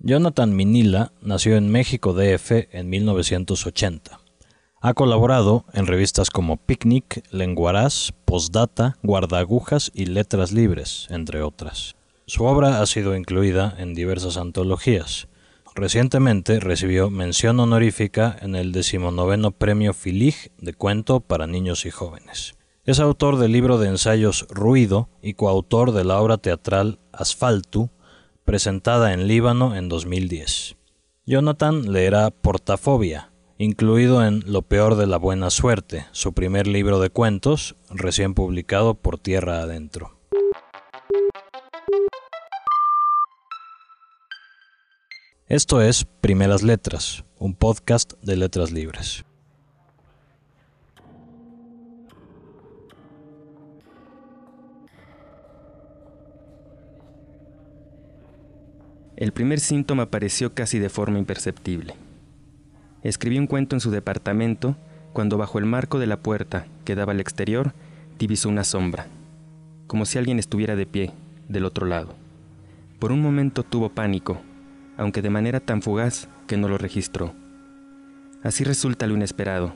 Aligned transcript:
Jonathan 0.00 0.54
Minila 0.54 1.10
nació 1.20 1.56
en 1.56 1.70
México 1.70 2.12
DF 2.12 2.68
en 2.70 2.88
1980. 2.88 4.20
Ha 4.80 4.94
colaborado 4.94 5.64
en 5.72 5.88
revistas 5.88 6.30
como 6.30 6.56
Picnic, 6.56 7.24
Lenguaraz, 7.32 8.12
Postdata, 8.24 8.96
Guardagujas 9.02 9.90
y 9.92 10.06
Letras 10.06 10.52
Libres, 10.52 11.08
entre 11.10 11.42
otras. 11.42 11.96
Su 12.26 12.44
obra 12.44 12.80
ha 12.80 12.86
sido 12.86 13.16
incluida 13.16 13.74
en 13.76 13.94
diversas 13.94 14.36
antologías. 14.36 15.26
Recientemente 15.74 16.60
recibió 16.60 17.10
mención 17.10 17.58
honorífica 17.58 18.36
en 18.40 18.54
el 18.54 18.70
decimonoveno 18.70 19.50
Premio 19.50 19.94
Filig 19.94 20.52
de 20.58 20.74
Cuento 20.74 21.18
para 21.18 21.48
Niños 21.48 21.86
y 21.86 21.90
Jóvenes. 21.90 22.54
Es 22.84 23.00
autor 23.00 23.36
del 23.36 23.50
libro 23.50 23.78
de 23.78 23.88
ensayos 23.88 24.46
Ruido 24.48 25.08
y 25.22 25.34
coautor 25.34 25.90
de 25.90 26.04
la 26.04 26.20
obra 26.20 26.38
teatral 26.38 27.00
Asfalto, 27.12 27.90
presentada 28.48 29.12
en 29.12 29.28
Líbano 29.28 29.76
en 29.76 29.90
2010. 29.90 30.76
Jonathan 31.26 31.92
leerá 31.92 32.30
Portafobia, 32.30 33.30
incluido 33.58 34.24
en 34.24 34.42
Lo 34.46 34.62
peor 34.62 34.94
de 34.94 35.06
la 35.06 35.18
buena 35.18 35.50
suerte, 35.50 36.06
su 36.12 36.32
primer 36.32 36.66
libro 36.66 36.98
de 36.98 37.10
cuentos, 37.10 37.76
recién 37.90 38.32
publicado 38.32 38.94
por 38.94 39.18
Tierra 39.18 39.60
Adentro. 39.60 40.16
Esto 45.46 45.82
es 45.82 46.06
Primeras 46.22 46.62
Letras, 46.62 47.24
un 47.38 47.54
podcast 47.54 48.14
de 48.22 48.36
letras 48.36 48.70
libres. 48.72 49.26
El 59.18 59.32
primer 59.32 59.58
síntoma 59.58 60.04
apareció 60.04 60.54
casi 60.54 60.78
de 60.78 60.88
forma 60.88 61.18
imperceptible. 61.18 61.94
Escribí 63.02 63.36
un 63.36 63.48
cuento 63.48 63.74
en 63.74 63.80
su 63.80 63.90
departamento 63.90 64.76
cuando 65.12 65.36
bajo 65.36 65.58
el 65.58 65.66
marco 65.66 65.98
de 65.98 66.06
la 66.06 66.18
puerta 66.18 66.68
que 66.84 66.94
daba 66.94 67.10
al 67.10 67.18
exterior 67.18 67.72
divisó 68.16 68.48
una 68.48 68.62
sombra, 68.62 69.08
como 69.88 70.06
si 70.06 70.18
alguien 70.18 70.38
estuviera 70.38 70.76
de 70.76 70.86
pie 70.86 71.10
del 71.48 71.64
otro 71.64 71.84
lado. 71.84 72.14
Por 73.00 73.10
un 73.10 73.20
momento 73.20 73.64
tuvo 73.64 73.88
pánico, 73.88 74.40
aunque 74.96 75.20
de 75.20 75.30
manera 75.30 75.58
tan 75.58 75.82
fugaz 75.82 76.28
que 76.46 76.56
no 76.56 76.68
lo 76.68 76.78
registró. 76.78 77.34
Así 78.44 78.62
resulta 78.62 79.08
lo 79.08 79.16
inesperado. 79.16 79.74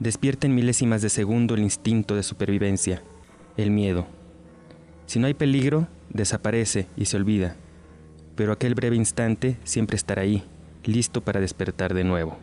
Despierta 0.00 0.48
en 0.48 0.54
milésimas 0.56 1.00
de 1.00 1.10
segundo 1.10 1.54
el 1.54 1.62
instinto 1.62 2.16
de 2.16 2.24
supervivencia, 2.24 3.04
el 3.56 3.70
miedo. 3.70 4.08
Si 5.06 5.20
no 5.20 5.28
hay 5.28 5.34
peligro, 5.34 5.86
desaparece 6.10 6.88
y 6.96 7.04
se 7.04 7.16
olvida 7.16 7.54
pero 8.36 8.52
aquel 8.52 8.74
breve 8.74 8.96
instante 8.96 9.56
siempre 9.64 9.96
estará 9.96 10.22
ahí, 10.22 10.44
listo 10.84 11.20
para 11.22 11.40
despertar 11.40 11.94
de 11.94 12.04
nuevo. 12.04 12.38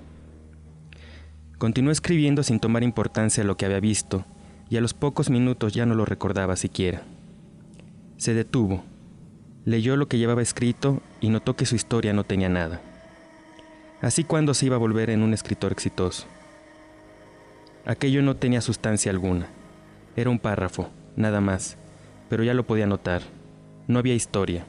Continuó 1.57 1.91
escribiendo 1.91 2.43
sin 2.43 2.59
tomar 2.59 2.83
importancia 2.83 3.43
a 3.43 3.45
lo 3.45 3.57
que 3.57 3.65
había 3.65 3.79
visto, 3.79 4.25
y 4.69 4.77
a 4.77 4.81
los 4.81 4.93
pocos 4.93 5.29
minutos 5.29 5.73
ya 5.73 5.85
no 5.85 5.95
lo 5.95 6.05
recordaba 6.05 6.55
siquiera. 6.55 7.03
Se 8.17 8.33
detuvo, 8.33 8.83
leyó 9.65 9.97
lo 9.97 10.07
que 10.07 10.17
llevaba 10.17 10.41
escrito 10.41 11.01
y 11.19 11.29
notó 11.29 11.55
que 11.55 11.65
su 11.65 11.75
historia 11.75 12.13
no 12.13 12.23
tenía 12.23 12.49
nada. 12.49 12.81
Así 14.01 14.23
cuando 14.23 14.53
se 14.53 14.65
iba 14.65 14.77
a 14.77 14.79
volver 14.79 15.09
en 15.09 15.21
un 15.21 15.33
escritor 15.33 15.71
exitoso. 15.71 16.25
Aquello 17.85 18.21
no 18.21 18.35
tenía 18.35 18.61
sustancia 18.61 19.11
alguna. 19.11 19.47
Era 20.15 20.29
un 20.29 20.39
párrafo, 20.39 20.89
nada 21.15 21.41
más, 21.41 21.77
pero 22.29 22.43
ya 22.43 22.53
lo 22.53 22.65
podía 22.65 22.87
notar. 22.87 23.21
No 23.87 23.99
había 23.99 24.15
historia. 24.15 24.65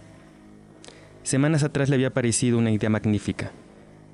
Semanas 1.23 1.63
atrás 1.63 1.89
le 1.89 1.95
había 1.95 2.13
parecido 2.13 2.59
una 2.59 2.73
idea 2.73 2.91
magnífica, 2.91 3.53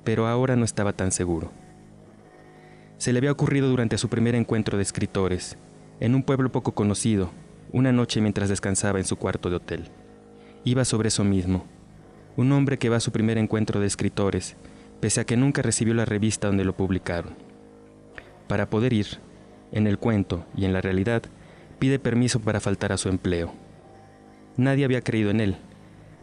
pero 0.03 0.27
ahora 0.27 0.55
no 0.55 0.63
estaba 0.63 0.93
tan 0.93 1.11
seguro. 1.11 1.51
Se 2.97 3.11
le 3.11 3.17
había 3.17 3.31
ocurrido 3.31 3.67
durante 3.67 3.97
su 3.97 4.09
primer 4.09 4.35
encuentro 4.35 4.77
de 4.77 4.83
escritores, 4.83 5.57
en 5.99 6.13
un 6.13 6.21
pueblo 6.21 6.51
poco 6.51 6.73
conocido, 6.73 7.31
una 7.71 7.91
noche 7.91 8.21
mientras 8.21 8.49
descansaba 8.49 8.99
en 8.99 9.05
su 9.05 9.15
cuarto 9.15 9.49
de 9.49 9.55
hotel. 9.55 9.89
Iba 10.63 10.85
sobre 10.85 11.07
eso 11.07 11.23
mismo. 11.23 11.65
Un 12.37 12.51
hombre 12.51 12.77
que 12.77 12.89
va 12.89 12.97
a 12.97 13.01
su 13.01 13.11
primer 13.11 13.37
encuentro 13.37 13.79
de 13.79 13.87
escritores, 13.87 14.55
pese 14.99 15.21
a 15.21 15.25
que 15.25 15.35
nunca 15.35 15.61
recibió 15.63 15.95
la 15.95 16.05
revista 16.05 16.47
donde 16.47 16.63
lo 16.63 16.75
publicaron. 16.77 17.33
Para 18.47 18.69
poder 18.69 18.93
ir, 18.93 19.07
en 19.71 19.87
el 19.87 19.97
cuento 19.97 20.45
y 20.55 20.65
en 20.65 20.73
la 20.73 20.81
realidad, 20.81 21.23
pide 21.79 21.97
permiso 21.97 22.39
para 22.39 22.59
faltar 22.59 22.91
a 22.91 22.97
su 22.97 23.09
empleo. 23.09 23.51
Nadie 24.57 24.85
había 24.85 25.01
creído 25.01 25.31
en 25.31 25.39
él, 25.39 25.57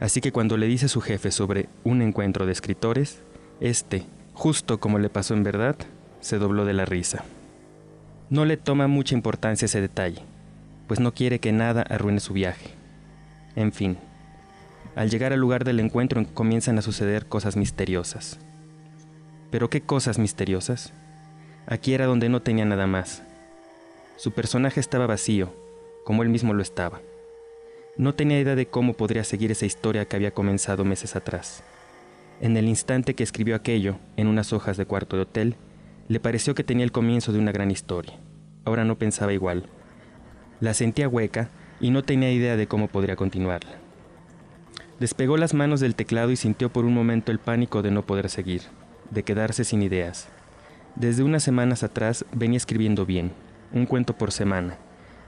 Así 0.01 0.21
que 0.21 0.33
cuando 0.33 0.57
le 0.57 0.67
dice 0.67 0.87
a 0.87 0.91
su 0.91 1.01
jefe 1.01 1.31
sobre 1.31 1.69
un 1.85 2.03
encuentro 2.03 2.47
de 2.47 2.53
escritores, 2.53 3.23
este, 3.61 4.05
justo 4.35 4.79
como 4.79 4.99
le 4.99 5.09
pasó 5.09 5.35
en 5.35 5.43
verdad, 5.43 5.77
se 6.21 6.39
dobló 6.39 6.65
de 6.65 6.75
la 6.75 6.85
risa. 6.85 7.25
No 8.29 8.45
le 8.45 8.57
toma 8.57 8.89
mucha 8.89 9.15
importancia 9.15 9.67
ese 9.67 9.81
detalle, 9.81 10.23
pues 10.87 11.01
no 11.01 11.15
quiere 11.15 11.39
que 11.39 11.53
nada 11.53 11.83
arruine 11.83 12.21
su 12.21 12.35
viaje. 12.35 12.71
En 13.55 13.73
fin, 13.73 13.97
al 14.97 15.11
llegar 15.11 15.33
al 15.33 15.41
lugar 15.41 15.65
del 15.65 15.81
encuentro 15.81 16.25
comienzan 16.35 16.79
a 16.79 16.83
suceder 16.83 17.27
cosas 17.27 17.57
misteriosas. 17.57 18.39
¿Pero 19.51 19.71
qué 19.71 19.81
cosas 19.81 20.19
misteriosas? 20.19 20.93
Aquí 21.67 21.95
era 21.95 22.07
donde 22.07 22.29
no 22.29 22.43
tenía 22.43 22.65
nada 22.65 22.87
más. 22.87 23.23
Su 24.17 24.33
personaje 24.33 24.81
estaba 24.81 25.07
vacío, 25.07 25.55
como 26.05 26.23
él 26.23 26.29
mismo 26.29 26.53
lo 26.53 26.63
estaba. 26.63 27.01
No 27.99 28.15
tenía 28.15 28.39
idea 28.39 28.55
de 28.55 28.67
cómo 28.67 28.93
podría 28.93 29.25
seguir 29.25 29.51
esa 29.51 29.65
historia 29.65 30.05
que 30.05 30.17
había 30.17 30.35
comenzado 30.35 30.85
meses 30.85 31.17
atrás. 31.17 31.65
En 32.43 32.59
el 32.59 32.69
instante 32.69 33.15
que 33.15 33.23
escribió 33.23 33.57
aquello, 33.57 33.97
en 34.19 34.27
unas 34.27 34.53
hojas 34.53 34.77
de 34.77 34.85
cuarto 34.85 35.17
de 35.17 35.23
hotel, 35.23 35.57
le 36.07 36.21
pareció 36.21 36.55
que 36.55 36.63
tenía 36.63 36.85
el 36.85 36.93
comienzo 36.93 37.33
de 37.33 37.39
una 37.39 37.53
gran 37.53 37.71
historia. 37.71 38.21
Ahora 38.67 38.85
no 38.85 38.99
pensaba 38.99 39.33
igual. 39.33 39.71
La 40.61 40.75
sentía 40.75 41.09
hueca 41.09 41.49
y 41.81 41.91
no 41.91 42.03
tenía 42.03 42.31
idea 42.31 42.57
de 42.57 42.67
cómo 42.67 42.89
podría 42.89 43.17
continuarla. 43.17 43.79
Despegó 45.01 45.39
las 45.39 45.55
manos 45.55 45.81
del 45.81 45.95
teclado 45.95 46.31
y 46.31 46.37
sintió 46.37 46.71
por 46.71 46.85
un 46.85 46.93
momento 46.93 47.33
el 47.33 47.39
pánico 47.39 47.81
de 47.81 47.91
no 47.91 48.05
poder 48.05 48.29
seguir, 48.29 48.63
de 49.11 49.23
quedarse 49.23 49.65
sin 49.65 49.83
ideas. 49.83 50.29
Desde 50.97 51.23
unas 51.23 51.43
semanas 51.43 51.83
atrás 51.83 52.27
venía 52.33 52.59
escribiendo 52.59 53.07
bien, 53.07 53.33
un 53.73 53.87
cuento 53.87 54.19
por 54.19 54.33
semana, 54.33 54.77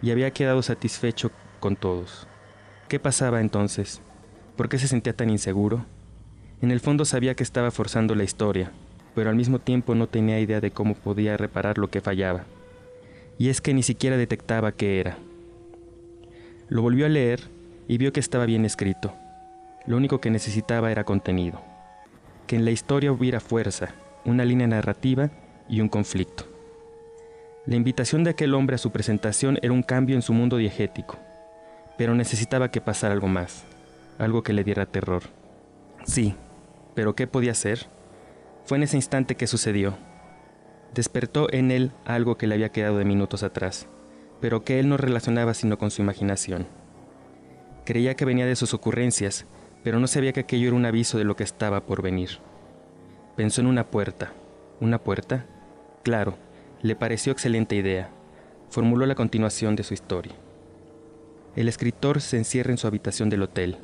y 0.03 0.11
había 0.11 0.31
quedado 0.33 0.63
satisfecho 0.63 1.31
con 1.61 1.75
todos. 1.75 2.28
¿Qué 2.89 2.99
pasaba 2.99 3.43
entonces? 3.43 4.01
¿Por 4.57 4.71
qué 4.71 4.79
se 4.79 4.89
sentía 4.89 5.13
tan 5.13 5.29
inseguro? 5.29 5.85
En 6.63 6.71
el 6.71 6.81
fondo 6.81 7.05
sabía 7.05 7.35
que 7.35 7.43
estaba 7.43 7.71
forzando 7.71 8.15
la 8.15 8.25
historia, 8.25 8.73
pero 9.15 9.29
al 9.29 9.37
mismo 9.37 9.59
tiempo 9.59 9.95
no 9.95 10.07
tenía 10.07 10.41
idea 10.41 10.63
de 10.63 10.71
cómo 10.71 10.95
podía 10.95 11.37
reparar 11.37 11.77
lo 11.77 11.91
que 11.91 12.01
fallaba. 12.01 12.47
Y 13.37 13.51
es 13.51 13.61
que 13.61 13.75
ni 13.75 13.83
siquiera 13.83 14.17
detectaba 14.17 14.73
qué 14.73 15.01
era. 15.01 15.19
Lo 16.71 16.81
volvió 16.81 17.05
a 17.05 17.11
leer 17.11 17.41
y 17.89 17.99
vio 17.99 18.15
que 18.15 18.21
estaba 18.21 18.47
bien 18.47 18.65
escrito. 18.65 19.13
Lo 19.87 19.99
único 19.99 20.23
que 20.23 20.31
necesitaba 20.31 20.91
era 20.91 21.05
contenido. 21.05 21.61
Que 22.47 22.57
en 22.57 22.65
la 22.65 22.71
historia 22.71 23.13
hubiera 23.13 23.41
fuerza, 23.41 23.95
una 24.25 24.47
línea 24.47 24.67
narrativa 24.67 25.31
y 25.69 25.83
un 25.83 25.91
conflicto. 25.91 26.45
La 27.67 27.77
invitación 27.77 28.25
de 28.25 28.31
aquel 28.31 28.55
hombre 28.55 28.77
a 28.77 28.79
su 28.79 28.93
presentación 28.93 29.59
era 29.61 29.75
un 29.75 29.83
cambio 29.83 30.17
en 30.17 30.23
su 30.23 30.33
mundo 30.33 30.57
diegético 30.57 31.19
pero 31.99 32.15
necesitaba 32.15 32.71
que 32.71 32.81
pasara 32.81 33.13
algo 33.13 33.29
más, 33.29 33.65
algo 34.19 34.43
que 34.43 34.55
le 34.55 34.65
diera 34.65 34.87
terror. 34.87 35.25
Sí, 36.05 36.35
pero 36.95 37.15
¿qué 37.15 37.27
podía 37.27 37.53
hacer? 37.53 37.87
Fue 38.65 38.79
en 38.79 38.85
ese 38.85 38.97
instante 38.97 39.35
que 39.35 39.49
sucedió. 39.49 39.99
Despertó 40.95 41.53
en 41.53 41.71
él 41.71 41.93
algo 42.07 42.39
que 42.39 42.47
le 42.47 42.55
había 42.55 42.71
quedado 42.71 42.99
de 42.99 43.05
minutos 43.05 43.43
atrás, 43.43 43.89
pero 44.41 44.65
que 44.65 44.79
él 44.79 44.89
no 44.89 44.97
relacionaba 44.97 45.53
sino 45.55 45.77
con 45.77 45.91
su 45.91 46.01
imaginación. 46.01 46.67
Creía 47.85 48.15
que 48.15 48.25
venía 48.25 48.47
de 48.47 48.57
sus 48.57 48.75
ocurrencias, 48.75 49.47
pero 49.83 49.99
no 49.99 50.07
sabía 50.07 50.33
que 50.33 50.41
aquello 50.41 50.69
era 50.69 50.77
un 50.77 50.87
aviso 50.87 51.19
de 51.19 51.25
lo 51.25 51.35
que 51.37 51.45
estaba 51.45 51.85
por 51.85 52.01
venir. 52.01 52.39
Pensó 53.37 53.61
en 53.61 53.67
una 53.67 53.91
puerta. 53.91 54.33
¿Una 54.81 54.99
puerta? 54.99 55.47
Claro, 56.05 56.37
le 56.81 56.95
pareció 56.95 57.33
excelente 57.33 57.75
idea. 57.75 58.11
Formuló 58.69 59.05
la 59.07 59.17
continuación 59.17 59.75
de 59.75 59.83
su 59.83 59.95
historia. 59.95 60.35
El 61.59 61.67
escritor 61.67 62.21
se 62.21 62.37
encierra 62.37 62.71
en 62.71 62.79
su 62.79 62.87
habitación 62.87 63.31
del 63.31 63.43
hotel. 63.43 63.79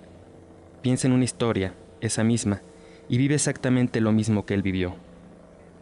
Piensa 0.81 1.09
en 1.09 1.13
una 1.13 1.25
historia, 1.25 1.75
esa 2.01 2.23
misma, 2.23 2.63
y 3.09 3.19
vive 3.19 3.35
exactamente 3.35 4.01
lo 4.01 4.13
mismo 4.13 4.47
que 4.47 4.55
él 4.55 4.63
vivió. 4.63 4.95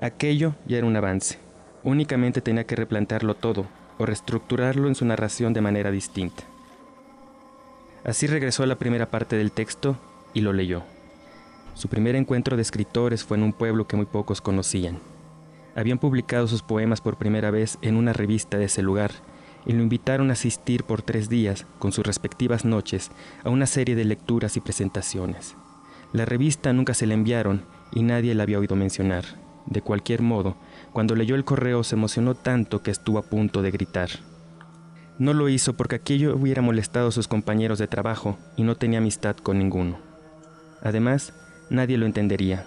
Aquello 0.00 0.54
ya 0.66 0.78
era 0.78 0.86
un 0.86 0.96
avance. 0.96 1.38
Únicamente 1.82 2.40
tenía 2.40 2.64
que 2.64 2.76
replantearlo 2.76 3.34
todo 3.34 3.66
o 3.98 4.06
reestructurarlo 4.06 4.88
en 4.88 4.94
su 4.94 5.04
narración 5.04 5.52
de 5.52 5.60
manera 5.60 5.90
distinta. 5.90 6.44
Así 8.04 8.26
regresó 8.26 8.62
a 8.62 8.66
la 8.68 8.78
primera 8.78 9.10
parte 9.10 9.36
del 9.36 9.52
texto 9.52 9.98
y 10.32 10.40
lo 10.40 10.54
leyó. 10.54 10.84
Su 11.74 11.88
primer 11.88 12.16
encuentro 12.16 12.56
de 12.56 12.62
escritores 12.62 13.22
fue 13.22 13.36
en 13.36 13.42
un 13.42 13.52
pueblo 13.52 13.86
que 13.86 13.96
muy 13.96 14.06
pocos 14.06 14.40
conocían. 14.40 14.98
Habían 15.76 15.98
publicado 15.98 16.48
sus 16.48 16.62
poemas 16.62 17.02
por 17.02 17.18
primera 17.18 17.50
vez 17.50 17.76
en 17.82 17.96
una 17.96 18.14
revista 18.14 18.56
de 18.56 18.64
ese 18.64 18.80
lugar 18.80 19.10
y 19.66 19.72
lo 19.72 19.82
invitaron 19.82 20.30
a 20.30 20.34
asistir 20.34 20.84
por 20.84 21.02
tres 21.02 21.28
días, 21.28 21.66
con 21.78 21.92
sus 21.92 22.06
respectivas 22.06 22.64
noches, 22.64 23.10
a 23.44 23.50
una 23.50 23.66
serie 23.66 23.94
de 23.94 24.04
lecturas 24.04 24.56
y 24.56 24.60
presentaciones. 24.60 25.56
La 26.12 26.24
revista 26.24 26.72
nunca 26.72 26.94
se 26.94 27.06
le 27.06 27.14
enviaron 27.14 27.64
y 27.92 28.02
nadie 28.02 28.34
la 28.34 28.42
había 28.42 28.58
oído 28.58 28.76
mencionar. 28.76 29.24
De 29.66 29.80
cualquier 29.80 30.22
modo, 30.22 30.56
cuando 30.92 31.14
leyó 31.14 31.34
el 31.34 31.44
correo 31.44 31.84
se 31.84 31.94
emocionó 31.94 32.34
tanto 32.34 32.82
que 32.82 32.90
estuvo 32.90 33.18
a 33.18 33.22
punto 33.22 33.62
de 33.62 33.70
gritar. 33.70 34.10
No 35.18 35.34
lo 35.34 35.48
hizo 35.48 35.74
porque 35.74 35.96
aquello 35.96 36.34
hubiera 36.34 36.62
molestado 36.62 37.08
a 37.08 37.12
sus 37.12 37.28
compañeros 37.28 37.78
de 37.78 37.86
trabajo 37.86 38.38
y 38.56 38.64
no 38.64 38.76
tenía 38.76 38.98
amistad 38.98 39.36
con 39.36 39.58
ninguno. 39.58 39.98
Además, 40.82 41.32
nadie 41.70 41.96
lo 41.96 42.06
entendería. 42.06 42.66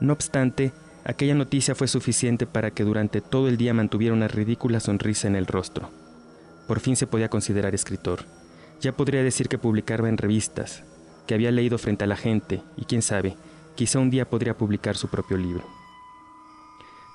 No 0.00 0.12
obstante, 0.12 0.72
aquella 1.10 1.34
noticia 1.34 1.74
fue 1.74 1.88
suficiente 1.88 2.46
para 2.46 2.70
que 2.70 2.84
durante 2.84 3.20
todo 3.20 3.48
el 3.48 3.56
día 3.56 3.74
mantuviera 3.74 4.14
una 4.14 4.28
ridícula 4.28 4.78
sonrisa 4.78 5.26
en 5.26 5.34
el 5.34 5.46
rostro. 5.46 5.90
Por 6.68 6.78
fin 6.78 6.94
se 6.94 7.08
podía 7.08 7.28
considerar 7.28 7.74
escritor. 7.74 8.20
Ya 8.80 8.92
podría 8.92 9.22
decir 9.22 9.48
que 9.48 9.58
publicaba 9.58 10.08
en 10.08 10.18
revistas, 10.18 10.84
que 11.26 11.34
había 11.34 11.50
leído 11.50 11.78
frente 11.78 12.04
a 12.04 12.06
la 12.06 12.16
gente 12.16 12.62
y 12.76 12.84
quién 12.84 13.02
sabe, 13.02 13.36
quizá 13.74 13.98
un 13.98 14.10
día 14.10 14.30
podría 14.30 14.56
publicar 14.56 14.96
su 14.96 15.08
propio 15.08 15.36
libro. 15.36 15.64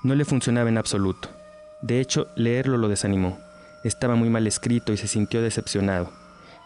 No 0.02 0.14
le 0.14 0.26
funcionaba 0.26 0.68
en 0.68 0.76
absoluto. 0.76 1.30
De 1.80 1.98
hecho, 2.00 2.28
leerlo 2.36 2.76
lo 2.76 2.88
desanimó. 2.88 3.38
Estaba 3.82 4.14
muy 4.14 4.28
mal 4.28 4.46
escrito 4.46 4.92
y 4.92 4.98
se 4.98 5.08
sintió 5.08 5.40
decepcionado. 5.40 6.12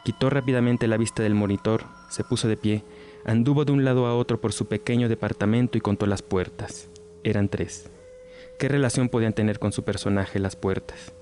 Quitó 0.04 0.30
rápidamente 0.30 0.88
la 0.88 0.96
vista 0.96 1.22
del 1.22 1.34
monitor, 1.34 1.84
se 2.08 2.24
puso 2.24 2.48
de 2.48 2.56
pie, 2.56 2.84
anduvo 3.24 3.64
de 3.64 3.72
un 3.72 3.84
lado 3.84 4.06
a 4.06 4.16
otro 4.16 4.40
por 4.40 4.52
su 4.52 4.66
pequeño 4.66 5.08
departamento 5.08 5.78
y 5.78 5.80
contó 5.80 6.06
las 6.06 6.22
puertas. 6.22 6.89
Eran 7.22 7.48
tres. 7.48 7.90
¿Qué 8.58 8.68
relación 8.68 9.10
podían 9.10 9.34
tener 9.34 9.58
con 9.58 9.72
su 9.72 9.84
personaje 9.84 10.38
las 10.38 10.56
puertas? 10.56 11.12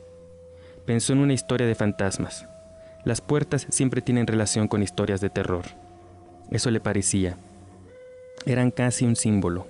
Pensó 0.87 1.12
en 1.12 1.19
una 1.19 1.33
historia 1.33 1.67
de 1.67 1.75
fantasmas. 1.75 2.47
Las 3.05 3.21
puertas 3.21 3.67
siempre 3.71 4.00
tienen 4.00 4.29
relación 4.29 4.69
con 4.69 4.83
historias 4.83 5.21
de 5.21 5.31
terror. 5.31 5.65
Eso 6.50 6.71
le 6.71 6.81
parecía. 6.81 7.37
Eran 8.47 8.71
casi 8.71 9.05
un 9.05 9.17
símbolo. 9.17 9.67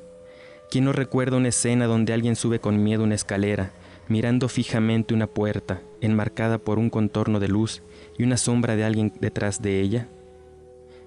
¿Quién 0.70 0.84
no 0.84 0.92
recuerda 0.92 1.38
una 1.38 1.48
escena 1.48 1.86
donde 1.86 2.12
alguien 2.12 2.36
sube 2.36 2.60
con 2.60 2.82
miedo 2.82 3.04
una 3.04 3.14
escalera, 3.14 3.70
mirando 4.06 4.48
fijamente 4.48 5.14
una 5.14 5.26
puerta, 5.26 5.80
enmarcada 6.02 6.58
por 6.58 6.78
un 6.78 6.90
contorno 6.90 7.40
de 7.40 7.48
luz 7.48 7.82
y 8.18 8.24
una 8.24 8.36
sombra 8.36 8.76
de 8.76 8.84
alguien 8.84 9.14
detrás 9.18 9.62
de 9.62 9.80
ella? 9.80 10.08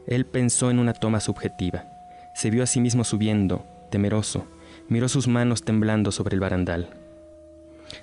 Él 0.07 0.25
pensó 0.25 0.71
en 0.71 0.79
una 0.79 0.93
toma 0.93 1.19
subjetiva. 1.19 1.85
Se 2.33 2.49
vio 2.49 2.63
a 2.63 2.67
sí 2.67 2.81
mismo 2.81 3.03
subiendo, 3.03 3.65
temeroso, 3.91 4.47
miró 4.91 5.07
sus 5.07 5.29
manos 5.29 5.63
temblando 5.63 6.11
sobre 6.11 6.35
el 6.35 6.41
barandal. 6.41 6.89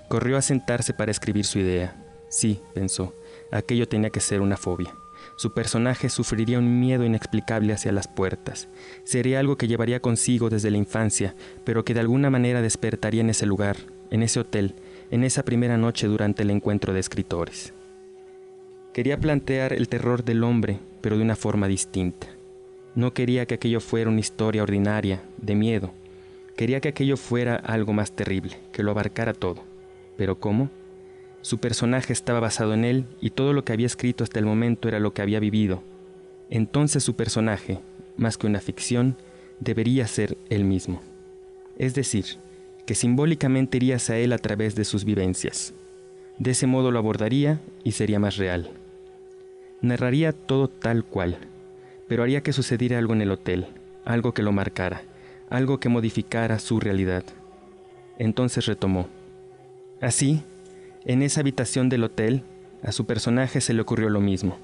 Corrió 0.09 0.39
a 0.39 0.43
sentarse 0.43 0.95
para 0.95 1.11
escribir 1.11 1.45
su 1.45 1.59
idea. 1.59 2.03
Sí, 2.31 2.63
pensó, 2.73 3.15
aquello 3.53 3.87
tenía 3.87 4.09
que 4.09 4.21
ser 4.21 4.41
una 4.41 4.57
fobia. 4.57 4.95
Su 5.37 5.53
personaje 5.53 6.09
sufriría 6.09 6.59
un 6.59 6.81
miedo 6.81 7.05
inexplicable 7.05 7.75
hacia 7.75 7.93
las 7.93 8.09
puertas. 8.09 8.69
Sería 9.05 9.39
algo 9.39 9.59
que 9.59 9.69
llevaría 9.69 10.01
consigo 10.01 10.49
desde 10.49 10.71
la 10.71 10.79
infancia, 10.79 11.35
pero 11.63 11.85
que 11.85 11.93
de 11.93 12.01
alguna 12.01 12.31
manera 12.31 12.63
despertaría 12.63 13.21
en 13.21 13.29
ese 13.29 13.45
lugar, 13.45 13.77
en 14.11 14.23
ese 14.23 14.41
hotel, 14.41 14.75
en 15.11 15.25
esa 15.25 15.45
primera 15.45 15.77
noche 15.77 16.07
durante 16.07 16.43
el 16.43 16.51
encuentro 16.51 16.95
de 16.95 17.01
escritores. 17.01 17.75
Quería 18.95 19.21
plantear 19.21 19.75
el 19.75 19.89
terror 19.89 20.25
del 20.25 20.43
hombre, 20.43 20.81
pero 21.03 21.19
de 21.19 21.23
una 21.23 21.37
forma 21.37 21.69
distinta. 21.69 22.29
No 22.95 23.13
quería 23.13 23.45
que 23.45 23.57
aquello 23.57 23.81
fuera 23.81 24.09
una 24.09 24.21
historia 24.21 24.63
ordinaria, 24.63 25.21
de 25.37 25.55
miedo. 25.55 25.93
Quería 26.59 26.81
que 26.81 26.89
aquello 26.89 27.17
fuera 27.17 27.55
algo 27.55 27.93
más 27.93 28.11
terrible, 28.11 28.57
que 28.73 28.83
lo 28.83 28.91
abarcara 28.91 29.33
todo. 29.33 29.63
¿Pero 30.17 30.41
cómo? 30.41 30.71
Su 31.41 31.59
personaje 31.59 32.13
estaba 32.13 32.41
basado 32.41 32.75
en 32.75 32.85
él 32.85 33.05
y 33.21 33.31
todo 33.31 33.53
lo 33.53 33.65
que 33.65 33.73
había 33.73 33.87
escrito 33.87 34.25
hasta 34.25 34.41
el 34.41 34.45
momento 34.45 34.89
era 34.89 34.99
lo 34.99 35.15
que 35.15 35.23
había 35.23 35.39
vivido. 35.39 35.85
Entonces 36.51 37.05
su 37.05 37.15
personaje, 37.15 37.79
más 38.17 38.39
que 38.39 38.49
una 38.49 38.59
ficción, 38.59 39.17
debería 39.61 40.09
ser 40.09 40.37
él 40.51 40.65
mismo. 40.65 41.01
Es 41.77 41.95
decir, 41.95 42.25
que 42.87 42.97
simbólicamente 42.97 43.77
irías 43.77 44.11
a 44.11 44.19
él 44.19 44.33
a 44.33 44.39
través 44.39 44.75
de 44.75 44.85
sus 44.85 45.05
vivencias. 45.05 45.75
De 46.41 46.51
ese 46.51 46.67
modo 46.67 46.91
lo 46.91 46.99
abordaría 46.99 47.61
y 47.85 47.93
sería 47.93 48.19
más 48.19 48.37
real. 48.37 48.73
Narraría 49.81 50.33
todo 50.33 50.67
tal 50.67 51.05
cual, 51.05 51.39
pero 52.09 52.25
haría 52.25 52.43
que 52.43 52.53
sucediera 52.53 52.99
algo 52.99 53.13
en 53.13 53.23
el 53.23 53.31
hotel, 53.31 53.69
algo 54.05 54.35
que 54.35 54.43
lo 54.43 54.51
marcara, 54.51 55.05
algo 55.51 55.81
que 55.81 55.89
modificara 55.89 56.59
su 56.59 56.81
realidad. 56.81 57.25
Entonces 58.19 58.67
retomó. 58.67 59.09
Así, 60.01 60.43
en 61.05 61.23
esa 61.23 61.41
habitación 61.41 61.89
del 61.89 62.05
hotel, 62.05 62.43
a 62.83 62.93
su 62.93 63.07
personaje 63.07 63.61
se 63.61 63.75
le 63.75 63.83
ocurrió 63.83 64.11
lo 64.11 64.21
mismo, 64.21 64.59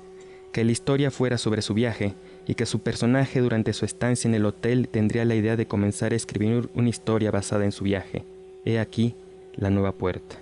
que 0.53 0.65
la 0.65 0.73
historia 0.73 1.11
fuera 1.11 1.39
sobre 1.39 1.63
su 1.63 1.75
viaje 1.75 2.15
y 2.47 2.55
que 2.55 2.67
su 2.67 2.81
personaje 2.81 3.41
durante 3.41 3.73
su 3.73 3.85
estancia 3.85 4.29
en 4.29 4.35
el 4.35 4.47
hotel 4.47 4.89
tendría 4.89 5.25
la 5.25 5.35
idea 5.35 5.57
de 5.57 5.67
comenzar 5.67 6.13
a 6.13 6.17
escribir 6.17 6.69
una 6.75 6.89
historia 6.89 7.31
basada 7.31 7.65
en 7.65 7.73
su 7.73 7.85
viaje. 7.85 8.25
He 8.65 8.79
aquí 8.79 9.15
la 9.57 9.71
nueva 9.71 9.93
puerta. 9.93 10.37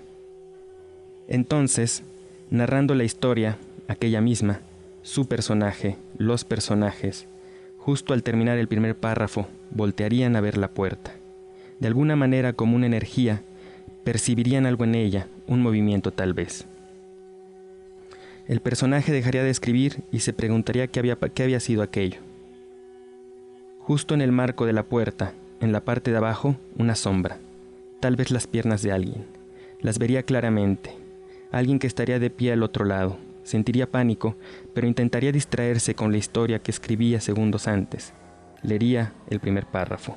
Entonces, 1.29 2.03
narrando 2.51 2.95
la 2.95 3.05
historia, 3.05 3.57
aquella 3.89 4.21
misma, 4.21 4.61
su 5.03 5.27
personaje, 5.27 5.97
los 6.19 6.45
personajes, 6.45 7.27
justo 7.85 8.15
al 8.15 8.23
terminar 8.23 8.59
el 8.59 8.69
primer 8.69 8.97
párrafo, 8.97 9.49
voltearían 9.73 10.37
a 10.37 10.41
ver 10.41 10.57
la 10.57 10.69
puerta. 10.69 11.15
De 11.81 11.89
alguna 11.89 12.15
manera 12.15 12.53
como 12.53 12.77
una 12.77 12.87
energía, 12.87 13.43
percibirían 14.05 14.67
algo 14.67 14.85
en 14.85 14.95
ella, 14.95 15.27
un 15.49 15.63
movimiento 15.63 16.13
tal 16.13 16.33
vez. 16.33 16.65
El 18.47 18.61
personaje 18.61 19.11
dejaría 19.11 19.43
de 19.43 19.51
escribir 19.51 20.05
y 20.13 20.21
se 20.21 20.33
preguntaría 20.33 20.87
qué 20.87 21.01
había, 21.01 21.17
qué 21.17 21.43
había 21.43 21.59
sido 21.59 21.83
aquello. 21.83 22.21
Justo 23.81 24.15
en 24.15 24.21
el 24.21 24.31
marco 24.31 24.65
de 24.65 24.73
la 24.73 24.85
puerta, 24.85 25.33
en 25.61 25.73
la 25.73 25.81
parte 25.81 26.13
de 26.13 26.19
abajo, 26.19 26.57
una 26.79 26.95
sombra, 26.95 27.39
tal 27.99 28.15
vez 28.15 28.31
las 28.31 28.47
piernas 28.47 28.83
de 28.83 28.93
alguien. 28.93 29.27
Las 29.81 29.99
vería 29.99 30.23
claramente. 30.23 30.95
Alguien 31.51 31.81
que 31.81 31.89
estaría 31.89 32.21
de 32.21 32.31
pie 32.31 32.53
al 32.53 32.63
otro 32.63 32.85
lado. 32.85 33.19
Sentiría 33.45 33.91
pánico, 33.91 34.37
pero 34.75 34.87
intentaría 34.87 35.33
distraerse 35.33 35.95
con 35.95 36.13
la 36.13 36.19
historia 36.19 36.61
que 36.61 36.71
escribía 36.71 37.21
segundos 37.21 37.67
antes. 37.69 38.13
Leería 38.63 39.13
el 39.29 39.41
primer 39.41 39.67
párrafo. 39.67 40.17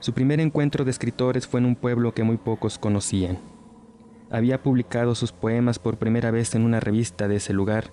Su 0.00 0.14
primer 0.14 0.40
encuentro 0.40 0.84
de 0.84 0.90
escritores 0.90 1.46
fue 1.46 1.60
en 1.60 1.66
un 1.66 1.76
pueblo 1.76 2.14
que 2.14 2.24
muy 2.24 2.36
pocos 2.36 2.78
conocían. 2.78 3.38
Había 4.30 4.62
publicado 4.62 5.14
sus 5.14 5.30
poemas 5.30 5.78
por 5.78 5.98
primera 5.98 6.30
vez 6.30 6.54
en 6.54 6.64
una 6.64 6.80
revista 6.80 7.28
de 7.28 7.36
ese 7.36 7.52
lugar 7.52 7.90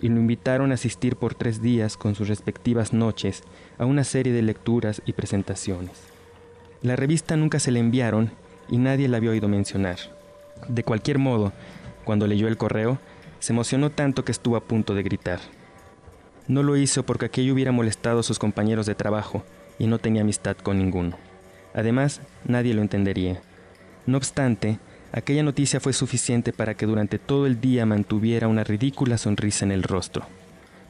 y 0.00 0.08
lo 0.08 0.18
invitaron 0.18 0.70
a 0.70 0.74
asistir 0.74 1.16
por 1.16 1.34
tres 1.34 1.62
días 1.62 1.96
con 1.96 2.14
sus 2.14 2.28
respectivas 2.28 2.92
noches 2.92 3.44
a 3.78 3.84
una 3.84 4.02
serie 4.02 4.32
de 4.32 4.42
lecturas 4.42 5.02
y 5.06 5.12
presentaciones. 5.12 5.92
La 6.82 6.96
revista 6.96 7.36
nunca 7.36 7.60
se 7.60 7.70
le 7.70 7.80
enviaron 7.80 8.30
y 8.68 8.78
nadie 8.78 9.08
la 9.08 9.18
había 9.18 9.30
oído 9.30 9.48
mencionar. 9.48 9.98
De 10.68 10.84
cualquier 10.84 11.18
modo, 11.18 11.52
cuando 12.04 12.26
leyó 12.26 12.48
el 12.48 12.56
correo, 12.56 12.98
se 13.44 13.52
emocionó 13.52 13.90
tanto 13.90 14.24
que 14.24 14.32
estuvo 14.32 14.56
a 14.56 14.64
punto 14.64 14.94
de 14.94 15.02
gritar. 15.02 15.38
No 16.48 16.62
lo 16.62 16.78
hizo 16.78 17.04
porque 17.04 17.26
aquello 17.26 17.52
hubiera 17.52 17.72
molestado 17.72 18.20
a 18.20 18.22
sus 18.22 18.38
compañeros 18.38 18.86
de 18.86 18.94
trabajo 18.94 19.44
y 19.78 19.86
no 19.86 19.98
tenía 19.98 20.22
amistad 20.22 20.56
con 20.56 20.78
ninguno. 20.78 21.18
Además, 21.74 22.22
nadie 22.46 22.72
lo 22.72 22.80
entendería. 22.80 23.42
No 24.06 24.16
obstante, 24.16 24.78
aquella 25.12 25.42
noticia 25.42 25.78
fue 25.78 25.92
suficiente 25.92 26.54
para 26.54 26.72
que 26.72 26.86
durante 26.86 27.18
todo 27.18 27.46
el 27.46 27.60
día 27.60 27.84
mantuviera 27.84 28.48
una 28.48 28.64
ridícula 28.64 29.18
sonrisa 29.18 29.66
en 29.66 29.72
el 29.72 29.82
rostro. 29.82 30.24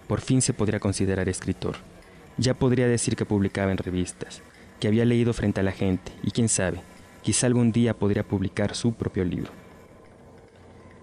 Por 0.06 0.20
fin 0.20 0.40
se 0.40 0.52
podría 0.52 0.78
considerar 0.78 1.28
escritor. 1.28 1.78
Ya 2.36 2.54
podría 2.54 2.86
decir 2.86 3.16
que 3.16 3.26
publicaba 3.26 3.72
en 3.72 3.78
revistas, 3.78 4.42
que 4.78 4.86
había 4.86 5.04
leído 5.04 5.32
frente 5.32 5.58
a 5.58 5.64
la 5.64 5.72
gente, 5.72 6.12
y 6.22 6.30
quién 6.30 6.48
sabe, 6.48 6.82
quizá 7.22 7.48
algún 7.48 7.72
día 7.72 7.94
podría 7.94 8.22
publicar 8.22 8.76
su 8.76 8.92
propio 8.92 9.24
libro. 9.24 9.50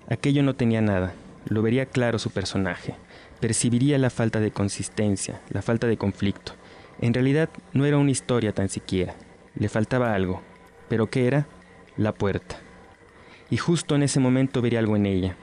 Aquello 0.08 0.44
no 0.44 0.56
tenía 0.56 0.80
nada, 0.82 1.14
lo 1.46 1.62
vería 1.62 1.86
claro 1.86 2.20
su 2.20 2.30
personaje, 2.30 2.96
percibiría 3.40 3.98
la 3.98 4.10
falta 4.10 4.40
de 4.40 4.52
consistencia, 4.52 5.42
la 5.50 5.62
falta 5.62 5.88
de 5.88 5.98
conflicto. 5.98 6.54
En 7.00 7.14
realidad 7.14 7.50
no 7.74 7.86
era 7.86 7.98
una 7.98 8.12
historia 8.12 8.54
tan 8.54 8.70
siquiera, 8.70 9.16
le 9.56 9.70
faltaba 9.70 10.14
algo. 10.14 10.42
¿Pero 10.88 11.10
qué 11.10 11.28
era? 11.28 11.48
La 11.98 12.14
puerta. 12.14 12.58
Y 13.50 13.58
justo 13.58 13.96
en 13.96 14.04
ese 14.04 14.20
momento 14.20 14.62
vería 14.62 14.80
algo 14.80 14.96
en 14.96 15.06
ella, 15.06 15.36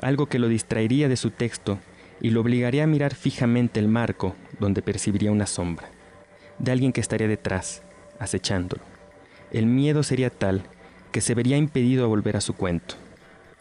algo 0.00 0.26
que 0.26 0.38
lo 0.38 0.48
distraería 0.48 1.08
de 1.08 1.16
su 1.16 1.30
texto 1.30 1.78
y 2.20 2.30
lo 2.30 2.40
obligaría 2.40 2.84
a 2.84 2.86
mirar 2.88 3.14
fijamente 3.14 3.80
el 3.80 3.88
marco 3.88 4.34
donde 4.58 4.82
percibiría 4.82 5.32
una 5.32 5.46
sombra, 5.46 5.88
de 6.58 6.72
alguien 6.72 6.92
que 6.92 7.00
estaría 7.00 7.28
detrás, 7.28 7.82
acechándolo. 8.18 8.82
El 9.52 9.66
miedo 9.66 10.02
sería 10.02 10.30
tal 10.30 10.62
que 11.12 11.20
se 11.20 11.34
vería 11.34 11.56
impedido 11.56 12.04
a 12.04 12.08
volver 12.08 12.36
a 12.36 12.40
su 12.40 12.54
cuento, 12.54 12.96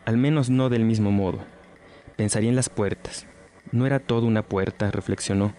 al 0.05 0.17
menos 0.17 0.49
no 0.49 0.69
del 0.69 0.83
mismo 0.83 1.11
modo. 1.11 1.39
Pensaría 2.15 2.49
en 2.49 2.55
las 2.55 2.69
puertas. 2.69 3.25
¿No 3.71 3.85
era 3.85 3.99
todo 3.99 4.25
una 4.25 4.43
puerta? 4.43 4.89
reflexionó. 4.91 5.53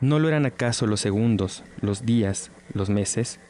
¿No 0.00 0.18
lo 0.18 0.28
eran 0.28 0.44
acaso 0.44 0.86
los 0.86 1.00
segundos, 1.00 1.64
los 1.80 2.04
días, 2.04 2.50
los 2.74 2.90
meses? 2.90 3.40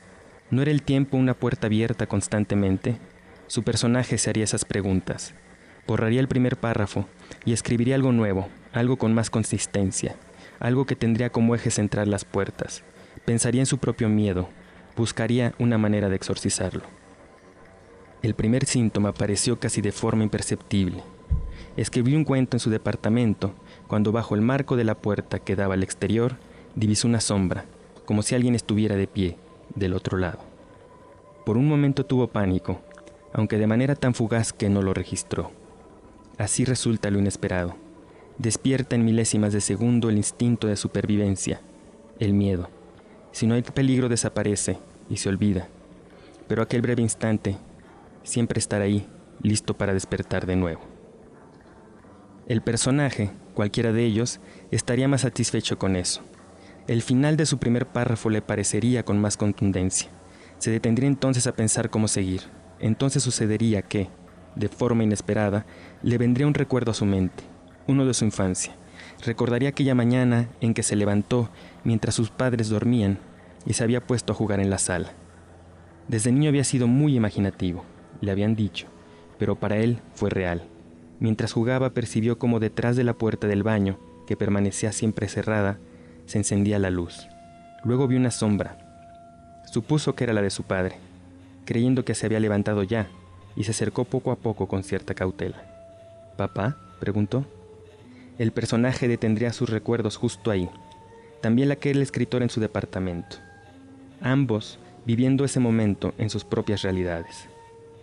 ¿No 0.51 0.63
era 0.63 0.71
el 0.71 0.83
tiempo 0.83 1.17
una 1.17 1.35
puerta 1.35 1.67
abierta 1.67 2.07
constantemente? 2.07 2.99
Su 3.49 3.65
personaje 3.65 4.17
se 4.17 4.31
haría 4.31 4.45
esas 4.45 4.65
preguntas. 4.65 5.35
Borraría 5.89 6.21
el 6.21 6.29
primer 6.29 6.57
párrafo 6.57 7.09
y 7.45 7.53
escribiría 7.53 7.97
algo 7.97 8.13
nuevo, 8.13 8.49
algo 8.73 8.97
con 8.97 9.13
más 9.13 9.29
consistencia, 9.29 10.15
algo 10.61 10.87
que 10.87 10.95
tendría 10.95 11.31
como 11.31 11.57
eje 11.57 11.73
central 11.73 12.11
las 12.11 12.25
puertas. 12.25 12.85
Pensaría 13.25 13.63
en 13.63 13.67
su 13.67 13.79
propio 13.79 14.09
miedo, 14.09 14.49
buscaría 14.97 15.53
una 15.59 15.79
manera 15.79 16.09
de 16.09 16.17
exorcizarlo. 16.17 16.85
El 18.23 18.35
primer 18.35 18.67
síntoma 18.67 19.09
apareció 19.09 19.59
casi 19.59 19.81
de 19.81 19.91
forma 19.91 20.23
imperceptible. 20.23 21.03
Escribió 21.77 22.17
un 22.17 22.25
cuento 22.25 22.57
en 22.57 22.61
su 22.61 22.71
departamento 22.71 23.53
cuando 23.87 24.11
bajo 24.11 24.35
el 24.35 24.41
marco 24.41 24.77
de 24.77 24.85
la 24.85 24.95
puerta 24.95 25.39
que 25.39 25.57
daba 25.57 25.75
al 25.75 25.83
exterior 25.83 26.37
divisó 26.75 27.07
una 27.07 27.21
sombra, 27.21 27.65
como 28.05 28.23
si 28.23 28.35
alguien 28.35 28.55
estuviera 28.55 28.97
de 28.97 29.07
pie 29.07 29.37
del 29.75 29.93
otro 29.93 30.17
lado. 30.17 30.39
Por 31.45 31.57
un 31.57 31.69
momento 31.69 32.07
tuvo 32.07 32.29
pánico, 32.29 32.81
aunque 33.33 33.59
de 33.59 33.67
manera 33.67 33.95
tan 33.95 34.15
fugaz 34.15 34.53
que 34.53 34.71
no 34.71 34.81
lo 34.81 34.95
registró. 34.95 35.51
Así 36.39 36.65
resulta 36.65 37.11
lo 37.11 37.19
inesperado. 37.19 37.77
Despierta 38.39 38.97
en 38.97 39.05
milésimas 39.05 39.53
de 39.53 39.61
segundo 39.61 40.09
el 40.09 40.17
instinto 40.17 40.67
de 40.67 40.77
supervivencia, 40.77 41.61
el 42.19 42.33
miedo. 42.33 42.69
Si 43.33 43.47
no 43.47 43.55
hay 43.55 43.63
peligro 43.63 44.09
desaparece 44.09 44.79
y 45.11 45.19
se 45.19 45.29
olvida. 45.29 45.69
Pero 46.49 46.63
aquel 46.63 46.83
breve 46.83 47.03
instante 47.03 47.57
siempre 48.23 48.59
estará 48.59 48.85
ahí, 48.85 49.07
listo 49.43 49.75
para 49.75 49.95
despertar 49.95 50.47
de 50.47 50.57
nuevo. 50.57 50.96
El 52.47 52.63
personaje, 52.63 53.31
cualquiera 53.55 53.93
de 53.93 54.05
ellos, 54.05 54.39
estaría 54.71 55.09
más 55.09 55.23
satisfecho 55.23 55.81
con 55.81 55.97
eso. 55.97 56.23
El 56.87 57.03
final 57.03 57.37
de 57.37 57.45
su 57.45 57.59
primer 57.59 57.87
párrafo 57.87 58.31
le 58.31 58.41
parecería 58.41 59.05
con 59.05 59.21
más 59.21 59.37
contundencia. 59.37 60.11
Se 60.59 60.71
detendría 60.71 61.09
entonces 61.09 61.49
a 61.49 61.57
pensar 61.57 61.91
cómo 61.91 62.07
seguir. 62.07 62.43
Entonces 62.79 63.25
sucedería 63.25 63.83
que, 63.83 64.11
de 64.55 64.69
forma 64.69 65.03
inesperada, 65.03 65.67
le 66.05 66.19
vendría 66.19 66.47
un 66.47 66.55
recuerdo 66.55 66.93
a 66.93 66.95
su 66.95 67.05
mente, 67.05 67.43
uno 67.89 68.07
de 68.07 68.15
su 68.15 68.25
infancia. 68.25 68.77
Recordaría 69.25 69.71
aquella 69.71 69.97
mañana 69.97 70.49
en 70.61 70.73
que 70.73 70.85
se 70.85 70.95
levantó 70.95 71.51
mientras 71.83 72.15
sus 72.15 72.31
padres 72.31 72.69
dormían 72.69 73.19
y 73.67 73.73
se 73.73 73.83
había 73.83 74.07
puesto 74.07 74.33
a 74.33 74.37
jugar 74.37 74.61
en 74.61 74.71
la 74.71 74.79
sala. 74.79 75.11
Desde 76.07 76.31
niño 76.31 76.51
había 76.51 76.63
sido 76.63 76.87
muy 76.87 77.17
imaginativo, 77.17 77.85
le 78.21 78.31
habían 78.31 78.55
dicho, 78.55 78.87
pero 79.37 79.57
para 79.57 79.79
él 79.79 79.99
fue 80.15 80.31
real. 80.31 80.69
Mientras 81.19 81.53
jugaba 81.53 81.91
percibió 81.91 82.39
como 82.39 82.61
detrás 82.61 82.97
de 82.97 83.05
la 83.05 83.15
puerta 83.15 83.47
del 83.47 83.63
baño, 83.63 83.99
que 84.27 84.37
permanecía 84.37 84.93
siempre 84.93 85.29
cerrada, 85.29 85.79
se 86.27 86.39
encendía 86.39 86.79
la 86.79 86.91
luz. 86.91 87.27
Luego 87.85 88.07
vio 88.09 88.19
una 88.19 88.31
sombra. 88.31 88.79
Supuso 89.73 90.15
que 90.15 90.25
era 90.25 90.33
la 90.33 90.43
de 90.43 90.51
su 90.51 90.65
padre, 90.65 90.97
creyendo 91.65 92.05
que 92.05 92.15
se 92.15 92.27
había 92.27 92.41
levantado 92.41 92.83
ya, 92.83 93.09
y 93.57 93.65
se 93.65 93.71
acercó 93.71 94.05
poco 94.05 94.31
a 94.31 94.37
poco 94.37 94.69
con 94.69 94.83
cierta 94.83 95.15
cautela. 95.15 95.63
¿Papá? 96.37 96.77
preguntó. 97.01 97.47
El 98.39 98.53
personaje 98.53 99.09
detendría 99.09 99.53
sus 99.53 99.71
recuerdos 99.71 100.17
justo 100.17 100.51
ahí, 100.51 100.69
también 101.41 101.71
aquel 101.71 102.03
escritor 102.03 102.43
en 102.43 102.51
su 102.51 102.61
departamento. 102.61 103.37
Ambos 104.21 104.79
viviendo 105.07 105.45
ese 105.45 105.61
momento 105.61 106.13
en 106.19 106.29
sus 106.29 106.45
propias 106.45 106.83
realidades. 106.83 107.49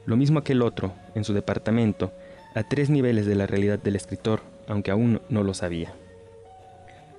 Lo 0.05 0.15
mismo 0.15 0.39
aquel 0.39 0.61
otro, 0.61 0.93
en 1.15 1.23
su 1.23 1.33
departamento, 1.33 2.11
a 2.55 2.63
tres 2.63 2.89
niveles 2.89 3.25
de 3.25 3.35
la 3.35 3.47
realidad 3.47 3.79
del 3.79 3.95
escritor, 3.95 4.41
aunque 4.67 4.91
aún 4.91 5.21
no 5.29 5.43
lo 5.43 5.53
sabía. 5.53 5.93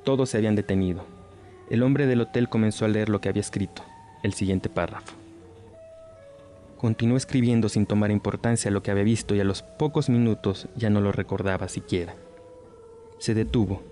Todos 0.05 0.31
se 0.31 0.37
habían 0.37 0.55
detenido. 0.55 1.05
El 1.71 1.83
hombre 1.83 2.07
del 2.07 2.21
hotel 2.21 2.49
comenzó 2.49 2.85
a 2.85 2.88
leer 2.88 3.09
lo 3.09 3.21
que 3.21 3.29
había 3.29 3.41
escrito, 3.41 3.83
el 4.23 4.35
siguiente 4.35 4.69
párrafo. 4.69 5.14
Continuó 6.76 7.17
escribiendo 7.17 7.69
sin 7.69 7.87
tomar 7.87 8.11
importancia 8.11 8.71
lo 8.71 8.83
que 8.83 8.91
había 8.91 9.05
visto 9.05 9.35
y 9.35 9.41
a 9.41 9.45
los 9.45 9.62
pocos 9.62 10.11
minutos 10.11 10.69
ya 10.76 10.91
no 10.91 11.00
lo 11.00 11.12
recordaba 11.12 11.69
siquiera. 11.69 12.14
Se 13.19 13.33
detuvo, 13.33 13.83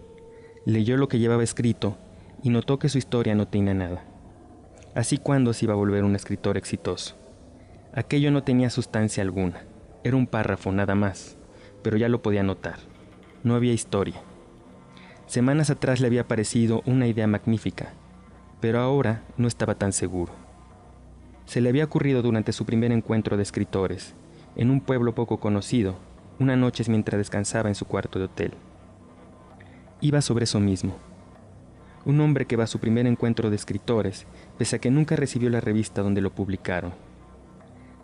leyó 0.66 0.96
lo 0.98 1.08
que 1.08 1.18
llevaba 1.18 1.42
escrito 1.42 1.96
y 2.42 2.50
notó 2.50 2.78
que 2.78 2.90
su 2.90 2.98
historia 2.98 3.34
no 3.34 3.48
tenía 3.48 3.72
nada. 3.72 4.04
Así 4.94 5.16
cuando 5.16 5.54
se 5.54 5.64
iba 5.64 5.72
a 5.72 5.78
volver 5.78 6.04
un 6.04 6.14
escritor 6.14 6.58
exitoso. 6.58 7.14
Aquello 7.94 8.30
no 8.30 8.42
tenía 8.42 8.68
sustancia 8.68 9.22
alguna, 9.22 9.64
era 10.04 10.16
un 10.16 10.26
párrafo 10.26 10.72
nada 10.72 10.94
más, 10.94 11.36
pero 11.82 11.96
ya 11.96 12.08
lo 12.08 12.22
podía 12.22 12.42
notar. 12.42 12.78
No 13.44 13.54
había 13.54 13.72
historia. 13.72 14.20
Semanas 15.26 15.70
atrás 15.70 16.00
le 16.00 16.08
había 16.08 16.26
parecido 16.28 16.82
una 16.86 17.06
idea 17.06 17.26
magnífica, 17.26 17.92
pero 18.60 18.80
ahora 18.80 19.22
no 19.36 19.48
estaba 19.48 19.76
tan 19.76 19.92
seguro. 19.92 20.32
Se 21.46 21.60
le 21.60 21.68
había 21.68 21.84
ocurrido 21.84 22.22
durante 22.22 22.52
su 22.52 22.64
primer 22.64 22.92
encuentro 22.92 23.36
de 23.36 23.42
escritores, 23.42 24.14
en 24.56 24.70
un 24.70 24.80
pueblo 24.80 25.14
poco 25.14 25.40
conocido, 25.40 25.96
una 26.38 26.56
noche 26.56 26.84
mientras 26.88 27.18
descansaba 27.18 27.68
en 27.68 27.74
su 27.74 27.86
cuarto 27.86 28.18
de 28.18 28.26
hotel. 28.26 28.54
Iba 30.00 30.20
sobre 30.20 30.44
eso 30.44 30.60
mismo. 30.60 30.94
Un 32.04 32.20
hombre 32.20 32.46
que 32.46 32.56
va 32.56 32.64
a 32.64 32.68
su 32.68 32.80
primer 32.80 33.06
encuentro 33.06 33.50
de 33.50 33.56
escritores, 33.56 34.26
pese 34.58 34.76
a 34.76 34.78
que 34.80 34.90
nunca 34.90 35.14
recibió 35.14 35.48
la 35.50 35.60
revista 35.60 36.02
donde 36.02 36.20
lo 36.20 36.34
publicaron. 36.34 36.92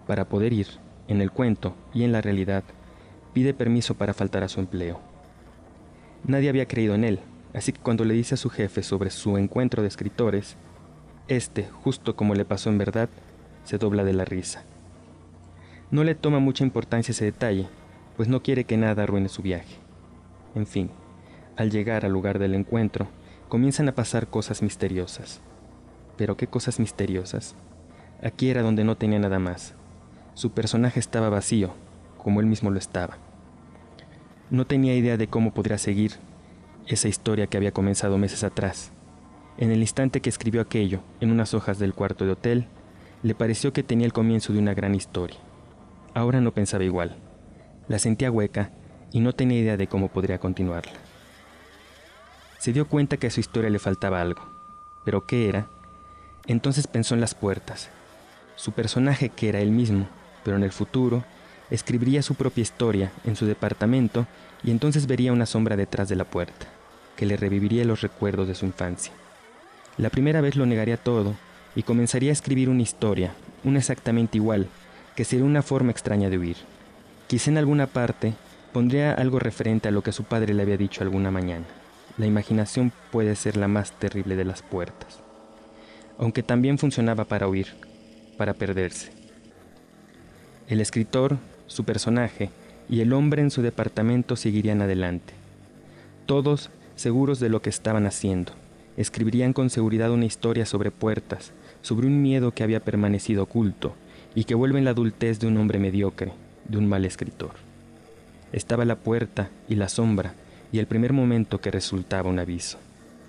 Para 0.06 0.28
poder 0.28 0.52
ir, 0.52 0.68
en 1.08 1.20
el 1.20 1.32
cuento 1.32 1.74
y 1.92 2.04
en 2.04 2.12
la 2.12 2.20
realidad, 2.20 2.62
pide 3.32 3.54
permiso 3.54 3.94
para 3.94 4.14
faltar 4.14 4.44
a 4.44 4.48
su 4.48 4.60
empleo. 4.60 5.00
Nadie 6.24 6.48
había 6.48 6.68
creído 6.68 6.94
en 6.94 7.04
él, 7.04 7.20
así 7.54 7.72
que 7.72 7.80
cuando 7.80 8.04
le 8.04 8.14
dice 8.14 8.34
a 8.34 8.38
su 8.38 8.50
jefe 8.50 8.82
sobre 8.82 9.10
su 9.10 9.36
encuentro 9.38 9.82
de 9.82 9.88
escritores, 9.88 10.56
este, 11.28 11.68
justo 11.82 12.16
como 12.16 12.34
le 12.34 12.44
pasó 12.44 12.70
en 12.70 12.78
verdad, 12.78 13.08
se 13.64 13.78
dobla 13.78 14.04
de 14.04 14.12
la 14.12 14.24
risa. 14.24 14.64
No 15.90 16.04
le 16.04 16.14
toma 16.14 16.38
mucha 16.38 16.64
importancia 16.64 17.12
ese 17.12 17.24
detalle, 17.24 17.66
pues 18.16 18.28
no 18.28 18.42
quiere 18.42 18.64
que 18.64 18.76
nada 18.76 19.04
arruine 19.04 19.28
su 19.28 19.42
viaje. 19.42 19.76
En 20.54 20.66
fin, 20.66 20.90
al 21.56 21.70
llegar 21.70 22.04
al 22.04 22.12
lugar 22.12 22.38
del 22.38 22.54
encuentro, 22.54 23.08
comienzan 23.48 23.88
a 23.88 23.94
pasar 23.94 24.28
cosas 24.28 24.62
misteriosas. 24.62 25.40
Pero 26.16 26.36
qué 26.36 26.46
cosas 26.46 26.80
misteriosas. 26.80 27.54
Aquí 28.22 28.50
era 28.50 28.62
donde 28.62 28.84
no 28.84 28.96
tenía 28.96 29.18
nada 29.18 29.38
más. 29.38 29.74
Su 30.38 30.52
personaje 30.52 31.00
estaba 31.00 31.30
vacío, 31.30 31.74
como 32.16 32.38
él 32.38 32.46
mismo 32.46 32.70
lo 32.70 32.78
estaba. 32.78 33.16
No 34.50 34.68
tenía 34.68 34.94
idea 34.94 35.16
de 35.16 35.26
cómo 35.26 35.52
podría 35.52 35.78
seguir 35.78 36.12
esa 36.86 37.08
historia 37.08 37.48
que 37.48 37.56
había 37.56 37.72
comenzado 37.72 38.18
meses 38.18 38.44
atrás. 38.44 38.92
En 39.56 39.72
el 39.72 39.80
instante 39.80 40.20
que 40.20 40.28
escribió 40.28 40.60
aquello, 40.60 41.00
en 41.20 41.32
unas 41.32 41.54
hojas 41.54 41.80
del 41.80 41.92
cuarto 41.92 42.24
de 42.24 42.30
hotel, 42.30 42.68
le 43.24 43.34
pareció 43.34 43.72
que 43.72 43.82
tenía 43.82 44.06
el 44.06 44.12
comienzo 44.12 44.52
de 44.52 44.60
una 44.60 44.74
gran 44.74 44.94
historia. 44.94 45.36
Ahora 46.14 46.40
no 46.40 46.54
pensaba 46.54 46.84
igual. 46.84 47.16
La 47.88 47.98
sentía 47.98 48.30
hueca 48.30 48.70
y 49.10 49.18
no 49.18 49.32
tenía 49.32 49.58
idea 49.58 49.76
de 49.76 49.88
cómo 49.88 50.06
podría 50.06 50.38
continuarla. 50.38 50.92
Se 52.60 52.72
dio 52.72 52.86
cuenta 52.86 53.16
que 53.16 53.26
a 53.26 53.32
su 53.32 53.40
historia 53.40 53.70
le 53.70 53.80
faltaba 53.80 54.20
algo. 54.20 54.42
¿Pero 55.04 55.26
qué 55.26 55.48
era? 55.48 55.66
Entonces 56.46 56.86
pensó 56.86 57.16
en 57.16 57.20
las 57.20 57.34
puertas. 57.34 57.88
Su 58.54 58.70
personaje, 58.70 59.30
que 59.30 59.48
era 59.48 59.58
él 59.58 59.72
mismo, 59.72 60.06
pero 60.44 60.56
en 60.56 60.62
el 60.62 60.72
futuro, 60.72 61.24
escribiría 61.70 62.22
su 62.22 62.34
propia 62.34 62.62
historia 62.62 63.12
en 63.24 63.36
su 63.36 63.46
departamento 63.46 64.26
y 64.62 64.70
entonces 64.70 65.06
vería 65.06 65.32
una 65.32 65.46
sombra 65.46 65.76
detrás 65.76 66.08
de 66.08 66.16
la 66.16 66.24
puerta, 66.24 66.66
que 67.16 67.26
le 67.26 67.36
reviviría 67.36 67.84
los 67.84 68.00
recuerdos 68.00 68.48
de 68.48 68.54
su 68.54 68.66
infancia. 68.66 69.12
La 69.96 70.10
primera 70.10 70.40
vez 70.40 70.56
lo 70.56 70.66
negaría 70.66 70.96
todo 70.96 71.34
y 71.74 71.82
comenzaría 71.82 72.30
a 72.30 72.32
escribir 72.32 72.68
una 72.68 72.82
historia, 72.82 73.32
una 73.64 73.78
exactamente 73.78 74.38
igual, 74.38 74.68
que 75.14 75.24
sería 75.24 75.44
una 75.44 75.62
forma 75.62 75.90
extraña 75.90 76.30
de 76.30 76.38
huir. 76.38 76.56
Quizá 77.26 77.50
en 77.50 77.58
alguna 77.58 77.86
parte 77.86 78.34
pondría 78.72 79.12
algo 79.12 79.38
referente 79.38 79.88
a 79.88 79.90
lo 79.90 80.02
que 80.02 80.12
su 80.12 80.24
padre 80.24 80.54
le 80.54 80.62
había 80.62 80.76
dicho 80.76 81.02
alguna 81.02 81.30
mañana. 81.30 81.66
La 82.16 82.26
imaginación 82.26 82.92
puede 83.10 83.36
ser 83.36 83.56
la 83.56 83.68
más 83.68 83.92
terrible 83.92 84.36
de 84.36 84.44
las 84.44 84.62
puertas. 84.62 85.20
Aunque 86.18 86.42
también 86.42 86.78
funcionaba 86.78 87.24
para 87.24 87.48
huir, 87.48 87.74
para 88.36 88.54
perderse. 88.54 89.17
El 90.68 90.80
escritor 90.80 91.38
su 91.66 91.84
personaje 91.84 92.50
y 92.88 93.00
el 93.00 93.12
hombre 93.12 93.42
en 93.42 93.50
su 93.50 93.62
departamento 93.62 94.36
seguirían 94.36 94.82
adelante. 94.82 95.34
Todos 96.26 96.70
seguros 96.96 97.40
de 97.40 97.48
lo 97.48 97.62
que 97.62 97.70
estaban 97.70 98.06
haciendo, 98.06 98.52
escribirían 98.96 99.52
con 99.52 99.70
seguridad 99.70 100.10
una 100.10 100.24
historia 100.24 100.66
sobre 100.66 100.90
puertas, 100.90 101.52
sobre 101.80 102.06
un 102.06 102.20
miedo 102.20 102.52
que 102.52 102.64
había 102.64 102.80
permanecido 102.80 103.44
oculto 103.44 103.94
y 104.34 104.44
que 104.44 104.54
vuelve 104.54 104.78
en 104.78 104.84
la 104.84 104.90
adultez 104.90 105.38
de 105.38 105.46
un 105.46 105.56
hombre 105.56 105.78
mediocre, 105.78 106.32
de 106.66 106.78
un 106.78 106.86
mal 106.86 107.04
escritor. 107.04 107.52
Estaba 108.52 108.84
la 108.84 108.96
puerta 108.96 109.50
y 109.68 109.76
la 109.76 109.88
sombra 109.88 110.34
y 110.72 110.80
el 110.80 110.86
primer 110.86 111.12
momento 111.12 111.60
que 111.60 111.70
resultaba 111.70 112.28
un 112.28 112.38
aviso, 112.38 112.78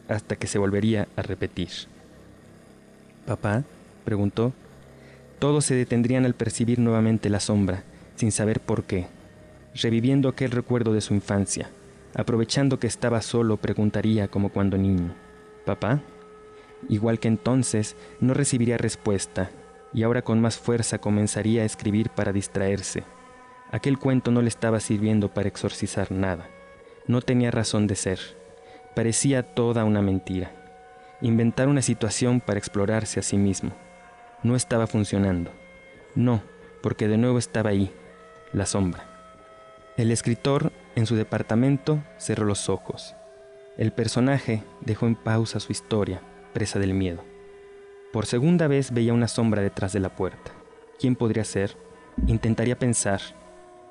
hasta 0.07 0.35
que 0.35 0.47
se 0.47 0.59
volvería 0.59 1.07
a 1.15 1.21
repetir. 1.21 1.69
¿Papá? 3.25 3.63
preguntó. 4.03 4.53
Todos 5.39 5.65
se 5.65 5.75
detendrían 5.75 6.25
al 6.25 6.35
percibir 6.35 6.79
nuevamente 6.79 7.29
la 7.29 7.39
sombra 7.39 7.83
sin 8.15 8.33
saber 8.33 8.59
por 8.59 8.83
qué, 8.83 9.07
reviviendo 9.73 10.27
aquel 10.27 10.51
recuerdo 10.51 10.93
de 10.93 10.99
su 10.99 11.13
infancia. 11.13 11.69
Aprovechando 12.13 12.79
que 12.79 12.87
estaba 12.87 13.21
solo, 13.21 13.55
preguntaría 13.57 14.27
como 14.27 14.49
cuando 14.49 14.77
niño, 14.77 15.13
¿Papá? 15.65 16.01
Igual 16.89 17.19
que 17.19 17.29
entonces, 17.29 17.95
no 18.19 18.33
recibiría 18.33 18.77
respuesta, 18.77 19.51
y 19.93 20.03
ahora 20.03 20.21
con 20.21 20.41
más 20.41 20.57
fuerza 20.57 20.97
comenzaría 20.99 21.61
a 21.61 21.65
escribir 21.65 22.09
para 22.09 22.33
distraerse. 22.33 23.03
Aquel 23.71 23.97
cuento 23.97 24.31
no 24.31 24.41
le 24.41 24.49
estaba 24.49 24.79
sirviendo 24.79 25.33
para 25.33 25.47
exorcizar 25.47 26.11
nada. 26.11 26.49
No 27.07 27.21
tenía 27.21 27.51
razón 27.51 27.87
de 27.87 27.95
ser. 27.95 28.19
Parecía 28.95 29.43
toda 29.43 29.83
una 29.85 30.01
mentira. 30.01 30.51
Inventar 31.21 31.67
una 31.67 31.81
situación 31.81 32.39
para 32.39 32.59
explorarse 32.59 33.19
a 33.19 33.23
sí 33.23 33.37
mismo. 33.37 33.71
No 34.41 34.55
estaba 34.55 34.87
funcionando. 34.87 35.51
No, 36.15 36.41
porque 36.81 37.07
de 37.07 37.17
nuevo 37.17 37.37
estaba 37.37 37.71
ahí, 37.71 37.91
la 38.53 38.65
sombra. 38.65 39.05
El 39.97 40.11
escritor, 40.11 40.71
en 40.95 41.05
su 41.05 41.15
departamento, 41.15 42.01
cerró 42.17 42.45
los 42.45 42.69
ojos. 42.69 43.15
El 43.77 43.91
personaje 43.91 44.63
dejó 44.81 45.07
en 45.07 45.15
pausa 45.15 45.59
su 45.59 45.73
historia, 45.73 46.21
presa 46.53 46.79
del 46.79 46.93
miedo. 46.93 47.23
Por 48.13 48.25
segunda 48.25 48.67
vez 48.67 48.91
veía 48.91 49.13
una 49.13 49.27
sombra 49.27 49.61
detrás 49.61 49.93
de 49.93 49.99
la 49.99 50.15
puerta. 50.15 50.51
¿Quién 50.99 51.15
podría 51.15 51.43
ser? 51.43 51.75
Intentaría 52.27 52.79
pensar. 52.79 53.21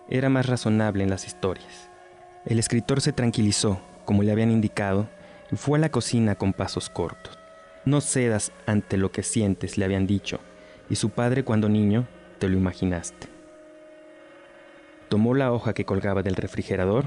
Era 0.09 0.29
más 0.29 0.47
razonable 0.47 1.05
en 1.05 1.11
las 1.11 1.27
historias. 1.27 1.91
El 2.47 2.59
escritor 2.59 3.01
se 3.01 3.13
tranquilizó, 3.13 3.81
como 4.07 4.23
le 4.23 4.33
habían 4.33 4.51
indicado, 4.51 5.09
y 5.53 5.57
fue 5.57 5.79
a 5.79 5.83
la 5.83 5.91
cocina 5.91 6.35
con 6.35 6.53
pasos 6.55 6.89
cortos. 6.89 7.38
No 7.89 8.03
cedas 8.03 8.53
ante 8.67 8.99
lo 8.99 9.13
que 9.13 9.23
sientes, 9.23 9.79
le 9.79 9.87
habían 9.87 10.07
dicho, 10.07 10.41
y 10.91 10.97
su 10.97 11.09
padre 11.09 11.43
cuando 11.43 11.71
niño 11.71 12.07
te 12.39 12.51
lo 12.51 12.59
imaginaste. 12.59 13.29
Tomó 15.09 15.33
la 15.33 15.55
hoja 15.55 15.73
que 15.73 15.87
colgaba 15.87 16.23
del 16.23 16.37
refrigerador 16.37 17.07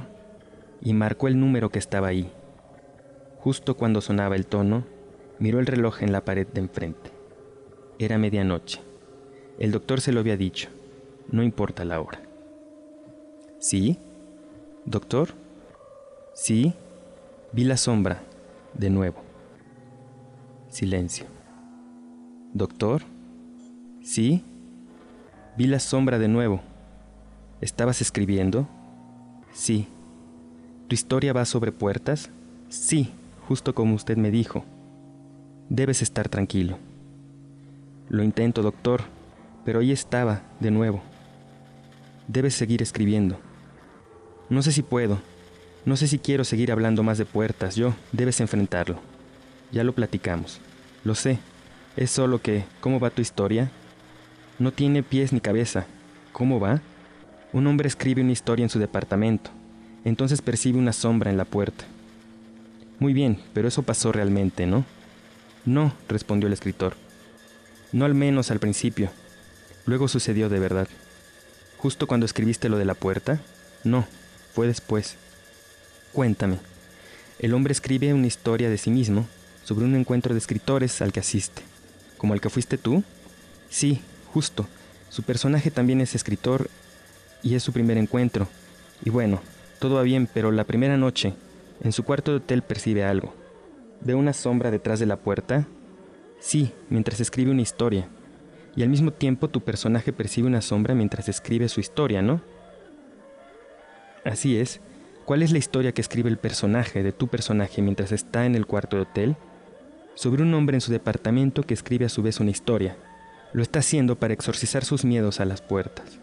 y 0.82 0.94
marcó 0.94 1.28
el 1.28 1.40
número 1.40 1.70
que 1.70 1.78
estaba 1.78 2.08
ahí. 2.08 2.32
Justo 3.38 3.78
cuando 3.78 4.02
sonaba 4.02 4.36
el 4.36 4.48
tono, 4.48 4.88
miró 5.38 5.60
el 5.60 5.68
reloj 5.68 6.02
en 6.02 6.12
la 6.12 6.26
pared 6.26 6.48
de 6.48 6.62
enfrente. 6.62 7.12
Era 8.00 8.18
medianoche. 8.18 8.82
El 9.60 9.72
doctor 9.72 10.02
se 10.02 10.12
lo 10.12 10.20
había 10.20 10.36
dicho. 10.36 10.70
No 11.30 11.44
importa 11.44 11.86
la 11.86 12.02
hora. 12.02 12.24
¿Sí? 13.60 14.00
¿Doctor? 14.86 15.30
Sí. 16.34 16.74
Vi 17.52 17.66
la 17.66 17.78
sombra, 17.78 18.24
de 18.74 18.90
nuevo. 18.90 19.31
Silencio. 20.72 21.26
¿Doctor? 22.54 23.02
Sí. 24.02 24.42
Vi 25.58 25.68
la 25.68 25.80
sombra 25.80 26.18
de 26.18 26.30
nuevo. 26.30 26.62
¿Estabas 27.60 28.00
escribiendo? 28.00 28.70
Sí. 29.52 29.90
¿Tu 30.88 30.96
historia 30.96 31.34
va 31.34 31.44
sobre 31.44 31.74
puertas? 31.74 32.30
Sí, 32.70 33.12
justo 33.50 33.76
como 33.76 33.96
usted 33.96 34.16
me 34.16 34.32
dijo. 34.32 34.64
Debes 35.68 36.02
estar 36.02 36.30
tranquilo. 36.30 36.78
Lo 38.08 38.24
intento, 38.24 38.62
doctor, 38.62 39.02
pero 39.66 39.82
ahí 39.82 39.92
estaba, 39.92 40.42
de 40.62 40.72
nuevo. 40.72 41.02
Debes 42.30 42.54
seguir 42.54 42.82
escribiendo. 42.82 43.38
No 44.50 44.62
sé 44.62 44.72
si 44.72 44.84
puedo. 44.84 45.20
No 45.84 45.98
sé 45.98 46.08
si 46.08 46.18
quiero 46.18 46.46
seguir 46.46 46.72
hablando 46.72 47.04
más 47.04 47.18
de 47.18 47.26
puertas. 47.26 47.76
Yo, 47.76 47.94
debes 48.14 48.40
enfrentarlo. 48.40 49.11
Ya 49.72 49.84
lo 49.84 49.94
platicamos. 49.94 50.60
Lo 51.04 51.16
sé. 51.16 51.40
Es 51.96 52.12
solo 52.12 52.42
que, 52.42 52.64
¿cómo 52.80 53.00
va 53.00 53.10
tu 53.10 53.22
historia? 53.22 53.70
No 54.60 54.72
tiene 54.72 55.04
pies 55.04 55.34
ni 55.34 55.40
cabeza. 55.40 55.86
¿Cómo 56.32 56.60
va? 56.60 56.82
Un 57.54 57.68
hombre 57.68 57.88
escribe 57.88 58.22
una 58.22 58.32
historia 58.32 58.64
en 58.64 58.70
su 58.70 58.80
departamento. 58.80 59.52
Entonces 60.06 60.42
percibe 60.42 60.80
una 60.80 60.94
sombra 60.94 61.30
en 61.32 61.38
la 61.38 61.46
puerta. 61.46 61.86
Muy 63.00 63.14
bien, 63.14 63.40
pero 63.54 63.68
eso 63.68 63.84
pasó 63.84 64.12
realmente, 64.12 64.66
¿no? 64.66 64.86
No, 65.66 65.94
respondió 66.08 66.48
el 66.48 66.54
escritor. 66.54 66.96
No 67.92 68.06
al 68.06 68.14
menos 68.14 68.52
al 68.52 68.60
principio. 68.60 69.10
Luego 69.86 70.08
sucedió 70.08 70.50
de 70.50 70.60
verdad. 70.60 70.88
¿Justo 71.78 72.08
cuando 72.08 72.26
escribiste 72.26 72.70
lo 72.70 72.78
de 72.78 72.86
la 72.86 72.94
puerta? 72.94 73.40
No, 73.84 74.06
fue 74.54 74.68
después. 74.68 75.18
Cuéntame. 76.14 76.60
El 77.40 77.54
hombre 77.54 77.72
escribe 77.72 78.14
una 78.14 78.28
historia 78.28 78.70
de 78.70 78.78
sí 78.78 78.92
mismo 78.92 79.28
sobre 79.64 79.86
un 79.86 79.96
encuentro 79.96 80.34
de 80.34 80.40
escritores 80.40 81.02
al 81.02 81.12
que 81.12 81.20
asiste. 81.20 81.62
¿Como 82.18 82.34
el 82.34 82.42
que 82.42 82.50
fuiste 82.50 82.78
tú? 82.78 83.04
Sí, 83.70 84.02
Justo, 84.34 84.66
su 85.10 85.24
personaje 85.24 85.72
también 85.72 86.00
es 86.00 86.16
escritor 86.16 86.70
y 87.44 87.56
es 87.56 87.64
su 87.64 87.74
primer 87.74 87.98
encuentro. 87.98 88.48
Y 89.04 89.10
bueno, 89.10 89.42
todo 89.80 89.96
va 89.96 90.04
bien, 90.04 90.28
pero 90.34 90.52
la 90.52 90.64
primera 90.64 90.96
noche, 90.96 91.34
en 91.84 91.92
su 91.92 92.04
cuarto 92.04 92.32
de 92.32 92.38
hotel 92.38 92.62
percibe 92.62 93.04
algo. 93.04 93.34
¿Ve 94.00 94.16
una 94.16 94.32
sombra 94.32 94.72
detrás 94.72 95.00
de 95.00 95.06
la 95.06 95.18
puerta? 95.18 95.68
Sí, 96.40 96.72
mientras 96.90 97.20
escribe 97.20 97.52
una 97.52 97.62
historia. 97.62 98.08
Y 98.74 98.84
al 98.84 98.90
mismo 98.90 99.12
tiempo 99.12 99.50
tu 99.50 99.62
personaje 99.62 100.14
percibe 100.14 100.48
una 100.48 100.62
sombra 100.62 100.96
mientras 100.96 101.28
escribe 101.28 101.68
su 101.68 101.82
historia, 101.82 102.22
¿no? 102.22 102.42
Así 104.24 104.58
es. 104.58 104.80
¿Cuál 105.26 105.44
es 105.44 105.52
la 105.52 105.58
historia 105.58 105.92
que 105.92 106.02
escribe 106.02 106.30
el 106.30 106.38
personaje 106.38 107.04
de 107.04 107.12
tu 107.12 107.28
personaje 107.28 107.82
mientras 107.82 108.14
está 108.14 108.46
en 108.46 108.56
el 108.56 108.66
cuarto 108.66 108.96
de 108.96 109.02
hotel? 109.02 109.36
Sobre 110.16 110.44
un 110.44 110.54
hombre 110.54 110.76
en 110.76 110.82
su 110.82 110.92
departamento 110.92 111.64
que 111.64 111.74
escribe 111.74 112.06
a 112.06 112.10
su 112.10 112.22
vez 112.22 112.40
una 112.40 112.52
historia. 112.52 112.98
Lo 113.54 113.62
está 113.62 113.80
haciendo 113.80 114.18
para 114.18 114.34
exorcizar 114.34 114.86
sus 114.86 115.06
miedos 115.06 115.40
a 115.40 115.46
las 115.46 115.62
puertas. 115.62 116.20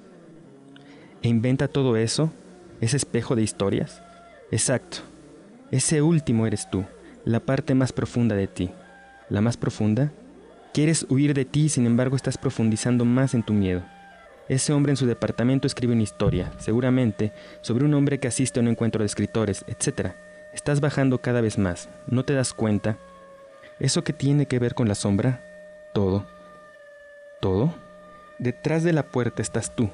¿E 1.23 1.29
inventa 1.29 1.69
todo 1.69 1.97
eso? 1.97 2.31
¿Ese 2.81 2.97
espejo 2.97 3.35
de 3.35 3.43
historias? 3.43 4.03
Exacto. 4.51 4.99
Ese 5.71 6.01
último 6.01 6.47
eres 6.47 6.71
tú, 6.71 6.85
la 7.25 7.41
parte 7.41 7.75
más 7.75 7.93
profunda 7.93 8.35
de 8.35 8.47
ti. 8.47 8.71
¿La 9.29 9.41
más 9.41 9.57
profunda? 9.57 10.13
Quieres 10.73 11.07
huir 11.09 11.35
de 11.35 11.45
ti, 11.45 11.69
sin 11.69 11.87
embargo 11.87 12.17
estás 12.17 12.39
profundizando 12.39 13.05
más 13.05 13.35
en 13.35 13.43
tu 13.43 13.53
miedo. 13.53 13.83
Ese 14.49 14.73
hombre 14.73 14.93
en 14.93 14.97
su 14.97 15.07
departamento 15.07 15.67
escribe 15.67 15.93
una 15.93 16.03
historia, 16.03 16.53
seguramente, 16.59 17.33
sobre 17.61 17.85
un 17.85 17.93
hombre 17.95 18.19
que 18.19 18.29
asiste 18.29 18.61
a 18.61 18.63
un 18.63 18.69
encuentro 18.69 19.01
de 19.01 19.07
escritores, 19.07 19.65
etc. 19.67 20.13
Estás 20.55 20.81
bajando 20.81 21.21
cada 21.21 21.43
vez 21.43 21.59
más, 21.59 21.91
¿no 22.07 22.25
te 22.25 22.33
das 22.33 22.55
cuenta? 22.55 22.97
¿Eso 23.81 24.05
qué 24.05 24.13
tiene 24.13 24.47
que 24.47 24.59
ver 24.59 24.75
con 24.75 24.89
la 24.89 24.95
sombra? 24.95 25.43
Todo 25.95 26.27
todo, 27.41 27.73
detrás 28.39 28.83
de 28.83 28.93
la 28.93 29.05
puerta 29.05 29.43
estás 29.43 29.75
tú, 29.75 29.91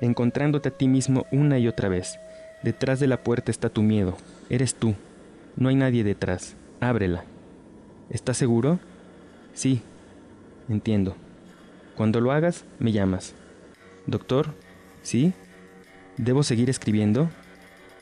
encontrándote 0.00 0.70
a 0.70 0.72
ti 0.72 0.88
mismo 0.88 1.26
una 1.30 1.58
y 1.58 1.68
otra 1.68 1.88
vez. 1.88 2.18
Detrás 2.62 3.00
de 3.00 3.06
la 3.06 3.22
puerta 3.22 3.50
está 3.50 3.68
tu 3.68 3.82
miedo, 3.82 4.16
eres 4.48 4.74
tú. 4.74 4.94
No 5.56 5.68
hay 5.68 5.76
nadie 5.76 6.04
detrás. 6.04 6.56
Ábrela. 6.80 7.24
¿Estás 8.10 8.36
seguro? 8.36 8.78
Sí, 9.54 9.82
entiendo. 10.68 11.16
Cuando 11.96 12.20
lo 12.20 12.32
hagas, 12.32 12.64
me 12.78 12.92
llamas. 12.92 13.34
Doctor, 14.06 14.54
¿sí? 15.02 15.32
¿Debo 16.16 16.42
seguir 16.42 16.70
escribiendo? 16.70 17.30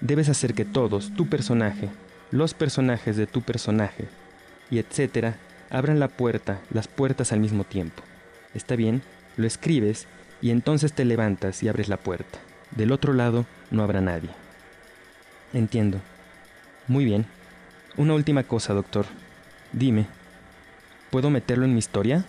Debes 0.00 0.28
hacer 0.28 0.54
que 0.54 0.64
todos, 0.64 1.12
tu 1.14 1.28
personaje, 1.28 1.88
los 2.30 2.54
personajes 2.54 3.16
de 3.16 3.26
tu 3.26 3.42
personaje, 3.42 4.06
y 4.70 4.78
etcétera, 4.78 5.36
abran 5.70 6.00
la 6.00 6.08
puerta, 6.08 6.60
las 6.70 6.88
puertas 6.88 7.32
al 7.32 7.40
mismo 7.40 7.64
tiempo. 7.64 8.02
Está 8.54 8.76
bien, 8.76 9.02
lo 9.36 9.46
escribes 9.46 10.06
y 10.40 10.50
entonces 10.50 10.92
te 10.92 11.04
levantas 11.04 11.62
y 11.62 11.68
abres 11.68 11.88
la 11.88 11.96
puerta. 11.96 12.38
Del 12.70 12.92
otro 12.92 13.12
lado 13.12 13.46
no 13.70 13.82
habrá 13.82 14.00
nadie. 14.00 14.30
Entiendo. 15.52 16.00
Muy 16.86 17.04
bien. 17.04 17.26
Una 17.96 18.14
última 18.14 18.44
cosa, 18.44 18.74
doctor. 18.74 19.06
Dime, 19.72 20.06
¿puedo 21.10 21.30
meterlo 21.30 21.64
en 21.64 21.72
mi 21.72 21.78
historia? 21.78 22.24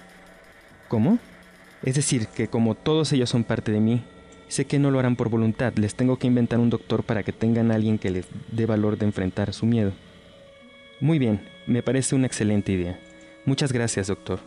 ¿Cómo? 0.87 1.19
Es 1.83 1.95
decir, 1.95 2.27
que 2.27 2.47
como 2.47 2.75
todos 2.75 3.13
ellos 3.13 3.29
son 3.29 3.43
parte 3.43 3.71
de 3.71 3.79
mí, 3.79 4.03
sé 4.47 4.65
que 4.65 4.79
no 4.79 4.91
lo 4.91 4.99
harán 4.99 5.15
por 5.15 5.29
voluntad, 5.29 5.73
les 5.75 5.95
tengo 5.95 6.17
que 6.17 6.27
inventar 6.27 6.59
un 6.59 6.69
doctor 6.69 7.03
para 7.03 7.23
que 7.23 7.31
tengan 7.31 7.71
a 7.71 7.75
alguien 7.75 7.97
que 7.97 8.09
les 8.09 8.25
dé 8.51 8.65
valor 8.65 8.97
de 8.97 9.05
enfrentar 9.05 9.53
su 9.53 9.65
miedo. 9.65 9.93
Muy 10.99 11.19
bien, 11.19 11.47
me 11.69 11.83
parece 11.83 12.15
una 12.15 12.25
excelente 12.25 12.71
idea. 12.71 12.99
Muchas 13.45 13.71
gracias, 13.71 14.07
doctor. 14.07 14.39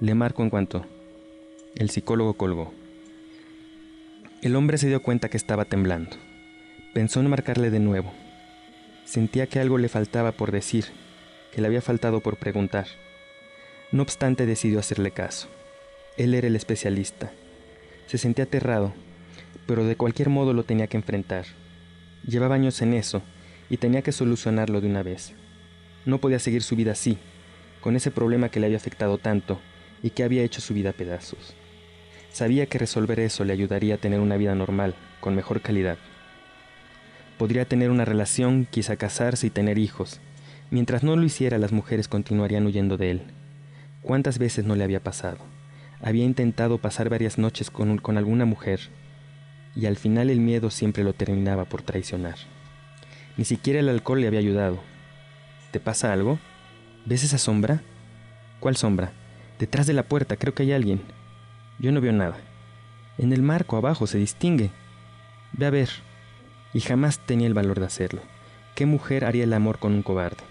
Le 0.00 0.14
marco 0.14 0.42
en 0.42 0.50
cuanto. 0.50 0.84
El 1.76 1.88
psicólogo 1.88 2.34
colgó. 2.34 2.74
El 4.42 4.56
hombre 4.56 4.76
se 4.76 4.88
dio 4.88 5.00
cuenta 5.00 5.28
que 5.28 5.36
estaba 5.36 5.64
temblando. 5.66 6.16
Pensó 6.92 7.20
en 7.20 7.30
marcarle 7.30 7.70
de 7.70 7.78
nuevo. 7.78 8.12
Sentía 9.04 9.46
que 9.46 9.60
algo 9.60 9.78
le 9.78 9.88
faltaba 9.88 10.32
por 10.32 10.50
decir, 10.50 10.86
que 11.52 11.60
le 11.60 11.68
había 11.68 11.80
faltado 11.80 12.18
por 12.20 12.38
preguntar. 12.38 12.86
No 13.92 14.02
obstante 14.02 14.44
decidió 14.44 14.80
hacerle 14.80 15.12
caso. 15.12 15.46
Él 16.16 16.34
era 16.34 16.48
el 16.48 16.56
especialista. 16.56 17.30
Se 18.08 18.18
sentía 18.18 18.46
aterrado, 18.46 18.92
pero 19.68 19.84
de 19.84 19.94
cualquier 19.94 20.28
modo 20.28 20.52
lo 20.52 20.64
tenía 20.64 20.88
que 20.88 20.96
enfrentar. 20.96 21.46
Llevaba 22.26 22.56
años 22.56 22.82
en 22.82 22.94
eso 22.94 23.22
y 23.70 23.76
tenía 23.76 24.02
que 24.02 24.10
solucionarlo 24.10 24.80
de 24.80 24.88
una 24.88 25.04
vez. 25.04 25.34
No 26.04 26.18
podía 26.18 26.38
seguir 26.38 26.62
su 26.62 26.76
vida 26.76 26.92
así, 26.92 27.18
con 27.80 27.96
ese 27.96 28.10
problema 28.10 28.48
que 28.48 28.60
le 28.60 28.66
había 28.66 28.78
afectado 28.78 29.18
tanto 29.18 29.60
y 30.02 30.10
que 30.10 30.24
había 30.24 30.42
hecho 30.42 30.60
su 30.60 30.74
vida 30.74 30.90
a 30.90 30.92
pedazos. 30.92 31.54
Sabía 32.30 32.66
que 32.66 32.78
resolver 32.78 33.20
eso 33.20 33.44
le 33.44 33.52
ayudaría 33.52 33.94
a 33.94 33.98
tener 33.98 34.20
una 34.20 34.36
vida 34.36 34.54
normal, 34.54 34.94
con 35.20 35.34
mejor 35.34 35.60
calidad. 35.60 35.98
Podría 37.38 37.64
tener 37.64 37.90
una 37.90 38.04
relación, 38.04 38.66
quizá 38.70 38.96
casarse 38.96 39.46
y 39.46 39.50
tener 39.50 39.78
hijos. 39.78 40.20
Mientras 40.70 41.02
no 41.04 41.16
lo 41.16 41.24
hiciera, 41.24 41.58
las 41.58 41.72
mujeres 41.72 42.08
continuarían 42.08 42.66
huyendo 42.66 42.96
de 42.96 43.12
él. 43.12 43.22
¿Cuántas 44.02 44.38
veces 44.38 44.64
no 44.64 44.74
le 44.76 44.84
había 44.84 45.02
pasado? 45.02 45.38
Había 46.02 46.24
intentado 46.24 46.78
pasar 46.78 47.08
varias 47.08 47.38
noches 47.38 47.70
con, 47.70 47.98
con 47.98 48.18
alguna 48.18 48.44
mujer, 48.44 48.80
y 49.76 49.86
al 49.86 49.96
final 49.96 50.28
el 50.28 50.40
miedo 50.40 50.70
siempre 50.70 51.04
lo 51.04 51.14
terminaba 51.14 51.64
por 51.64 51.82
traicionar. 51.82 52.36
Ni 53.36 53.44
siquiera 53.44 53.80
el 53.80 53.88
alcohol 53.88 54.20
le 54.20 54.26
había 54.26 54.40
ayudado. 54.40 54.80
¿Te 55.74 55.80
pasa 55.80 56.12
algo? 56.12 56.38
¿Ves 57.04 57.24
esa 57.24 57.36
sombra? 57.36 57.82
¿Cuál 58.60 58.76
sombra? 58.76 59.10
Detrás 59.58 59.88
de 59.88 59.92
la 59.92 60.04
puerta, 60.04 60.36
creo 60.36 60.54
que 60.54 60.62
hay 60.62 60.70
alguien. 60.70 61.02
Yo 61.80 61.90
no 61.90 62.00
veo 62.00 62.12
nada. 62.12 62.36
En 63.18 63.32
el 63.32 63.42
marco 63.42 63.76
abajo 63.76 64.06
se 64.06 64.18
distingue. 64.18 64.70
Ve 65.52 65.66
a 65.66 65.70
ver. 65.70 65.88
Y 66.74 66.80
jamás 66.80 67.18
tenía 67.18 67.48
el 67.48 67.54
valor 67.54 67.80
de 67.80 67.86
hacerlo. 67.86 68.22
¿Qué 68.76 68.86
mujer 68.86 69.24
haría 69.24 69.42
el 69.42 69.52
amor 69.52 69.80
con 69.80 69.94
un 69.94 70.04
cobarde? 70.04 70.44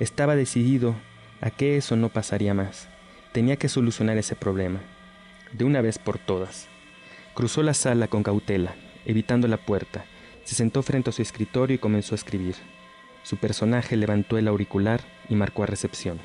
Estaba 0.00 0.36
decidido 0.36 0.94
a 1.40 1.48
que 1.48 1.78
eso 1.78 1.96
no 1.96 2.10
pasaría 2.10 2.52
más. 2.52 2.88
Tenía 3.32 3.56
que 3.56 3.70
solucionar 3.70 4.18
ese 4.18 4.36
problema. 4.36 4.80
De 5.50 5.64
una 5.64 5.80
vez 5.80 5.98
por 5.98 6.18
todas. 6.18 6.68
Cruzó 7.32 7.62
la 7.62 7.72
sala 7.72 8.08
con 8.08 8.22
cautela, 8.22 8.74
evitando 9.06 9.48
la 9.48 9.56
puerta. 9.56 10.04
Se 10.44 10.54
sentó 10.54 10.82
frente 10.82 11.08
a 11.08 11.14
su 11.14 11.22
escritorio 11.22 11.76
y 11.76 11.78
comenzó 11.78 12.14
a 12.14 12.16
escribir. 12.16 12.56
Su 13.28 13.36
personaje 13.36 13.94
levantó 13.98 14.38
el 14.38 14.48
auricular 14.48 15.02
y 15.28 15.34
marcó 15.34 15.62
a 15.62 15.66
recepción. 15.66 16.18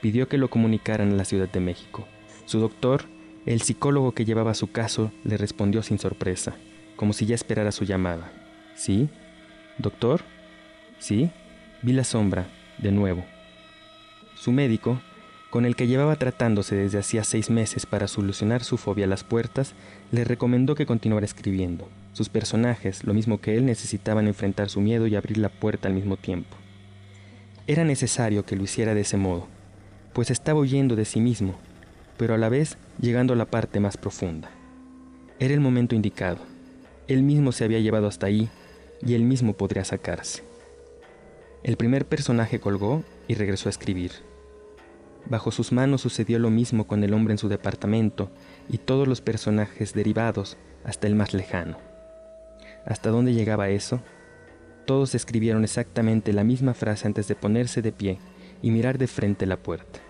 Pidió 0.00 0.28
que 0.28 0.38
lo 0.38 0.48
comunicaran 0.48 1.12
a 1.12 1.14
la 1.14 1.26
Ciudad 1.26 1.46
de 1.46 1.60
México. 1.60 2.08
Su 2.46 2.58
doctor, 2.58 3.04
el 3.44 3.60
psicólogo 3.60 4.12
que 4.12 4.24
llevaba 4.24 4.54
su 4.54 4.72
caso, 4.72 5.12
le 5.24 5.36
respondió 5.36 5.82
sin 5.82 5.98
sorpresa, 5.98 6.54
como 6.96 7.12
si 7.12 7.26
ya 7.26 7.34
esperara 7.34 7.70
su 7.70 7.84
llamada. 7.84 8.32
¿Sí? 8.74 9.10
¿Doctor? 9.76 10.22
¿Sí? 10.98 11.30
Vi 11.82 11.92
la 11.92 12.02
sombra, 12.02 12.46
de 12.78 12.92
nuevo. 12.92 13.26
Su 14.34 14.52
médico, 14.52 15.02
con 15.50 15.66
el 15.66 15.76
que 15.76 15.86
llevaba 15.86 16.16
tratándose 16.16 16.74
desde 16.76 16.98
hacía 16.98 17.24
seis 17.24 17.50
meses 17.50 17.84
para 17.84 18.08
solucionar 18.08 18.64
su 18.64 18.78
fobia 18.78 19.04
a 19.04 19.08
las 19.08 19.22
puertas, 19.22 19.74
le 20.12 20.24
recomendó 20.24 20.76
que 20.76 20.86
continuara 20.86 21.26
escribiendo. 21.26 21.90
Sus 22.12 22.28
personajes, 22.28 23.04
lo 23.04 23.14
mismo 23.14 23.40
que 23.40 23.56
él, 23.56 23.64
necesitaban 23.64 24.26
enfrentar 24.26 24.68
su 24.68 24.80
miedo 24.80 25.06
y 25.06 25.16
abrir 25.16 25.38
la 25.38 25.48
puerta 25.48 25.88
al 25.88 25.94
mismo 25.94 26.16
tiempo. 26.16 26.56
Era 27.66 27.84
necesario 27.84 28.44
que 28.44 28.56
lo 28.56 28.64
hiciera 28.64 28.94
de 28.94 29.00
ese 29.00 29.16
modo, 29.16 29.46
pues 30.12 30.30
estaba 30.30 30.60
huyendo 30.60 30.94
de 30.94 31.04
sí 31.04 31.20
mismo, 31.20 31.54
pero 32.18 32.34
a 32.34 32.38
la 32.38 32.48
vez 32.48 32.76
llegando 33.00 33.32
a 33.32 33.36
la 33.36 33.46
parte 33.46 33.80
más 33.80 33.96
profunda. 33.96 34.50
Era 35.38 35.54
el 35.54 35.60
momento 35.60 35.94
indicado. 35.94 36.38
Él 37.08 37.22
mismo 37.22 37.50
se 37.52 37.64
había 37.64 37.80
llevado 37.80 38.08
hasta 38.08 38.26
ahí 38.26 38.50
y 39.04 39.14
él 39.14 39.24
mismo 39.24 39.54
podría 39.54 39.84
sacarse. 39.84 40.42
El 41.62 41.76
primer 41.76 42.06
personaje 42.06 42.60
colgó 42.60 43.04
y 43.26 43.34
regresó 43.34 43.68
a 43.68 43.70
escribir. 43.70 44.12
Bajo 45.26 45.50
sus 45.50 45.72
manos 45.72 46.00
sucedió 46.00 46.38
lo 46.38 46.50
mismo 46.50 46.86
con 46.86 47.04
el 47.04 47.14
hombre 47.14 47.32
en 47.32 47.38
su 47.38 47.48
departamento 47.48 48.30
y 48.68 48.78
todos 48.78 49.08
los 49.08 49.20
personajes 49.20 49.94
derivados 49.94 50.56
hasta 50.84 51.06
el 51.06 51.14
más 51.14 51.32
lejano. 51.32 51.91
¿Hasta 52.84 53.10
dónde 53.10 53.34
llegaba 53.34 53.68
eso? 53.68 54.00
Todos 54.86 55.14
escribieron 55.14 55.64
exactamente 55.64 56.32
la 56.32 56.44
misma 56.44 56.74
frase 56.74 57.06
antes 57.06 57.28
de 57.28 57.36
ponerse 57.36 57.82
de 57.82 57.92
pie 57.92 58.18
y 58.62 58.70
mirar 58.70 58.98
de 58.98 59.06
frente 59.06 59.46
la 59.46 59.56
puerta. 59.56 60.00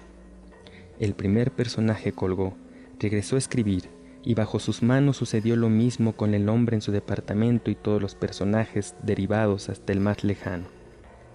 El 0.99 1.15
primer 1.15 1.51
personaje 1.51 2.13
colgó, 2.13 2.55
regresó 2.99 3.37
a 3.37 3.39
escribir 3.39 3.91
y 4.25 4.35
bajo 4.35 4.59
sus 4.59 4.83
manos 4.83 5.17
sucedió 5.17 5.57
lo 5.57 5.69
mismo 5.69 6.15
con 6.15 6.35
el 6.35 6.49
hombre 6.49 6.77
en 6.77 6.83
su 6.83 6.93
departamento 6.93 7.71
y 7.71 7.75
todos 7.75 8.01
los 8.01 8.15
personajes 8.15 8.95
derivados 9.03 9.69
hasta 9.69 9.93
el 9.93 10.01
más 10.01 10.25
lejano. 10.25 10.67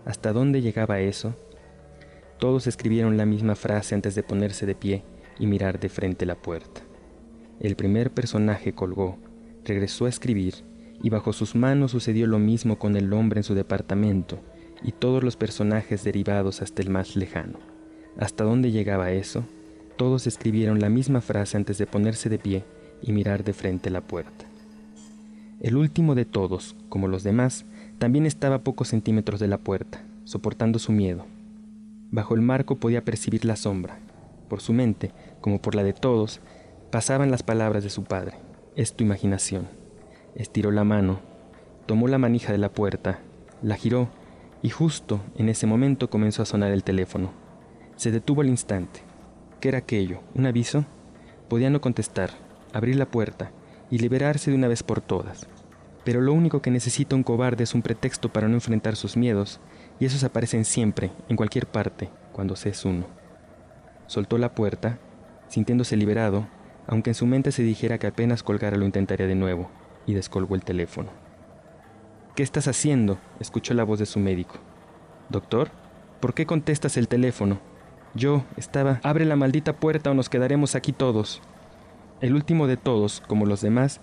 ¿Hasta 0.05 0.31
dónde 0.31 0.61
llegaba 0.61 1.01
eso? 1.01 1.35
Todos 2.39 2.65
escribieron 2.65 3.17
la 3.17 3.25
misma 3.25 3.55
frase 3.55 3.93
antes 3.93 4.15
de 4.15 4.23
ponerse 4.23 4.65
de 4.65 4.75
pie 4.75 5.03
y 5.37 5.47
mirar 5.47 5.79
de 5.79 5.89
frente 5.89 6.25
la 6.25 6.35
puerta. 6.35 6.81
El 7.59 7.75
primer 7.75 8.11
personaje 8.11 8.73
colgó, 8.73 9.17
regresó 9.65 10.05
a 10.05 10.09
escribir, 10.09 10.63
y 11.01 11.09
bajo 11.09 11.33
sus 11.33 11.55
manos 11.55 11.91
sucedió 11.91 12.27
lo 12.27 12.39
mismo 12.39 12.79
con 12.79 12.95
el 12.95 13.11
hombre 13.13 13.39
en 13.39 13.43
su 13.43 13.55
departamento 13.55 14.39
y 14.83 14.91
todos 14.91 15.23
los 15.23 15.35
personajes 15.35 16.03
derivados 16.03 16.61
hasta 16.61 16.81
el 16.81 16.89
más 16.89 17.15
lejano. 17.15 17.59
¿Hasta 18.17 18.43
dónde 18.43 18.71
llegaba 18.71 19.11
eso? 19.11 19.43
Todos 19.95 20.27
escribieron 20.27 20.79
la 20.79 20.89
misma 20.89 21.21
frase 21.21 21.57
antes 21.57 21.77
de 21.77 21.87
ponerse 21.87 22.29
de 22.29 22.39
pie 22.39 22.63
y 23.01 23.11
mirar 23.11 23.43
de 23.43 23.53
frente 23.53 23.89
la 23.89 24.01
puerta. 24.01 24.45
El 25.59 25.75
último 25.75 26.13
de 26.13 26.25
todos, 26.25 26.75
como 26.89 27.07
los 27.07 27.23
demás, 27.23 27.65
también 27.97 28.25
estaba 28.25 28.57
a 28.57 28.63
pocos 28.63 28.89
centímetros 28.89 29.39
de 29.39 29.47
la 29.47 29.57
puerta, 29.57 30.03
soportando 30.23 30.77
su 30.77 30.91
miedo. 30.91 31.25
Bajo 32.11 32.35
el 32.35 32.41
marco 32.41 32.75
podía 32.75 33.03
percibir 33.03 33.43
la 33.43 33.55
sombra. 33.55 33.99
Por 34.49 34.61
su 34.61 34.73
mente, 34.73 35.11
como 35.41 35.59
por 35.59 35.73
la 35.73 35.83
de 35.83 35.93
todos, 35.93 36.41
pasaban 36.91 37.31
las 37.31 37.43
palabras 37.43 37.83
de 37.83 37.89
su 37.89 38.03
padre. 38.03 38.37
Es 38.75 38.93
tu 38.93 39.03
imaginación. 39.03 39.67
Estiró 40.37 40.69
la 40.69 40.83
mano, 40.83 41.19
tomó 41.87 42.07
la 42.07 42.19
manija 42.19 42.51
de 42.51 42.59
la 42.59 42.69
puerta, 42.69 43.21
la 43.63 43.75
giró 43.75 44.07
y 44.61 44.69
justo 44.69 45.19
en 45.35 45.49
ese 45.49 45.65
momento 45.65 46.11
comenzó 46.11 46.43
a 46.43 46.45
sonar 46.45 46.71
el 46.71 46.83
teléfono. 46.83 47.31
Se 47.95 48.11
detuvo 48.11 48.41
al 48.41 48.47
instante. 48.47 48.99
¿Qué 49.59 49.69
era 49.69 49.79
aquello? 49.79 50.19
¿Un 50.35 50.45
aviso? 50.45 50.85
Podía 51.49 51.71
no 51.71 51.81
contestar, 51.81 52.29
abrir 52.71 52.97
la 52.97 53.09
puerta 53.09 53.49
y 53.89 53.97
liberarse 53.97 54.51
de 54.51 54.57
una 54.57 54.67
vez 54.67 54.83
por 54.83 55.01
todas. 55.01 55.47
Pero 56.03 56.21
lo 56.21 56.33
único 56.33 56.61
que 56.61 56.69
necesita 56.69 57.15
un 57.15 57.23
cobarde 57.23 57.63
es 57.63 57.73
un 57.73 57.81
pretexto 57.81 58.31
para 58.31 58.47
no 58.47 58.53
enfrentar 58.53 58.95
sus 58.95 59.17
miedos, 59.17 59.59
y 59.99 60.05
esos 60.05 60.23
aparecen 60.23 60.65
siempre, 60.65 61.09
en 61.29 61.35
cualquier 61.35 61.65
parte, 61.65 62.11
cuando 62.31 62.55
se 62.55 62.69
es 62.69 62.85
uno. 62.85 63.07
Soltó 64.05 64.37
la 64.37 64.53
puerta, 64.53 64.99
sintiéndose 65.47 65.97
liberado, 65.97 66.47
aunque 66.85 67.09
en 67.09 67.15
su 67.15 67.25
mente 67.25 67.51
se 67.51 67.63
dijera 67.63 67.97
que 67.97 68.05
apenas 68.05 68.43
colgara 68.43 68.77
lo 68.77 68.85
intentaría 68.85 69.25
de 69.25 69.33
nuevo, 69.33 69.71
y 70.07 70.15
descolgó 70.15 70.55
el 70.55 70.63
teléfono. 70.63 71.09
¿Qué 72.35 72.41
estás 72.41 72.67
haciendo? 72.67 73.19
escuchó 73.39 73.75
la 73.75 73.83
voz 73.83 73.99
de 73.99 74.07
su 74.07 74.19
médico. 74.19 74.55
Doctor, 75.29 75.69
¿por 76.19 76.33
qué 76.33 76.47
contestas 76.47 76.97
el 76.97 77.07
teléfono? 77.07 77.59
Yo 78.15 78.43
estaba, 78.55 78.99
abre 79.03 79.25
la 79.25 79.35
maldita 79.35 79.73
puerta 79.73 80.09
o 80.09 80.13
nos 80.15 80.29
quedaremos 80.29 80.73
aquí 80.73 80.93
todos. 80.93 81.41
El 82.21 82.33
último 82.33 82.65
de 82.65 82.77
todos, 82.77 83.21
como 83.27 83.45
los 83.45 83.61
demás, 83.61 83.99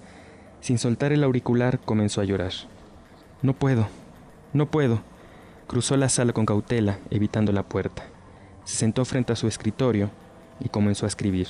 sin 0.60 0.78
soltar 0.78 1.12
el 1.12 1.24
auricular, 1.24 1.80
comenzó 1.80 2.20
a 2.20 2.24
llorar. 2.24 2.52
No 3.42 3.54
puedo, 3.54 3.88
no 4.52 4.70
puedo. 4.70 5.02
Cruzó 5.66 5.96
la 5.96 6.08
sala 6.08 6.32
con 6.32 6.46
cautela, 6.46 6.98
evitando 7.10 7.50
la 7.52 7.62
puerta. 7.62 8.04
Se 8.64 8.76
sentó 8.76 9.04
frente 9.04 9.32
a 9.32 9.36
su 9.36 9.48
escritorio 9.48 10.10
y 10.60 10.68
comenzó 10.68 11.06
a 11.06 11.08
escribir. 11.08 11.48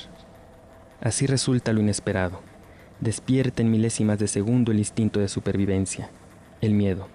Así 1.01 1.27
resulta 1.27 1.73
lo 1.73 1.81
inesperado. 1.81 2.41
Despierta 3.01 3.63
en 3.63 3.71
milésimas 3.71 4.19
de 4.19 4.29
segundo 4.29 4.73
el 4.73 4.79
instinto 4.79 5.21
de 5.21 5.29
supervivencia, 5.29 6.11
el 6.61 6.75
miedo. 6.75 7.09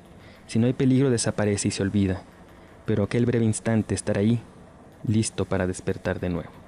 Si 0.48 0.60
no 0.60 0.68
hay 0.68 0.74
peligro 0.74 1.10
desaparece 1.10 1.70
y 1.70 1.72
se 1.72 1.82
olvida, 1.84 2.22
pero 2.86 3.04
aquel 3.04 3.26
breve 3.26 3.46
instante 3.46 3.96
estará 3.96 4.20
ahí, 4.20 4.42
listo 5.08 5.46
para 5.46 5.68
despertar 5.68 6.20
de 6.20 6.30
nuevo. 6.30 6.59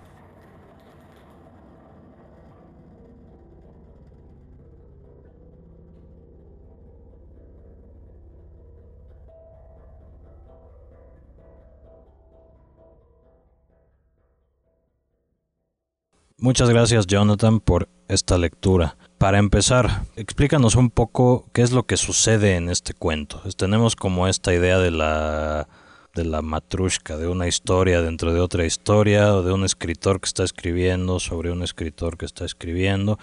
Muchas 16.44 16.72
gracias 16.72 17.06
Jonathan 17.06 17.60
por 17.60 17.88
esta 18.08 18.36
lectura. 18.40 18.98
Para 19.20 19.38
empezar, 19.38 20.06
explícanos 20.16 20.74
un 20.74 20.90
poco 20.90 21.46
qué 21.54 21.62
es 21.62 21.72
lo 21.72 21.84
que 21.84 21.98
sucede 21.98 22.56
en 22.56 22.68
este 22.68 22.96
cuento. 22.96 23.44
Tenemos 23.56 23.96
como 23.96 24.28
esta 24.28 24.52
idea 24.52 24.80
de 24.80 24.90
la 24.90 25.68
de 26.16 26.26
la 26.26 26.42
matrushka, 26.42 27.16
de 27.18 27.28
una 27.28 27.48
historia 27.48 28.02
dentro 28.02 28.34
de 28.34 28.40
otra 28.40 28.66
historia, 28.66 29.36
o 29.36 29.44
de 29.44 29.54
un 29.54 29.64
escritor 29.64 30.20
que 30.20 30.26
está 30.26 30.44
escribiendo 30.44 31.20
sobre 31.20 31.52
un 31.52 31.62
escritor 31.62 32.18
que 32.18 32.26
está 32.26 32.44
escribiendo, 32.44 33.20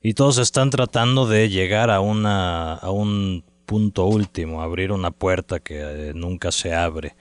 y 0.00 0.14
todos 0.14 0.38
están 0.38 0.70
tratando 0.70 1.26
de 1.26 1.50
llegar 1.50 1.90
a 1.90 2.00
una 2.00 2.72
a 2.72 2.90
un 2.90 3.44
punto 3.66 4.06
último, 4.06 4.62
abrir 4.62 4.92
una 4.92 5.10
puerta 5.10 5.60
que 5.60 5.80
eh, 5.82 6.12
nunca 6.14 6.50
se 6.52 6.74
abre. 6.74 7.16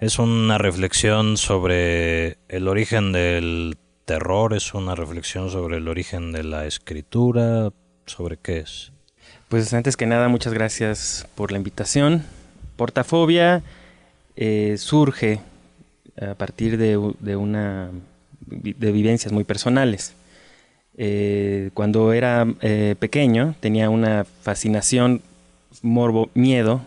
Es 0.00 0.18
una 0.18 0.58
reflexión 0.58 1.36
sobre 1.36 2.38
el 2.48 2.66
origen 2.66 3.12
del 3.12 3.76
terror, 4.04 4.54
es 4.54 4.74
una 4.74 4.94
reflexión 4.94 5.50
sobre 5.50 5.78
el 5.78 5.88
origen 5.88 6.32
de 6.32 6.44
la 6.44 6.66
escritura, 6.66 7.70
sobre 8.06 8.36
qué 8.36 8.58
es. 8.58 8.92
Pues 9.48 9.72
antes 9.74 9.96
que 9.96 10.06
nada, 10.06 10.28
muchas 10.28 10.52
gracias 10.52 11.26
por 11.34 11.52
la 11.52 11.58
invitación. 11.58 12.24
Portafobia 12.76 13.62
eh, 14.36 14.76
surge 14.78 15.40
a 16.20 16.34
partir 16.34 16.78
de, 16.78 16.96
una 17.36 17.90
de 18.40 18.92
vivencias 18.92 19.32
muy 19.32 19.44
personales. 19.44 20.14
Eh, 20.96 21.70
cuando 21.74 22.12
era 22.12 22.46
eh, 22.60 22.96
pequeño 22.98 23.54
tenía 23.60 23.88
una 23.88 24.24
fascinación, 24.24 25.22
morbo, 25.80 26.28
miedo 26.34 26.82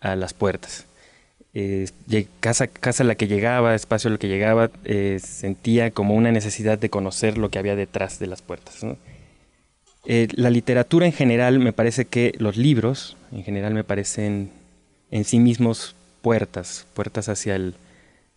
a 0.00 0.16
las 0.16 0.32
puertas 0.32 0.86
casa, 2.40 2.68
a 2.98 3.04
la 3.04 3.14
que 3.16 3.26
llegaba, 3.26 3.74
espacio 3.74 4.08
a 4.08 4.12
la 4.12 4.18
que 4.18 4.28
llegaba, 4.28 4.70
eh, 4.84 5.20
sentía 5.22 5.90
como 5.90 6.14
una 6.14 6.30
necesidad 6.30 6.78
de 6.78 6.90
conocer 6.90 7.38
lo 7.38 7.50
que 7.50 7.58
había 7.58 7.76
detrás 7.76 8.18
de 8.18 8.26
las 8.26 8.42
puertas. 8.42 8.84
Eh, 10.06 10.28
la 10.32 10.50
literatura 10.50 11.06
en 11.06 11.12
general, 11.12 11.58
me 11.58 11.72
parece 11.72 12.04
que 12.04 12.34
los 12.38 12.56
libros, 12.56 13.16
en 13.32 13.42
general, 13.42 13.74
me 13.74 13.84
parecen 13.84 14.50
en 15.10 15.24
sí 15.24 15.40
mismos 15.40 15.96
puertas, 16.22 16.86
puertas 16.94 17.28
hacia, 17.28 17.58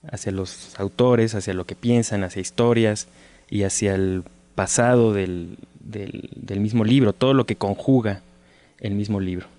hacia 0.09 0.31
los 0.31 0.77
autores, 0.79 1.35
hacia 1.35 1.53
lo 1.53 1.65
que 1.65 1.75
piensan, 1.75 2.23
hacia 2.23 2.41
historias 2.41 3.07
y 3.49 3.63
hacia 3.63 3.93
el 3.93 4.23
pasado 4.55 5.13
del, 5.13 5.57
del 5.79 6.59
mismo 6.59 6.83
libro, 6.83 7.13
todo 7.13 7.33
lo 7.33 7.45
que 7.45 7.55
conjuga 7.55 8.21
el 8.79 8.95
mismo 8.95 9.19
libro. 9.19 9.52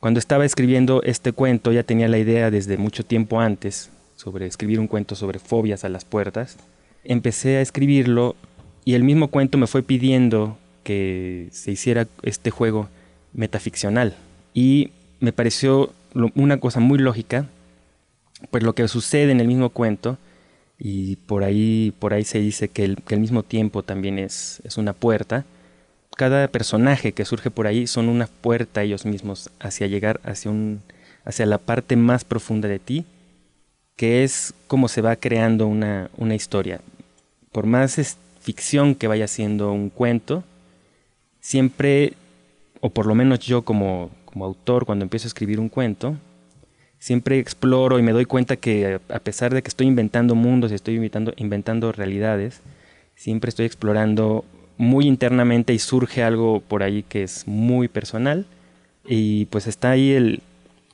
Cuando 0.00 0.18
estaba 0.18 0.46
escribiendo 0.46 1.02
este 1.02 1.32
cuento 1.32 1.72
ya 1.72 1.82
tenía 1.82 2.08
la 2.08 2.16
idea 2.16 2.50
desde 2.50 2.78
mucho 2.78 3.04
tiempo 3.04 3.38
antes 3.38 3.90
sobre 4.16 4.46
escribir 4.46 4.80
un 4.80 4.86
cuento 4.86 5.14
sobre 5.14 5.38
fobias 5.38 5.84
a 5.84 5.90
las 5.90 6.06
puertas. 6.06 6.56
Empecé 7.04 7.58
a 7.58 7.60
escribirlo 7.60 8.34
y 8.86 8.94
el 8.94 9.04
mismo 9.04 9.28
cuento 9.28 9.58
me 9.58 9.66
fue 9.66 9.82
pidiendo 9.82 10.56
que 10.84 11.48
se 11.52 11.70
hiciera 11.70 12.08
este 12.22 12.50
juego 12.50 12.88
metaficcional. 13.34 14.16
Y 14.54 14.90
me 15.20 15.32
pareció 15.32 15.92
una 16.34 16.58
cosa 16.60 16.80
muy 16.80 16.98
lógica, 16.98 17.46
pues 18.50 18.62
lo 18.62 18.74
que 18.74 18.88
sucede 18.88 19.32
en 19.32 19.40
el 19.40 19.48
mismo 19.48 19.68
cuento, 19.68 20.16
y 20.78 21.16
por 21.16 21.44
ahí, 21.44 21.92
por 21.98 22.14
ahí 22.14 22.24
se 22.24 22.40
dice 22.40 22.68
que 22.68 22.84
el, 22.84 23.20
mismo 23.20 23.42
tiempo 23.42 23.82
también 23.82 24.18
es, 24.18 24.62
es 24.64 24.78
una 24.78 24.94
puerta, 24.94 25.44
cada 26.20 26.48
personaje 26.48 27.12
que 27.12 27.24
surge 27.24 27.50
por 27.50 27.66
ahí 27.66 27.86
son 27.86 28.10
una 28.10 28.26
puerta 28.26 28.82
ellos 28.82 29.06
mismos 29.06 29.48
hacia 29.58 29.86
llegar 29.86 30.20
hacia, 30.22 30.50
un, 30.50 30.82
hacia 31.24 31.46
la 31.46 31.56
parte 31.56 31.96
más 31.96 32.26
profunda 32.26 32.68
de 32.68 32.78
ti, 32.78 33.06
que 33.96 34.22
es 34.22 34.52
como 34.66 34.88
se 34.88 35.00
va 35.00 35.16
creando 35.16 35.66
una, 35.66 36.10
una 36.18 36.34
historia. 36.34 36.82
Por 37.52 37.64
más 37.64 38.18
ficción 38.38 38.96
que 38.96 39.08
vaya 39.08 39.26
siendo 39.28 39.72
un 39.72 39.88
cuento, 39.88 40.44
siempre, 41.40 42.12
o 42.82 42.90
por 42.90 43.06
lo 43.06 43.14
menos 43.14 43.38
yo 43.38 43.62
como, 43.62 44.10
como 44.26 44.44
autor, 44.44 44.84
cuando 44.84 45.06
empiezo 45.06 45.24
a 45.24 45.28
escribir 45.28 45.58
un 45.58 45.70
cuento, 45.70 46.18
siempre 46.98 47.38
exploro 47.38 47.98
y 47.98 48.02
me 48.02 48.12
doy 48.12 48.26
cuenta 48.26 48.56
que 48.56 49.00
a 49.08 49.20
pesar 49.20 49.54
de 49.54 49.62
que 49.62 49.68
estoy 49.68 49.86
inventando 49.86 50.34
mundos 50.34 50.70
y 50.70 50.74
estoy 50.74 50.96
inventando, 50.96 51.32
inventando 51.38 51.92
realidades, 51.92 52.60
siempre 53.14 53.48
estoy 53.48 53.64
explorando 53.64 54.44
muy 54.80 55.06
internamente 55.06 55.74
y 55.74 55.78
surge 55.78 56.22
algo 56.22 56.60
por 56.60 56.82
ahí 56.82 57.02
que 57.02 57.22
es 57.22 57.46
muy 57.46 57.86
personal 57.86 58.46
y 59.04 59.44
pues 59.46 59.66
está 59.66 59.90
ahí 59.90 60.12
el, 60.12 60.42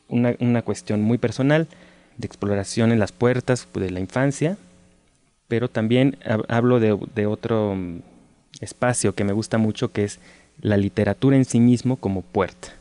una, 0.08 0.62
cuestión 0.62 1.02
muy 1.02 1.18
personal 1.18 1.68
de 2.16 2.26
exploración 2.26 2.90
en 2.90 2.98
las 2.98 3.12
puertas 3.12 3.68
de 3.72 3.90
la 3.90 4.00
infancia, 4.00 4.58
pero 5.46 5.68
también 5.68 6.18
hablo 6.48 6.80
de, 6.80 6.98
de 7.14 7.26
otro 7.26 7.76
mm, 7.76 8.00
espacio 8.60 9.14
que 9.14 9.22
me 9.22 9.32
gusta 9.32 9.56
mucho 9.56 9.92
que 9.92 10.02
es 10.02 10.18
la 10.60 10.76
literatura 10.76 11.36
en 11.36 11.44
sí 11.44 11.60
mismo 11.60 11.94
como 11.94 12.22
puerta. 12.22 12.74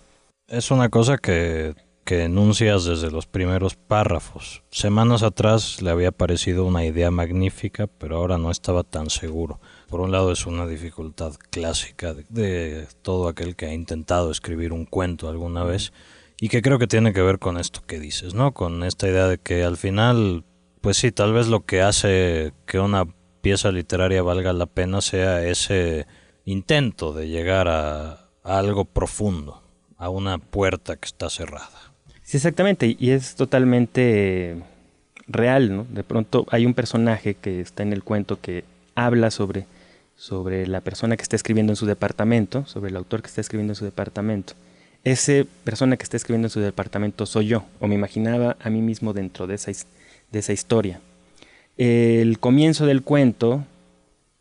Es 0.48 0.72
una 0.72 0.89
cosa 0.89 1.20
que, 1.20 1.76
que 2.04 2.24
enuncias 2.24 2.84
desde 2.84 3.12
los 3.12 3.28
primeros 3.28 3.76
párrafos. 3.76 4.63
Semanas 4.72 5.22
atrás 5.22 5.84
le 5.84 5.91
había 5.91 6.12
parecido 6.12 6.65
una 6.65 6.84
idea 6.84 7.12
magnífica, 7.12 7.86
pero 7.86 8.18
ahora 8.18 8.39
no 8.39 8.50
estaba 8.50 8.82
tan 8.82 9.12
seguro. 9.12 9.60
Por 9.88 10.02
un 10.02 10.12
lado 10.12 10.32
es 10.32 10.45
una 10.45 10.65
dificultad 10.65 11.34
clásica 11.52 12.13
de, 12.13 12.88
todo 13.02 13.28
aquel 13.28 13.56
que 13.56 13.67
ha 13.67 13.74
intentado 13.74 14.32
escribir 14.32 14.74
un 14.74 14.86
cuento 14.86 15.30
alguna 15.30 15.63
vez 15.63 15.93
y 16.39 16.50
que 16.50 16.62
creo 16.62 16.80
que 16.80 16.88
tiene 16.88 17.13
que 17.13 17.21
ver 17.21 17.39
con 17.39 17.58
esto 17.58 17.82
que 17.86 18.00
dices, 18.00 18.34
¿no? 18.34 18.54
Con 18.54 18.84
esta 18.84 19.08
idea 19.08 19.28
de 19.28 19.38
que 19.38 19.63
al 19.63 19.78
final, 19.78 20.43
pues 20.82 20.98
sí, 20.98 21.12
tal 21.12 21.34
vez 21.34 21.48
lo 21.48 21.65
que 21.65 21.82
hace 21.82 22.54
que 22.65 22.80
una 22.80 23.06
pieza 23.41 23.71
literaria 23.71 24.24
valga 24.24 24.54
la 24.54 24.65
pena 24.65 25.02
sea 25.02 25.43
ese 25.45 26.08
intento 26.45 27.13
de 27.13 27.28
llegar 27.28 27.67
a, 27.67 28.30
algo 28.43 28.86
profundo, 28.86 29.63
a 29.98 30.10
una 30.10 30.38
puerta 30.38 30.95
que 30.95 31.06
está 31.06 31.30
cerrada. 31.30 31.93
Sí, 32.24 32.38
exactamente, 32.38 32.95
y 33.00 33.12
es 33.12 33.36
totalmente 33.36 34.63
real, 35.28 35.76
¿no? 35.76 35.86
De 35.89 36.04
pronto 36.04 36.45
hay 36.50 36.65
un 36.65 36.74
personaje 36.74 37.36
que 37.36 37.62
está 37.62 37.84
en 37.84 37.93
el 37.93 38.04
cuento 38.04 38.39
que 38.39 38.63
habla 38.95 39.32
sobre, 39.32 39.65
sobre 40.15 40.67
la 40.67 40.82
persona 40.82 41.17
que 41.17 41.23
está 41.23 41.36
escribiendo 41.36 41.73
en 41.73 41.78
su 41.78 41.86
departamento, 41.86 42.65
sobre 42.65 42.89
el 42.89 42.97
autor 42.97 43.21
que 43.21 43.28
está 43.28 43.41
escribiendo 43.41 43.71
en 43.71 43.75
su 43.75 43.86
departamento. 43.86 44.54
Ese 45.04 45.45
persona 45.63 45.97
que 45.97 46.04
está 46.04 46.17
escribiendo 46.17 46.47
en 46.47 46.51
su 46.51 46.60
departamento 46.60 47.25
soy 47.25 47.47
yo, 47.47 47.65
o 47.80 47.88
me 47.88 47.95
imaginaba 47.95 48.58
a 48.60 48.69
mí 48.69 48.82
mismo 48.82 49.13
dentro 49.13 49.45
de 49.45 49.56
esa, 49.56 49.71
de 50.32 50.39
esa 50.39 50.54
historia. 50.54 50.99
El 51.78 52.39
comienzo 52.39 52.86
del 52.86 53.04
cuento 53.04 53.65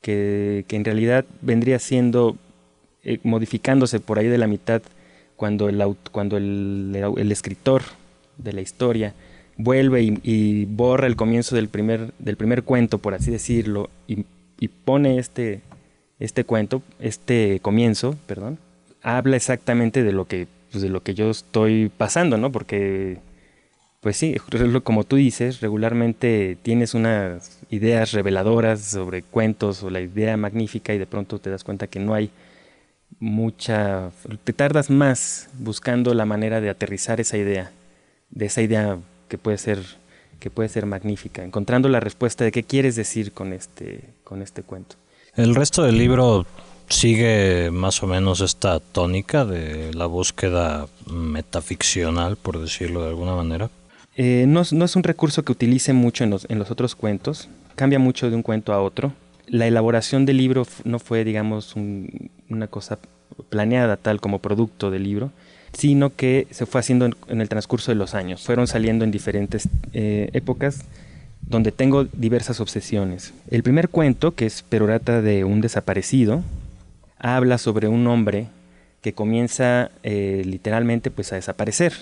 que, 0.01 0.65
en 0.69 0.85
realidad 0.85 1.25
vendría 1.43 1.79
siendo 1.79 2.37
eh, 3.03 3.19
modificándose 3.23 4.01
por 4.01 4.19
ahí 4.19 4.29
de 4.29 4.39
la 4.39 4.47
mitad 4.47 4.83
cuando 5.37 5.69
el, 5.69 5.83
cuando 6.13 6.37
el, 6.37 6.97
el 7.17 7.33
escritor 7.33 7.83
de 8.39 8.53
la 8.53 8.61
historia 8.61 9.15
vuelve 9.57 10.03
y, 10.23 10.65
borra 10.67 11.07
el 11.07 11.17
comienzo 11.17 11.55
del 11.55 11.69
primer, 11.69 12.13
del 12.19 12.37
primer 12.37 12.63
cuento, 12.63 12.99
por 12.99 13.15
así 13.15 13.31
decirlo, 13.31 13.91
y, 14.09 14.25
y, 14.59 14.69
pone 14.69 15.19
este, 15.19 15.61
este 16.19 16.45
cuento, 16.45 16.83
este 17.01 17.61
comienzo, 17.61 18.17
perdón, 18.27 18.59
habla 19.03 19.37
exactamente 19.37 20.03
de 20.03 20.13
lo 20.13 20.27
que, 20.27 20.47
pues 20.71 20.83
de 20.83 20.89
lo 20.89 21.03
que 21.03 21.15
yo 21.15 21.31
estoy 21.31 21.91
pasando, 21.97 22.37
¿no? 22.37 22.51
Porque 22.53 23.19
pues 24.05 24.19
sí, 24.19 24.37
como 24.85 25.05
tú 25.05 25.17
dices, 25.17 25.63
regularmente 25.63 26.59
tienes 26.63 26.93
unas 26.93 27.59
ideas 27.71 28.13
reveladoras 28.13 28.83
sobre 28.83 29.23
cuentos 29.23 29.83
o 29.83 29.89
la 29.89 30.03
idea 30.03 30.37
magnífica 30.37 30.93
y 30.93 30.99
de 30.99 31.07
pronto 31.07 31.39
te 31.39 31.49
das 31.49 31.65
cuenta 31.65 31.87
que 31.87 32.01
no 32.01 32.13
hay 32.13 32.31
mucha... 33.19 34.11
te 34.45 34.53
tardas 34.53 34.91
más 34.91 35.49
buscando 35.59 36.13
la 36.13 36.27
manera 36.27 36.61
de 36.61 36.69
aterrizar 36.69 37.19
esa 37.19 37.39
idea, 37.39 37.73
de 38.29 38.45
esa 38.45 38.61
idea 38.61 38.99
que 39.29 39.39
puede 39.39 39.57
ser 39.57 39.81
que 40.39 40.51
puede 40.51 40.69
ser 40.69 40.85
magnífica, 40.85 41.43
encontrando 41.43 41.89
la 41.89 42.01
respuesta 42.01 42.45
de 42.45 42.53
qué 42.53 42.65
quieres 42.65 42.97
decir 42.97 43.33
con 43.33 43.55
este, 43.55 44.01
con 44.25 44.43
este 44.43 44.63
cuento. 44.63 44.97
El 45.37 45.55
resto 45.55 45.83
del 45.83 45.99
libro 45.99 46.47
sigue 46.89 47.71
más 47.71 48.03
o 48.03 48.07
menos 48.07 48.41
esta 48.41 48.81
tónica 48.81 49.45
de 49.45 49.93
la 49.95 50.07
búsqueda 50.07 50.87
metaficcional, 51.07 52.37
por 52.37 52.61
decirlo 52.61 53.03
de 53.03 53.09
alguna 53.09 53.35
manera. 53.35 53.71
Eh, 54.17 54.45
no, 54.47 54.61
es 54.61 54.97
un 54.97 55.03
recurso 55.03 55.43
que 55.45 55.53
utilice 55.53 55.93
mucho 55.93 56.25
en 56.25 56.31
los, 56.31 56.47
en 56.49 56.59
los 56.59 56.71
otros 56.71 56.95
cuentos, 56.95 57.49
cambia 57.75 57.99
mucho 57.99 58.31
de 58.31 58.37
un 58.37 58.43
cuento 58.43 58.73
a 58.73 58.81
otro. 58.81 59.13
La 59.47 59.67
elaboración 59.67 60.25
del 60.25 60.39
libro 60.39 60.67
no 60.85 60.99
fue, 60.99 61.25
digamos, 61.25 61.75
una 61.77 62.67
cosa 62.69 62.99
planeada 63.49 63.97
tal 63.97 64.21
como 64.21 64.39
producto 64.39 64.91
del 64.91 65.03
libro, 65.03 65.33
sino 65.73 66.15
que 66.15 66.47
se 66.51 66.67
fue 66.67 66.81
haciendo 66.81 67.07
en, 67.29 67.41
el 67.41 67.49
transcurso 67.49 67.91
de 67.91 67.97
los 67.97 68.15
años. 68.15 68.43
Fueron 68.45 68.67
saliendo 68.67 69.05
en 69.05 69.11
diferentes 69.11 69.69
eh, 69.93 70.31
épocas 70.33 70.85
donde 71.47 71.73
tengo 71.73 72.05
diversas 72.05 72.61
obsesiones. 72.61 73.33
El 73.51 73.63
primer 73.63 73.89
cuento, 73.89 74.35
que 74.35 74.47
es 74.47 74.63
Perorata 74.63 75.23
de 75.23 75.45
un 75.45 75.61
desaparecido, 75.61 76.43
habla 77.19 77.59
sobre 77.59 77.89
un 77.89 78.07
hombre 78.07 78.49
que 79.01 79.13
comienza 79.13 79.91
eh, 80.03 80.43
literalmente 80.47 81.11
pues 81.11 81.33
a 81.33 81.37
desaparecer. 81.37 81.93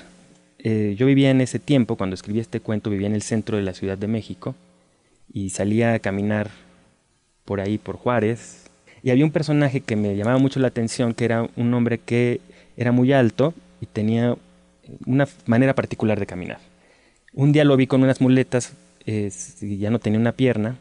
Eh, 0.59 0.95
yo 0.97 1.07
vivía 1.07 1.31
en 1.31 1.41
ese 1.41 1.59
tiempo, 1.59 1.97
cuando 1.97 2.15
escribí 2.15 2.39
este 2.39 2.61
cuento, 2.61 2.91
vivía 2.91 3.09
en 3.09 3.15
el 3.15 3.23
centro 3.23 3.57
de 3.57 3.65
la 3.65 3.75
Ciudad 3.75 3.99
de 3.99 4.07
México 4.07 4.55
y 5.33 5.51
salía 5.51 5.95
a 5.95 5.99
caminar 5.99 6.51
por 7.45 7.61
ahí, 7.61 7.79
por 7.79 7.97
Juárez. 7.97 8.71
Y 9.03 9.11
había 9.11 9.25
un 9.25 9.33
personaje 9.33 9.81
que 9.81 9.97
me 9.97 10.15
llamaba 10.17 10.39
mucho 10.39 10.61
la 10.61 10.69
atención, 10.69 11.15
que 11.15 11.25
era 11.25 11.49
un 11.57 11.75
hombre 11.75 11.99
que 11.99 12.41
era 12.77 12.93
muy 12.93 13.13
alto 13.13 13.53
y 13.81 13.87
tenía 13.87 14.37
una 15.07 15.27
manera 15.47 15.75
particular 15.75 16.21
de 16.21 16.27
caminar. 16.27 16.59
Un 17.33 17.53
día 17.53 17.65
lo 17.65 17.77
vi 17.77 17.87
con 17.87 18.03
unas 18.03 18.21
muletas, 18.21 18.75
ya 19.07 19.91
no 19.91 19.99
tenía 19.99 20.19
una 20.19 20.33
pierna, 20.33 20.79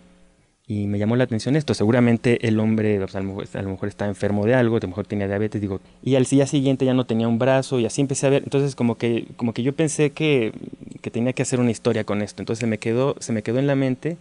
y 0.71 0.87
me 0.87 0.97
llamó 0.97 1.17
la 1.17 1.25
atención 1.25 1.57
esto. 1.57 1.73
Seguramente 1.73 2.47
el 2.47 2.57
hombre, 2.57 2.95
a, 2.95 3.21
lo 3.21 3.69
mejor, 3.69 3.89
estaba 3.89 4.07
enfermo 4.07 4.45
de 4.45 4.53
algo, 4.53 4.77
a 4.77 4.79
lo 4.79 4.87
mejor 4.87 5.05
tenía 5.05 5.27
diabetes, 5.27 5.59
digo. 5.59 5.81
Y 6.01 6.15
al 6.15 6.23
día 6.23 6.47
siguiente 6.47 6.85
ya 6.85 6.93
no 6.93 7.05
tenía 7.05 7.27
un 7.27 7.37
brazo 7.37 7.77
y 7.77 7.85
así 7.85 7.99
empecé 7.99 8.27
a 8.27 8.29
ver. 8.29 8.43
Entonces 8.43 8.73
como 8.73 8.97
que, 8.97 9.27
como 9.35 9.53
que 9.53 9.63
yo 9.63 9.73
pensé 9.75 10.11
que, 10.11 10.53
que 11.01 11.11
tenía 11.11 11.33
que 11.33 11.41
hacer 11.41 11.59
una 11.59 11.71
historia 11.71 12.05
con 12.05 12.21
esto. 12.21 12.41
Entonces 12.41 12.69
me 12.69 12.77
quedó, 12.77 13.17
se 13.19 13.33
me 13.33 13.43
quedó 13.43 13.59
en 13.59 13.67
la 13.67 13.75
mente 13.75 14.15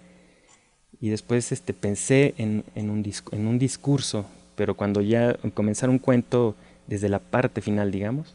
y 1.00 1.10
después 1.10 1.52
este, 1.52 1.72
pensé 1.72 2.34
en, 2.36 2.64
en, 2.74 2.90
un 2.90 3.08
en 3.30 3.46
un 3.46 3.58
discurso, 3.60 4.26
pero 4.56 4.74
cuando 4.74 5.02
ya 5.02 5.36
comenzar 5.54 5.88
un 5.88 6.00
cuento 6.00 6.56
desde 6.88 7.08
la 7.08 7.20
parte 7.20 7.60
final, 7.60 7.92
digamos, 7.92 8.34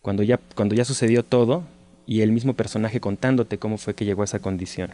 cuando 0.00 0.22
ya, 0.22 0.40
cuando 0.54 0.74
ya 0.74 0.86
sucedió 0.86 1.22
todo 1.22 1.64
y 2.10 2.22
el 2.22 2.32
mismo 2.32 2.54
personaje 2.54 2.98
contándote 2.98 3.58
cómo 3.58 3.78
fue 3.78 3.94
que 3.94 4.04
llegó 4.04 4.22
a 4.22 4.24
esa 4.24 4.40
condición. 4.40 4.90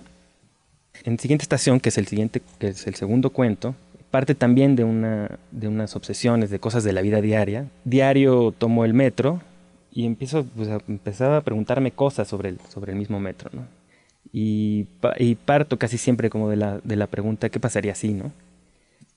En 1.02 1.18
siguiente 1.18 1.44
estación, 1.44 1.80
que 1.80 1.88
es 1.88 1.96
el 1.96 2.06
siguiente, 2.06 2.42
que 2.58 2.68
es 2.68 2.86
el 2.86 2.94
segundo 2.94 3.30
cuento, 3.30 3.74
parte 4.10 4.34
también 4.34 4.76
de, 4.76 4.84
una, 4.84 5.38
de 5.50 5.66
unas 5.66 5.96
obsesiones, 5.96 6.50
de 6.50 6.58
cosas 6.58 6.84
de 6.84 6.92
la 6.92 7.00
vida 7.00 7.22
diaria. 7.22 7.70
Diario 7.84 8.52
tomo 8.52 8.84
el 8.84 8.92
metro 8.92 9.40
y 9.90 10.04
empiezo, 10.04 10.44
pues, 10.44 10.68
a, 10.68 10.78
empezaba 10.88 11.38
a 11.38 11.40
preguntarme 11.40 11.90
cosas 11.90 12.28
sobre 12.28 12.50
el, 12.50 12.60
sobre 12.68 12.92
el 12.92 12.98
mismo 12.98 13.18
metro, 13.18 13.48
¿no? 13.50 13.66
Y, 14.30 14.84
parto 15.46 15.78
casi 15.78 15.96
siempre 15.96 16.28
como 16.28 16.50
de 16.50 16.56
la, 16.56 16.80
de 16.84 16.96
la 16.96 17.06
pregunta, 17.06 17.48
¿qué 17.48 17.58
pasaría 17.58 17.94
si, 17.94 18.12
no? 18.12 18.30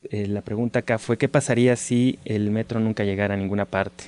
Eh, 0.03 0.25
la 0.25 0.39
pregunta 0.39 0.79
acá 0.79 0.99
fue, 0.99 1.17
¿qué 1.17 1.27
pasaría 1.27 1.75
si 1.75 2.17
el 2.23 2.49
metro 2.49 2.79
nunca 2.79 3.03
llegara 3.03 3.33
a 3.33 3.37
ninguna 3.37 3.65
parte? 3.65 4.05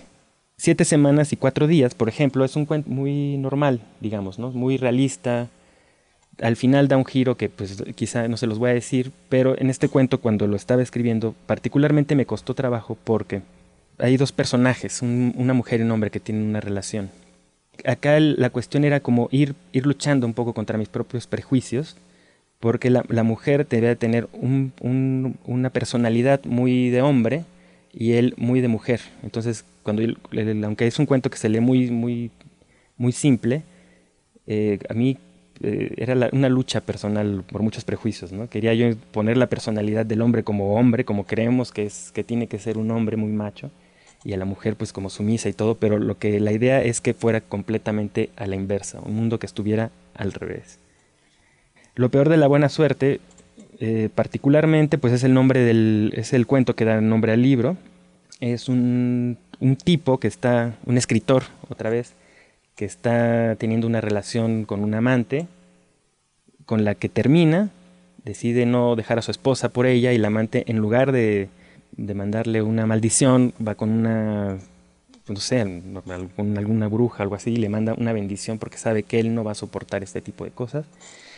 Siete 0.63 0.85
semanas 0.85 1.33
y 1.33 1.37
cuatro 1.37 1.65
días, 1.65 1.95
por 1.95 2.07
ejemplo, 2.07 2.45
es 2.45 2.55
un 2.55 2.67
cuento 2.67 2.87
muy 2.87 3.35
normal, 3.35 3.81
digamos, 3.99 4.37
¿no? 4.37 4.51
Muy 4.51 4.77
realista. 4.77 5.49
Al 6.39 6.55
final 6.55 6.87
da 6.87 6.97
un 6.97 7.05
giro 7.05 7.35
que 7.35 7.49
pues 7.49 7.83
quizá 7.95 8.27
no 8.27 8.37
se 8.37 8.45
los 8.45 8.59
voy 8.59 8.69
a 8.69 8.73
decir, 8.75 9.11
pero 9.27 9.59
en 9.59 9.71
este 9.71 9.89
cuento 9.89 10.21
cuando 10.21 10.45
lo 10.45 10.55
estaba 10.55 10.83
escribiendo 10.83 11.33
particularmente 11.47 12.13
me 12.15 12.27
costó 12.27 12.53
trabajo 12.53 12.95
porque 13.03 13.41
hay 13.97 14.17
dos 14.17 14.31
personajes, 14.31 15.01
una 15.01 15.55
mujer 15.55 15.79
y 15.79 15.83
un 15.83 15.89
hombre 15.89 16.11
que 16.11 16.19
tienen 16.19 16.43
una 16.43 16.61
relación. 16.61 17.09
Acá 17.83 18.19
la 18.19 18.51
cuestión 18.51 18.83
era 18.83 18.99
como 18.99 19.29
ir, 19.31 19.55
ir 19.71 19.87
luchando 19.87 20.27
un 20.27 20.35
poco 20.35 20.53
contra 20.53 20.77
mis 20.77 20.89
propios 20.89 21.25
prejuicios, 21.25 21.97
porque 22.59 22.91
la, 22.91 23.23
mujer 23.23 23.67
debe 23.67 23.95
tener 23.95 24.29
una 24.31 25.71
personalidad 25.71 26.45
muy 26.45 26.91
de 26.91 27.01
hombre 27.01 27.45
y 27.91 28.11
él 28.11 28.35
muy 28.37 28.61
de 28.61 28.67
mujer. 28.67 29.01
Entonces 29.23 29.65
cuando 29.83 30.03
aunque 30.65 30.87
es 30.87 30.99
un 30.99 31.05
cuento 31.05 31.29
que 31.29 31.37
se 31.37 31.49
lee 31.49 31.59
muy, 31.59 31.89
muy, 31.89 32.31
muy 32.97 33.11
simple, 33.11 33.63
eh, 34.47 34.79
a 34.89 34.93
mí 34.93 35.17
eh, 35.63 35.93
era 35.97 36.29
una 36.31 36.49
lucha 36.49 36.81
personal 36.81 37.43
por 37.51 37.61
muchos 37.61 37.83
prejuicios, 37.83 38.31
¿no? 38.31 38.49
Quería 38.49 38.73
yo 38.73 38.95
poner 39.11 39.37
la 39.37 39.47
personalidad 39.47 40.05
del 40.05 40.21
hombre 40.21 40.43
como 40.43 40.75
hombre, 40.75 41.05
como 41.05 41.25
creemos 41.25 41.71
que, 41.71 41.85
es, 41.85 42.11
que 42.13 42.23
tiene 42.23 42.47
que 42.47 42.57
ser 42.57 42.77
un 42.77 42.89
hombre 42.91 43.17
muy 43.17 43.31
macho, 43.31 43.69
y 44.23 44.33
a 44.33 44.37
la 44.37 44.45
mujer 44.45 44.75
pues 44.75 44.93
como 44.93 45.09
sumisa 45.09 45.49
y 45.49 45.53
todo, 45.53 45.75
pero 45.75 45.99
lo 45.99 46.17
que 46.17 46.39
la 46.39 46.51
idea 46.51 46.81
es 46.83 47.01
que 47.01 47.13
fuera 47.13 47.41
completamente 47.41 48.29
a 48.35 48.47
la 48.47 48.55
inversa, 48.55 48.99
un 49.01 49.15
mundo 49.15 49.39
que 49.39 49.45
estuviera 49.45 49.91
al 50.15 50.33
revés. 50.33 50.79
Lo 51.95 52.09
peor 52.09 52.29
de 52.29 52.37
la 52.37 52.47
buena 52.47 52.69
suerte, 52.69 53.19
eh, 53.79 54.09
particularmente, 54.13 54.97
pues 54.97 55.13
es 55.13 55.23
el 55.23 55.33
nombre 55.33 55.61
del, 55.61 56.13
es 56.15 56.33
el 56.33 56.47
cuento 56.47 56.75
que 56.75 56.85
da 56.85 57.01
nombre 57.01 57.33
al 57.33 57.41
libro, 57.41 57.77
es 58.39 58.69
un 58.69 59.37
un 59.61 59.77
tipo 59.77 60.19
que 60.19 60.27
está, 60.27 60.75
un 60.85 60.97
escritor 60.97 61.43
otra 61.69 61.89
vez, 61.89 62.13
que 62.75 62.83
está 62.83 63.55
teniendo 63.57 63.87
una 63.87 64.01
relación 64.01 64.65
con 64.65 64.83
un 64.83 64.93
amante, 64.93 65.47
con 66.65 66.83
la 66.83 66.95
que 66.95 67.09
termina, 67.09 67.69
decide 68.25 68.65
no 68.65 68.95
dejar 68.95 69.19
a 69.19 69.21
su 69.21 69.31
esposa 69.31 69.69
por 69.69 69.85
ella 69.85 70.11
y 70.11 70.17
la 70.17 70.27
amante 70.27 70.63
en 70.67 70.77
lugar 70.77 71.11
de, 71.11 71.49
de 71.91 72.13
mandarle 72.13 72.61
una 72.61 72.85
maldición 72.85 73.53
va 73.65 73.75
con 73.75 73.89
una, 73.89 74.57
no 75.27 75.35
sé, 75.37 75.81
con 76.35 76.57
alguna 76.57 76.87
bruja, 76.87 77.23
algo 77.23 77.35
así, 77.35 77.51
y 77.51 77.57
le 77.57 77.69
manda 77.69 77.93
una 77.93 78.13
bendición 78.13 78.57
porque 78.57 78.77
sabe 78.77 79.03
que 79.03 79.19
él 79.19 79.35
no 79.35 79.43
va 79.43 79.51
a 79.51 79.55
soportar 79.55 80.03
este 80.03 80.21
tipo 80.21 80.43
de 80.43 80.51
cosas. 80.51 80.85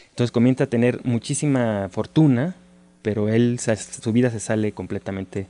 Entonces 0.10 0.32
comienza 0.32 0.66
a 0.66 0.68
tener 0.68 1.02
muchísima 1.04 1.90
fortuna, 1.90 2.56
pero 3.02 3.30
él, 3.30 3.60
su 3.60 4.14
vida 4.14 4.30
se 4.30 4.40
sale 4.40 4.72
completamente 4.72 5.48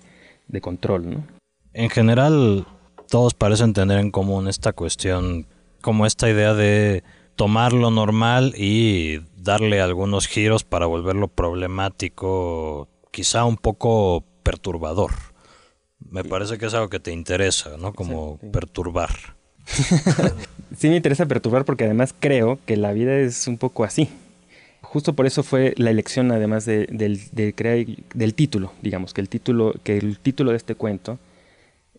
de 0.48 0.62
control, 0.62 1.10
¿no? 1.10 1.43
En 1.74 1.90
general, 1.90 2.68
todos 3.10 3.34
parecen 3.34 3.74
tener 3.74 4.00
en 4.00 4.12
común 4.12 4.48
esta 4.48 4.74
cuestión, 4.74 5.48
como 5.82 6.06
esta 6.06 6.30
idea 6.30 6.54
de 6.54 7.04
tomar 7.36 7.74
lo 7.74 7.90
normal 7.90 8.54
y 8.56 9.22
darle 9.38 9.82
algunos 9.82 10.28
giros 10.28 10.64
para 10.64 10.86
volverlo 10.86 11.28
problemático, 11.28 12.88
quizá 13.12 13.46
un 13.46 13.58
poco 13.58 14.24
perturbador. 14.44 15.12
Me 16.10 16.24
parece 16.24 16.60
que 16.60 16.68
es 16.68 16.74
algo 16.76 16.90
que 16.90 17.00
te 17.00 17.12
interesa, 17.12 17.78
¿no? 17.78 17.94
Como 17.94 18.38
perturbar. 18.52 19.10
sí, 20.78 20.90
me 20.90 20.98
interesa 20.98 21.26
perturbar 21.26 21.66
porque 21.66 21.86
además 21.86 22.14
creo 22.20 22.60
que 22.66 22.78
la 22.78 22.92
vida 22.92 23.18
es 23.18 23.48
un 23.48 23.58
poco 23.58 23.84
así. 23.84 24.10
Justo 24.82 25.14
por 25.14 25.26
eso 25.26 25.42
fue 25.42 25.74
la 25.78 25.90
elección, 25.90 26.32
además 26.32 26.66
de, 26.66 26.86
del 26.92 28.34
título, 28.36 28.74
digamos, 28.84 29.14
que 29.14 29.22
el 29.22 29.30
título, 29.30 29.74
que 29.84 29.98
el 29.98 30.20
título 30.20 30.52
de 30.52 30.58
este 30.58 30.76
cuento 30.76 31.18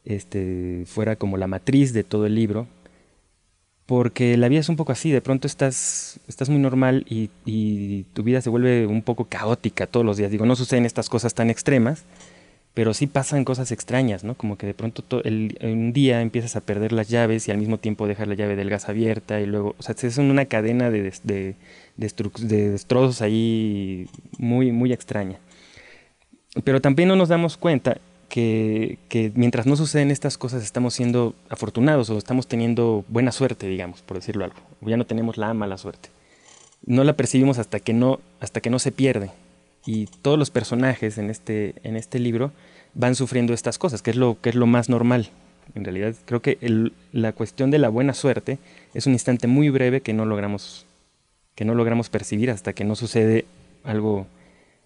este, 0.04 0.84
fuera 0.86 1.16
como 1.16 1.36
la 1.36 1.46
matriz 1.46 1.92
de 1.92 2.04
todo 2.04 2.26
el 2.26 2.34
libro, 2.34 2.66
porque 3.86 4.36
la 4.36 4.48
vida 4.48 4.60
es 4.60 4.68
un 4.68 4.76
poco 4.76 4.92
así, 4.92 5.10
de 5.10 5.20
pronto 5.20 5.46
estás, 5.46 6.18
estás 6.26 6.48
muy 6.48 6.58
normal 6.58 7.04
y, 7.08 8.04
tu 8.14 8.22
vida 8.22 8.40
se 8.40 8.50
vuelve 8.50 8.86
un 8.86 9.02
poco 9.02 9.26
caótica 9.26 9.86
todos 9.86 10.06
los 10.06 10.16
días. 10.16 10.30
Digo, 10.30 10.46
no 10.46 10.56
suceden 10.56 10.86
estas 10.86 11.08
cosas 11.08 11.34
tan 11.34 11.50
extremas, 11.50 12.04
pero 12.72 12.94
sí 12.94 13.06
pasan 13.06 13.44
cosas 13.44 13.72
extrañas, 13.72 14.24
¿no? 14.24 14.34
Como 14.36 14.56
que 14.56 14.66
de 14.66 14.74
pronto 14.74 15.04
el, 15.24 15.58
un 15.62 15.92
día 15.92 16.22
empiezas 16.22 16.56
a 16.56 16.60
perder 16.60 16.92
las 16.92 17.08
llaves 17.08 17.46
y 17.46 17.50
al 17.50 17.58
mismo 17.58 17.78
tiempo 17.78 18.06
dejar 18.06 18.26
la 18.28 18.34
llave 18.34 18.56
del 18.56 18.70
gas 18.70 18.88
abierta 18.88 19.40
y 19.40 19.46
luego, 19.46 19.74
o 19.78 19.82
sea, 19.82 19.94
es 20.00 20.18
una 20.18 20.46
cadena 20.46 20.90
de, 20.90 21.12
de, 21.22 21.54
de 21.96 22.70
destrozos 22.70 23.22
ahí 23.22 24.08
muy, 24.38 24.72
muy 24.72 24.92
extraña. 24.92 25.38
Pero 26.64 26.80
también 26.80 27.08
no 27.08 27.16
nos 27.16 27.28
damos 27.28 27.56
cuenta 27.56 27.98
que, 28.34 29.30
mientras 29.36 29.64
no 29.64 29.76
suceden 29.76 30.10
estas 30.10 30.36
cosas 30.36 30.64
estamos 30.64 30.94
siendo 30.94 31.36
afortunados 31.48 32.10
o 32.10 32.18
estamos 32.18 32.48
teniendo 32.48 33.04
buena 33.06 33.30
suerte, 33.30 33.68
digamos, 33.68 34.02
por 34.02 34.16
decirlo 34.16 34.44
algo. 34.44 34.56
ya 34.80 34.96
no 34.96 35.06
tenemos 35.06 35.36
la 35.36 35.54
mala 35.54 35.78
suerte. 35.78 36.08
No 36.84 37.04
la 37.04 37.12
percibimos 37.12 37.58
hasta 37.58 37.78
que 37.78 37.92
no, 37.92 38.18
hasta 38.40 38.60
que 38.60 38.70
no 38.70 38.80
se 38.80 38.90
pierde. 38.90 39.30
Y 39.86 40.06
todos 40.06 40.36
los 40.36 40.50
personajes 40.50 41.16
en 41.16 41.30
este, 41.30 41.76
en 41.84 41.96
este 41.96 42.18
libro 42.18 42.50
van 42.94 43.14
sufriendo 43.14 43.54
estas 43.54 43.78
cosas, 43.78 44.02
que 44.02 44.10
es 44.10 44.16
lo, 44.16 44.36
que 44.40 44.48
es 44.48 44.56
lo 44.56 44.66
más 44.66 44.88
normal. 44.88 45.30
En 45.76 45.84
realidad 45.84 46.16
creo 46.24 46.42
que 46.42 46.58
la 47.12 47.32
cuestión 47.32 47.70
de 47.70 47.78
la 47.78 47.88
buena 47.88 48.14
suerte 48.14 48.58
es 48.94 49.06
un 49.06 49.12
instante 49.12 49.46
muy 49.46 49.70
breve 49.70 50.00
que 50.00 50.12
no 50.12 50.26
logramos, 50.26 50.86
que 51.54 51.64
no 51.64 51.76
logramos 51.76 52.10
percibir 52.10 52.50
hasta 52.50 52.72
que 52.72 52.82
no 52.82 52.96
sucede 52.96 53.44
algo 53.84 54.26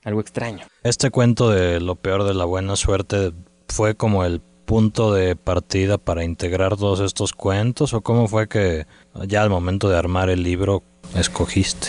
algo 0.04 0.20
extraño. 0.20 0.66
Este 0.82 1.10
cuento 1.10 1.50
de 1.50 1.80
lo 1.80 1.96
peor 1.96 2.24
de 2.24 2.34
la 2.34 2.44
buena 2.44 2.76
suerte 2.76 3.32
fue 3.68 3.94
como 3.94 4.24
el 4.24 4.40
punto 4.68 5.14
de 5.14 5.34
partida 5.34 5.96
para 5.96 6.24
integrar 6.24 6.76
todos 6.76 7.00
estos 7.00 7.32
cuentos 7.32 7.94
o 7.94 8.02
cómo 8.02 8.28
fue 8.28 8.48
que 8.48 8.86
ya 9.26 9.42
al 9.42 9.48
momento 9.48 9.88
de 9.88 9.96
armar 9.96 10.28
el 10.28 10.42
libro 10.42 10.82
escogiste? 11.16 11.88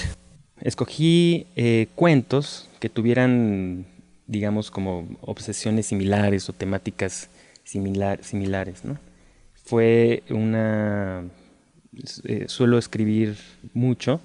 Escogí 0.62 1.48
eh, 1.58 1.88
cuentos 1.96 2.70
que 2.80 2.88
tuvieran, 2.88 3.86
digamos, 4.28 4.72
como 4.72 5.08
obsesiones 5.22 5.88
similares 5.88 6.50
o 6.50 6.54
temáticas 6.54 7.30
similar, 7.64 8.24
similares, 8.24 8.86
¿no? 8.86 8.98
Fue 9.66 10.24
una... 10.30 11.26
Eh, 12.24 12.46
suelo 12.48 12.78
escribir 12.78 13.38
mucho 13.74 14.22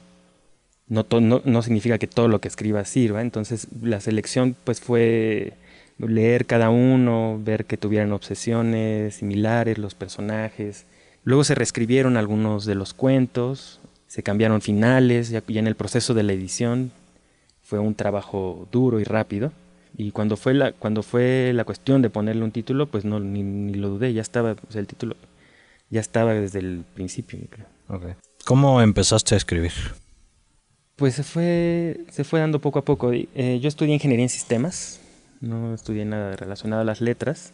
no, 0.88 1.06
no, 1.44 1.62
significa 1.62 1.98
que 1.98 2.06
todo 2.06 2.28
lo 2.28 2.40
que 2.40 2.48
escriba 2.48 2.84
sirva. 2.84 3.22
Entonces 3.22 3.68
la 3.80 4.00
selección 4.00 4.56
pues 4.64 4.80
fue 4.80 5.54
leer 5.98 6.46
cada 6.46 6.70
uno, 6.70 7.40
ver 7.42 7.64
que 7.64 7.76
tuvieran 7.76 8.12
obsesiones 8.12 9.16
similares 9.16 9.78
los 9.78 9.94
personajes. 9.94 10.86
Luego 11.24 11.44
se 11.44 11.54
reescribieron 11.54 12.16
algunos 12.16 12.66
de 12.66 12.74
los 12.74 12.92
cuentos, 12.92 13.80
se 14.06 14.22
cambiaron 14.22 14.60
finales, 14.60 15.30
ya, 15.30 15.42
en 15.48 15.66
el 15.66 15.74
proceso 15.74 16.12
de 16.14 16.22
la 16.22 16.32
edición 16.32 16.92
fue 17.62 17.78
un 17.78 17.94
trabajo 17.94 18.68
duro 18.70 19.00
y 19.00 19.04
rápido. 19.04 19.52
Y 19.96 20.10
cuando 20.10 20.36
fue 20.36 20.54
la, 20.54 20.72
cuando 20.72 21.02
fue 21.02 21.52
la 21.54 21.64
cuestión 21.64 22.02
de 22.02 22.10
ponerle 22.10 22.44
un 22.44 22.50
título, 22.50 22.86
pues 22.86 23.04
no, 23.04 23.20
ni, 23.20 23.72
lo 23.74 23.88
dudé, 23.88 24.12
ya 24.12 24.22
estaba, 24.22 24.56
el 24.74 24.86
título 24.86 25.16
ya 25.88 26.00
estaba 26.00 26.34
desde 26.34 26.58
el 26.58 26.84
principio, 26.94 27.38
¿Cómo 28.44 28.80
empezaste 28.82 29.34
a 29.34 29.38
escribir? 29.38 29.72
Pues 30.96 31.14
se 31.14 31.24
fue, 31.24 32.04
se 32.10 32.22
fue 32.22 32.38
dando 32.40 32.60
poco 32.60 32.78
a 32.78 32.84
poco. 32.84 33.12
Eh, 33.12 33.58
yo 33.60 33.68
estudié 33.68 33.94
ingeniería 33.94 34.24
en 34.24 34.28
sistemas, 34.28 35.00
no 35.40 35.74
estudié 35.74 36.04
nada 36.04 36.36
relacionado 36.36 36.82
a 36.82 36.84
las 36.84 37.00
letras. 37.00 37.52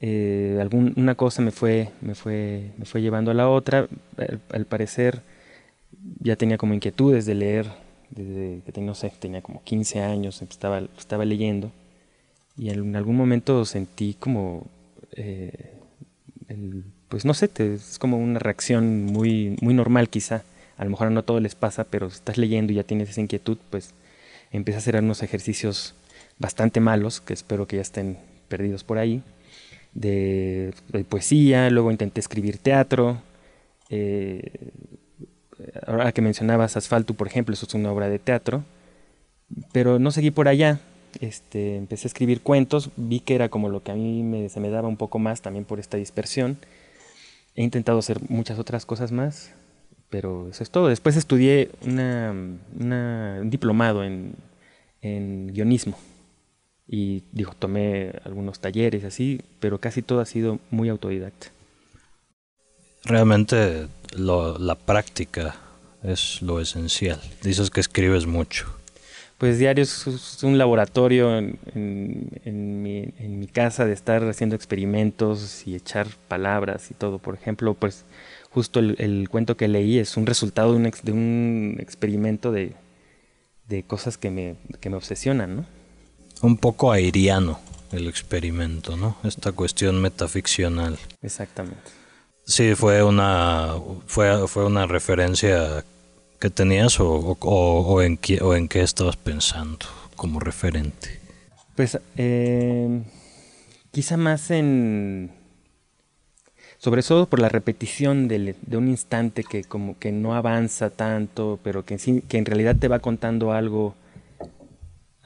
Eh, 0.00 0.68
una 0.70 1.14
cosa 1.14 1.40
me 1.40 1.50
fue, 1.50 1.90
me, 2.02 2.14
fue, 2.14 2.72
me 2.76 2.84
fue 2.84 3.00
llevando 3.00 3.30
a 3.30 3.34
la 3.34 3.48
otra. 3.48 3.88
Al, 4.52 4.66
parecer 4.66 5.22
ya 6.20 6.36
tenía 6.36 6.58
como 6.58 6.74
inquietudes 6.74 7.24
de 7.24 7.34
leer, 7.34 7.70
desde 8.10 8.60
que 8.70 8.80
no 8.82 8.94
sé, 8.94 9.10
tenía 9.18 9.40
como 9.40 9.62
15 9.64 10.02
años, 10.02 10.42
estaba, 10.42 10.80
estaba 10.98 11.24
leyendo. 11.24 11.72
Y 12.58 12.68
en 12.68 12.96
algún 12.96 13.16
momento 13.16 13.64
sentí 13.64 14.12
como, 14.12 14.66
eh, 15.12 15.72
pues 17.08 17.24
no 17.24 17.32
sé, 17.32 17.50
es 17.56 17.98
como 17.98 18.18
una 18.18 18.38
reacción 18.40 19.06
muy, 19.06 19.56
muy 19.62 19.72
normal 19.72 20.10
quizá 20.10 20.44
a 20.76 20.84
lo 20.84 20.90
mejor 20.90 21.10
no 21.10 21.20
a 21.20 21.22
todos 21.22 21.42
les 21.42 21.54
pasa, 21.54 21.84
pero 21.84 22.10
si 22.10 22.16
estás 22.16 22.38
leyendo 22.38 22.72
y 22.72 22.76
ya 22.76 22.84
tienes 22.84 23.10
esa 23.10 23.20
inquietud, 23.20 23.58
pues 23.70 23.94
empieza 24.52 24.78
a 24.78 24.80
hacer 24.80 24.96
unos 24.96 25.22
ejercicios 25.22 25.94
bastante 26.38 26.80
malos, 26.80 27.20
que 27.20 27.32
espero 27.32 27.66
que 27.66 27.76
ya 27.76 27.82
estén 27.82 28.18
perdidos 28.48 28.84
por 28.84 28.98
ahí, 28.98 29.22
de, 29.94 30.74
poesía, 31.08 31.70
luego 31.70 31.90
intenté 31.90 32.20
escribir 32.20 32.58
teatro. 32.58 33.22
Eh, 33.88 34.70
ahora 35.86 36.12
que 36.12 36.20
mencionabas 36.20 36.76
Asfalto, 36.76 37.14
por 37.14 37.26
ejemplo, 37.26 37.54
eso 37.54 37.66
es 37.66 37.74
una 37.74 37.90
obra 37.90 38.08
de 38.08 38.18
teatro, 38.18 38.64
pero 39.72 39.98
no 39.98 40.10
seguí 40.10 40.30
por 40.30 40.48
allá. 40.48 40.80
Este, 41.20 41.76
empecé 41.76 42.06
a 42.06 42.10
escribir 42.10 42.42
cuentos, 42.42 42.90
vi 42.96 43.20
que 43.20 43.34
era 43.34 43.48
como 43.48 43.70
lo 43.70 43.82
que 43.82 43.90
a 43.90 43.94
mí 43.94 44.48
se 44.50 44.60
me 44.60 44.68
daba 44.68 44.86
un 44.86 44.98
poco 44.98 45.18
más 45.18 45.40
también 45.40 45.64
por 45.64 45.80
esta 45.80 45.96
dispersión. 45.96 46.58
He 47.54 47.62
intentado 47.62 47.98
hacer 47.98 48.20
muchas 48.28 48.58
otras 48.58 48.84
cosas 48.84 49.12
más, 49.12 49.54
pero 50.10 50.48
eso 50.48 50.62
es 50.62 50.70
todo. 50.70 50.88
Después 50.88 51.16
estudié 51.16 51.70
una, 51.84 52.30
un 52.30 53.50
diplomado 53.50 54.04
en, 54.04 54.34
guionismo 55.52 55.96
y 56.88 57.22
digo, 57.30 57.52
tomé 57.56 58.12
algunos 58.24 58.58
talleres 58.58 59.04
así, 59.04 59.40
pero 59.60 59.78
casi 59.78 60.02
todo 60.02 60.20
ha 60.20 60.26
sido 60.26 60.58
muy 60.70 60.88
autodidacta. 60.88 61.48
Realmente 63.04 63.86
la 64.16 64.74
práctica 64.74 65.54
es 66.02 66.42
lo 66.42 66.60
esencial. 66.60 67.20
Dices 67.42 67.70
que 67.70 67.80
escribes 67.80 68.26
mucho. 68.26 68.66
Pues 69.38 69.58
diario 69.58 69.82
es, 69.82 70.42
un 70.42 70.56
laboratorio 70.56 71.36
en, 71.38 71.58
mi, 72.82 73.46
casa 73.48 73.84
de 73.84 73.92
estar 73.92 74.22
haciendo 74.28 74.56
experimentos 74.56 75.66
y 75.66 75.74
echar 75.74 76.06
palabras 76.28 76.90
y 76.90 76.94
todo. 76.94 77.18
Por 77.18 77.34
ejemplo, 77.34 77.74
pues 77.74 78.04
justo 78.50 78.80
el, 78.80 79.28
cuento 79.30 79.56
que 79.56 79.68
leí 79.68 79.98
es 79.98 80.16
un 80.16 80.26
resultado 80.26 80.72
de 80.72 80.78
un, 80.78 80.92
de 81.02 81.12
un 81.12 81.76
experimento 81.80 82.50
de, 82.50 82.74
cosas 83.86 84.16
que 84.16 84.30
me, 84.30 84.56
que 84.80 84.88
me 84.88 84.96
obsesionan, 84.96 85.56
¿no? 85.56 85.66
Un 86.42 86.56
poco 86.56 86.92
airiano 86.92 87.60
el 87.92 88.08
experimento, 88.08 88.96
¿no? 88.96 89.16
Esta 89.22 89.52
cuestión 89.52 90.00
metaficcional. 90.00 90.98
Exactamente. 91.22 91.90
Sí, 92.44 92.74
fue 92.74 93.02
una, 93.02 93.74
fue, 94.06 94.46
fue 94.48 94.64
una 94.64 94.86
referencia 94.86 95.84
que 96.38 96.50
tenías 96.50 96.98
o, 97.00 98.02
en, 98.02 98.16
qué, 98.16 98.40
o 98.42 98.54
en 98.54 98.68
qué 98.68 98.82
estabas 98.82 99.16
pensando 99.16 99.86
como 100.16 100.40
referente. 100.40 101.20
Pues 101.74 101.98
eh, 102.16 103.02
quizá 103.90 104.16
más 104.16 104.50
en... 104.50 105.32
Sobre 106.78 107.02
todo 107.02 107.26
por 107.26 107.40
la 107.40 107.48
repetición 107.48 108.28
de, 108.28 108.54
de, 108.60 108.76
un 108.76 108.88
instante 108.88 109.42
que 109.42 109.64
como 109.64 109.98
que 109.98 110.12
no 110.12 110.34
avanza 110.34 110.90
tanto, 110.90 111.58
pero 111.62 111.84
que, 111.84 111.96
que 112.28 112.38
en 112.38 112.44
realidad 112.44 112.76
te 112.76 112.88
va 112.88 112.98
contando 112.98 113.52
algo 113.52 113.94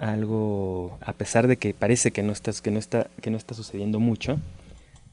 algo, 0.00 0.98
a 1.02 1.12
pesar 1.12 1.46
de 1.46 1.58
que 1.58 1.74
parece 1.74 2.11
que 2.11 2.22
no, 2.22 2.32
estás, 2.32 2.62
que 2.62 2.70
no, 2.70 2.78
está, 2.78 3.08
que 3.20 3.30
no 3.30 3.36
está 3.36 3.54
sucediendo 3.54 4.00
mucho, 4.00 4.40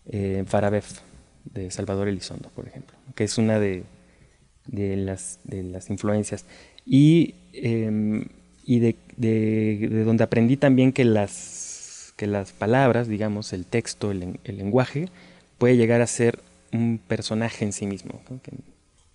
eh, 0.06 0.46
Farabef 0.48 1.02
de 1.44 1.70
Salvador 1.72 2.08
Elizondo, 2.08 2.50
por 2.50 2.68
ejemplo, 2.68 2.98
que 3.14 3.26
es 3.26 3.38
una 3.38 3.60
de, 3.60 3.84
de, 4.68 4.96
las, 4.96 5.40
de 5.44 5.64
las 5.64 5.90
influencias. 5.90 6.46
Y, 6.86 7.36
em, 7.54 8.26
y 8.64 8.80
de, 8.80 8.96
de, 9.18 10.04
donde 10.04 10.24
aprendí 10.24 10.58
también 10.58 10.94
que 10.94 11.06
las, 11.06 12.14
que 12.16 12.28
las 12.28 12.52
palabras, 12.52 13.08
digamos, 13.08 13.54
el 13.54 13.66
texto, 13.66 14.12
el, 14.12 14.40
el 14.44 14.58
lenguaje, 14.58 15.10
puede 15.58 15.78
llegar 15.78 16.02
a 16.02 16.08
ser 16.08 16.40
un 16.72 17.00
personaje 17.06 17.66
en 17.66 17.74
sí 17.74 17.88
mismo. 17.88 18.22
Que, 18.44 18.52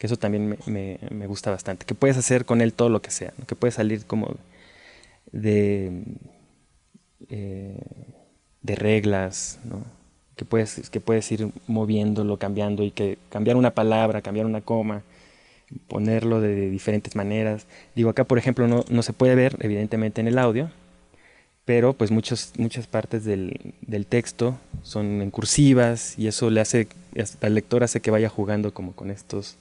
eso 0.01 0.17
también 0.17 0.49
me, 0.49 0.59
me, 0.67 0.99
me, 1.11 1.29
gusta 1.29 1.53
bastante. 1.53 1.87
Que 1.87 1.95
puedes 1.95 2.17
hacer 2.17 2.45
con 2.45 2.61
él 2.61 2.73
todo 2.73 2.89
lo 2.89 3.01
que 3.01 3.13
sea. 3.13 3.33
Que 3.47 3.55
puede 3.55 3.71
salir 3.71 4.05
como 4.05 4.35
de, 5.31 6.03
eh, 7.29 7.79
de 8.63 8.75
reglas, 8.75 9.59
que, 10.37 10.45
puedes, 10.45 10.91
que 10.91 11.01
puedes 11.01 11.31
ir 11.33 11.51
moviéndolo, 11.67 12.37
cambiando 12.37 12.83
y 12.83 12.91
que 12.91 13.19
cambiar 13.29 13.57
una 13.57 13.73
palabra, 13.73 14.23
cambiar 14.23 14.47
una 14.47 14.61
coma, 14.61 15.03
ponerlo 15.89 16.41
de 16.41 16.71
diferentes 16.71 17.17
maneras. 17.17 17.67
Digo, 17.95 18.11
acá 18.11 18.25
por 18.25 18.39
ejemplo 18.39 18.69
no, 18.69 18.85
no 18.89 19.03
se 19.03 19.13
puede 19.13 19.35
ver 19.35 19.57
evidentemente 19.61 20.21
en 20.21 20.29
el 20.29 20.39
audio, 20.39 20.71
pero 21.65 21.93
pues 21.93 22.11
muchos, 22.11 22.53
muchas 22.59 22.87
partes 22.87 23.25
del, 23.25 23.75
del, 23.83 24.07
texto 24.07 24.59
son 24.83 25.23
en 25.23 25.31
cursivas 25.31 26.19
y 26.19 26.27
eso 26.27 26.51
le 26.51 26.61
hace, 26.61 26.89
al 27.41 27.55
lector 27.55 27.85
hace 27.85 28.01
que 28.01 28.11
vaya 28.11 28.29
jugando 28.29 28.75
como 28.75 28.93
con 28.93 29.11
estos 29.11 29.57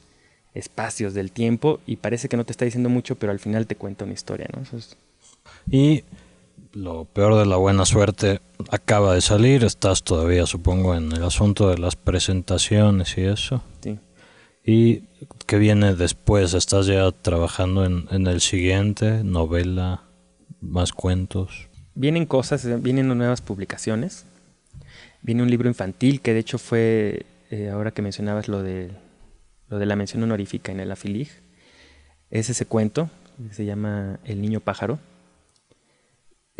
espacios 0.53 1.14
del 1.14 1.32
tiempo 1.32 1.80
y 1.86 1.97
parece 1.97 2.28
que 2.28 2.38
no 2.38 2.45
te 2.45 2.51
está 2.51 2.66
diciendo 2.66 2.89
mucho, 2.89 3.16
pero 3.16 3.32
al 3.32 3.39
final 3.39 3.68
te 3.68 3.76
cuenta 3.76 4.05
una 4.05 4.14
historia, 4.14 4.47
¿no? 4.53 4.64
Eso 4.64 4.78
es 4.78 4.97
y 5.70 6.03
lo 6.74 7.05
peor 7.05 7.38
de 7.38 7.45
la 7.45 7.57
buena 7.57 7.86
suerte 7.86 8.41
acaba 8.70 9.14
de 9.14 9.22
salir, 9.22 9.64
estás 9.64 10.03
todavía 10.03 10.45
supongo 10.45 10.95
en 10.95 11.12
el 11.12 11.24
asunto 11.24 11.70
de 11.70 11.78
las 11.78 11.95
presentaciones 11.95 13.18
y 13.18 13.22
eso. 13.22 13.62
Sí. 13.82 13.99
¿Y 14.64 15.03
qué 15.52 15.58
viene 15.58 15.95
después? 15.95 16.54
¿Estás 16.54 16.86
ya 16.86 17.12
trabajando 17.12 17.84
en, 17.84 18.26
el 18.26 18.39
siguiente? 18.39 19.22
¿Novela? 19.22 20.04
¿Más 20.62 20.93
cuentos? 20.93 21.68
Vienen 21.93 22.26
cosas, 22.26 22.66
vienen 22.82 23.10
nuevas 23.10 23.41
publicaciones. 23.41 24.26
Viene 25.22 25.43
un 25.43 25.49
libro 25.49 25.68
infantil 25.68 26.22
que 26.22 26.34
de 26.34 26.39
hecho 26.39 26.58
fue, 26.58 27.26
eh, 27.49 27.70
ahora 27.70 27.91
que 27.91 28.02
mencionabas 28.02 28.47
lo 28.47 28.64
de, 28.64 28.91
lo 29.68 29.78
de 29.78 29.86
la 29.86 29.97
mención 29.97 30.24
honorífica 30.24 30.72
en 30.72 30.80
el 30.80 30.89
Afilig, 30.89 31.28
es 32.30 32.49
ese 32.49 32.66
cuento 32.66 33.10
que 33.45 33.54
se 33.54 33.66
llama 33.66 34.22
El 34.24 34.41
niño 34.41 34.62
pájaro 34.62 34.99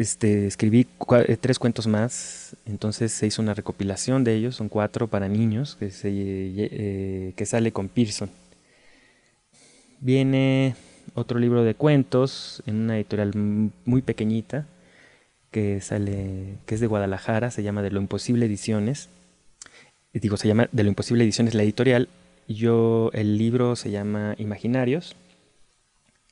este, 0.02 0.48
escribí 0.48 0.88
eh, 1.28 1.38
tres 1.40 1.60
cuentos 1.60 1.88
más, 1.88 2.56
entonces 2.66 3.12
se 3.12 3.28
hizo 3.28 3.42
una 3.42 3.54
recopilación 3.54 4.24
de 4.24 4.36
ellos, 4.36 4.56
son 4.56 4.68
cuatro 4.68 5.08
para 5.08 5.28
niños, 5.28 5.76
que, 5.76 5.92
se, 5.92 6.10
eh, 6.12 7.34
que 7.36 7.46
sale 7.46 7.72
con 7.72 7.88
Pearson. 7.88 8.30
Viene 10.02 10.76
otro 11.14 11.38
libro 11.38 11.64
de 11.64 11.76
cuentos 11.76 12.64
en 12.66 12.76
una 12.76 12.98
editorial 12.98 13.34
muy 13.86 14.02
pequeñita, 14.02 14.66
que 15.52 15.80
sale, 15.80 16.58
que 16.66 16.74
es 16.74 16.82
de 16.82 16.88
Guadalajara, 16.88 17.52
se 17.52 17.62
llama 17.62 17.84
De 17.84 17.92
lo 17.92 18.02
Imposible 18.02 18.48
Ediciones. 18.48 19.10
Digo, 20.12 20.38
se 20.38 20.48
llama 20.48 20.70
De 20.72 20.82
lo 20.84 20.90
Imposible 20.90 21.24
Ediciones 21.24 21.54
la 21.54 21.62
editorial. 21.62 22.10
Yo, 22.48 23.12
el 23.14 23.38
libro 23.38 23.76
se 23.76 23.92
llama 23.92 24.34
Imaginarios, 24.40 25.16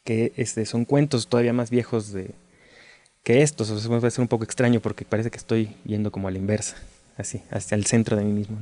que 0.03 0.33
este, 0.35 0.65
son 0.65 0.83
cuentos 0.83 1.27
todavía 1.27 1.53
más 1.53 1.69
viejos 1.69 2.11
de, 2.11 2.31
que 3.23 3.43
esto. 3.43 3.63
Eso 3.63 3.89
me 3.91 3.99
va 3.99 4.07
a 4.07 4.11
ser 4.11 4.23
un 4.23 4.27
poco 4.27 4.45
extraño 4.45 4.79
porque 4.79 5.05
parece 5.05 5.29
que 5.29 5.37
estoy 5.37 5.75
yendo 5.85 6.11
como 6.11 6.27
a 6.27 6.31
la 6.31 6.39
inversa, 6.39 6.75
así, 7.17 7.43
hacia 7.51 7.75
el 7.75 7.85
centro 7.85 8.17
de 8.17 8.23
mí 8.23 8.33
mismo. 8.33 8.57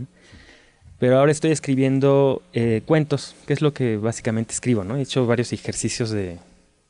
Pero 1.00 1.20
ahora 1.20 1.32
estoy 1.32 1.52
escribiendo 1.52 2.42
eh, 2.54 2.82
cuentos, 2.86 3.36
que 3.46 3.54
es 3.54 3.62
lo 3.62 3.74
que 3.74 3.98
básicamente 3.98 4.54
escribo, 4.54 4.84
¿no? 4.84 4.98
He 4.98 5.02
hecho 5.02 5.26
varios 5.28 5.54
ejercicios 5.54 6.10
de, 6.10 6.40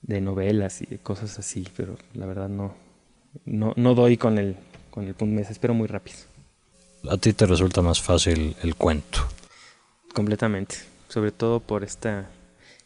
de 0.01 0.21
novelas 0.21 0.81
y 0.81 0.85
cosas 0.97 1.37
así, 1.39 1.67
pero 1.75 1.97
la 2.13 2.25
verdad 2.25 2.47
no, 2.47 2.73
no, 3.45 3.73
no 3.75 3.95
doy 3.95 4.17
con 4.17 4.37
el, 4.37 4.55
con 4.89 5.05
el 5.05 5.13
punto, 5.13 5.33
me 5.33 5.41
desespero 5.41 5.73
muy 5.73 5.87
rápido. 5.87 6.17
¿A 7.09 7.17
ti 7.17 7.33
te 7.33 7.45
resulta 7.45 7.81
más 7.81 8.01
fácil 8.01 8.55
el 8.63 8.75
cuento? 8.75 9.19
Completamente, 10.13 10.75
sobre 11.09 11.31
todo 11.31 11.59
por 11.59 11.83
esta, 11.83 12.29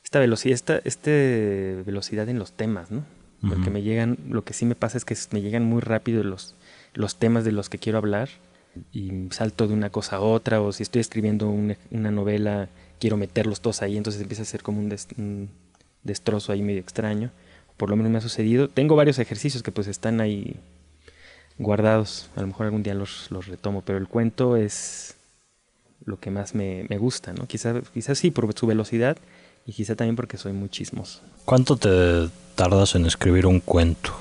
esta 0.04 0.20
velocidad, 0.20 0.56
esta, 0.56 0.82
este 0.84 1.84
velocidad 1.86 2.28
en 2.30 2.40
los 2.40 2.52
temas, 2.52 2.92
¿no? 2.92 3.06
porque 3.48 3.72
me 3.72 3.82
llegan, 3.82 4.20
lo 4.30 4.44
que 4.44 4.54
sí 4.54 4.66
me 4.68 4.76
pasa 4.76 5.00
es 5.00 5.06
que 5.06 5.18
me 5.32 5.42
llegan 5.42 5.66
muy 5.66 5.82
rápido 5.82 6.24
los, 6.24 6.54
los 6.94 7.16
temas 7.16 7.44
de 7.44 7.52
los 7.52 7.70
que 7.70 7.80
quiero 7.80 7.98
hablar 7.98 8.30
y 8.92 9.12
salto 9.32 9.68
de 9.68 9.74
una 9.74 9.90
cosa 9.90 10.18
a 10.18 10.22
otra, 10.22 10.62
o 10.62 10.72
si 10.72 10.84
estoy 10.84 11.02
escribiendo 11.02 11.50
una, 11.50 12.12
novela, 12.12 12.70
quiero 13.00 13.18
meterlos 13.18 13.62
todos 13.62 13.82
ahí, 13.82 13.98
entonces 13.98 14.22
empieza 14.22 14.44
a 14.44 14.46
ser 14.46 14.64
como 14.64 14.80
un, 14.80 15.50
destrozo 16.04 16.52
ahí 16.52 16.62
medio 16.62 16.80
extraño. 16.80 17.32
Por 17.78 17.90
lo 17.90 17.96
menos 17.96 18.12
me 18.12 18.18
ha 18.20 18.22
sucedido. 18.22 18.70
Tengo 18.70 18.96
varios 18.96 19.20
ejercicios 19.20 19.64
que 19.64 19.72
pues 19.72 19.88
están 19.88 20.22
ahí 20.22 20.56
guardados, 21.58 22.30
a 22.36 22.42
lo 22.42 22.48
mejor 22.48 22.66
algún 22.66 22.84
día 22.84 22.94
los, 22.94 23.30
los 23.32 23.48
retomo, 23.48 23.82
pero 23.82 23.98
el 23.98 24.08
cuento 24.08 24.56
es 24.56 25.16
lo 26.06 26.20
que 26.20 26.32
más 26.32 26.56
me, 26.56 26.86
me 26.90 26.98
gusta, 26.98 27.34
¿no? 27.34 27.48
Quizás 27.48 27.90
quizá 27.94 28.16
sí 28.16 28.32
por 28.32 28.52
su 28.58 28.68
velocidad 28.68 29.18
y 29.66 29.74
quizá 29.74 29.96
también 29.96 30.16
porque 30.16 30.38
soy 30.38 30.54
muy 30.54 30.70
chismoso. 30.70 31.22
¿Cuánto 31.46 31.78
te 31.78 32.30
tardas 32.56 32.96
en 32.96 33.06
escribir 33.06 33.46
un 33.46 33.60
cuento? 33.60 34.12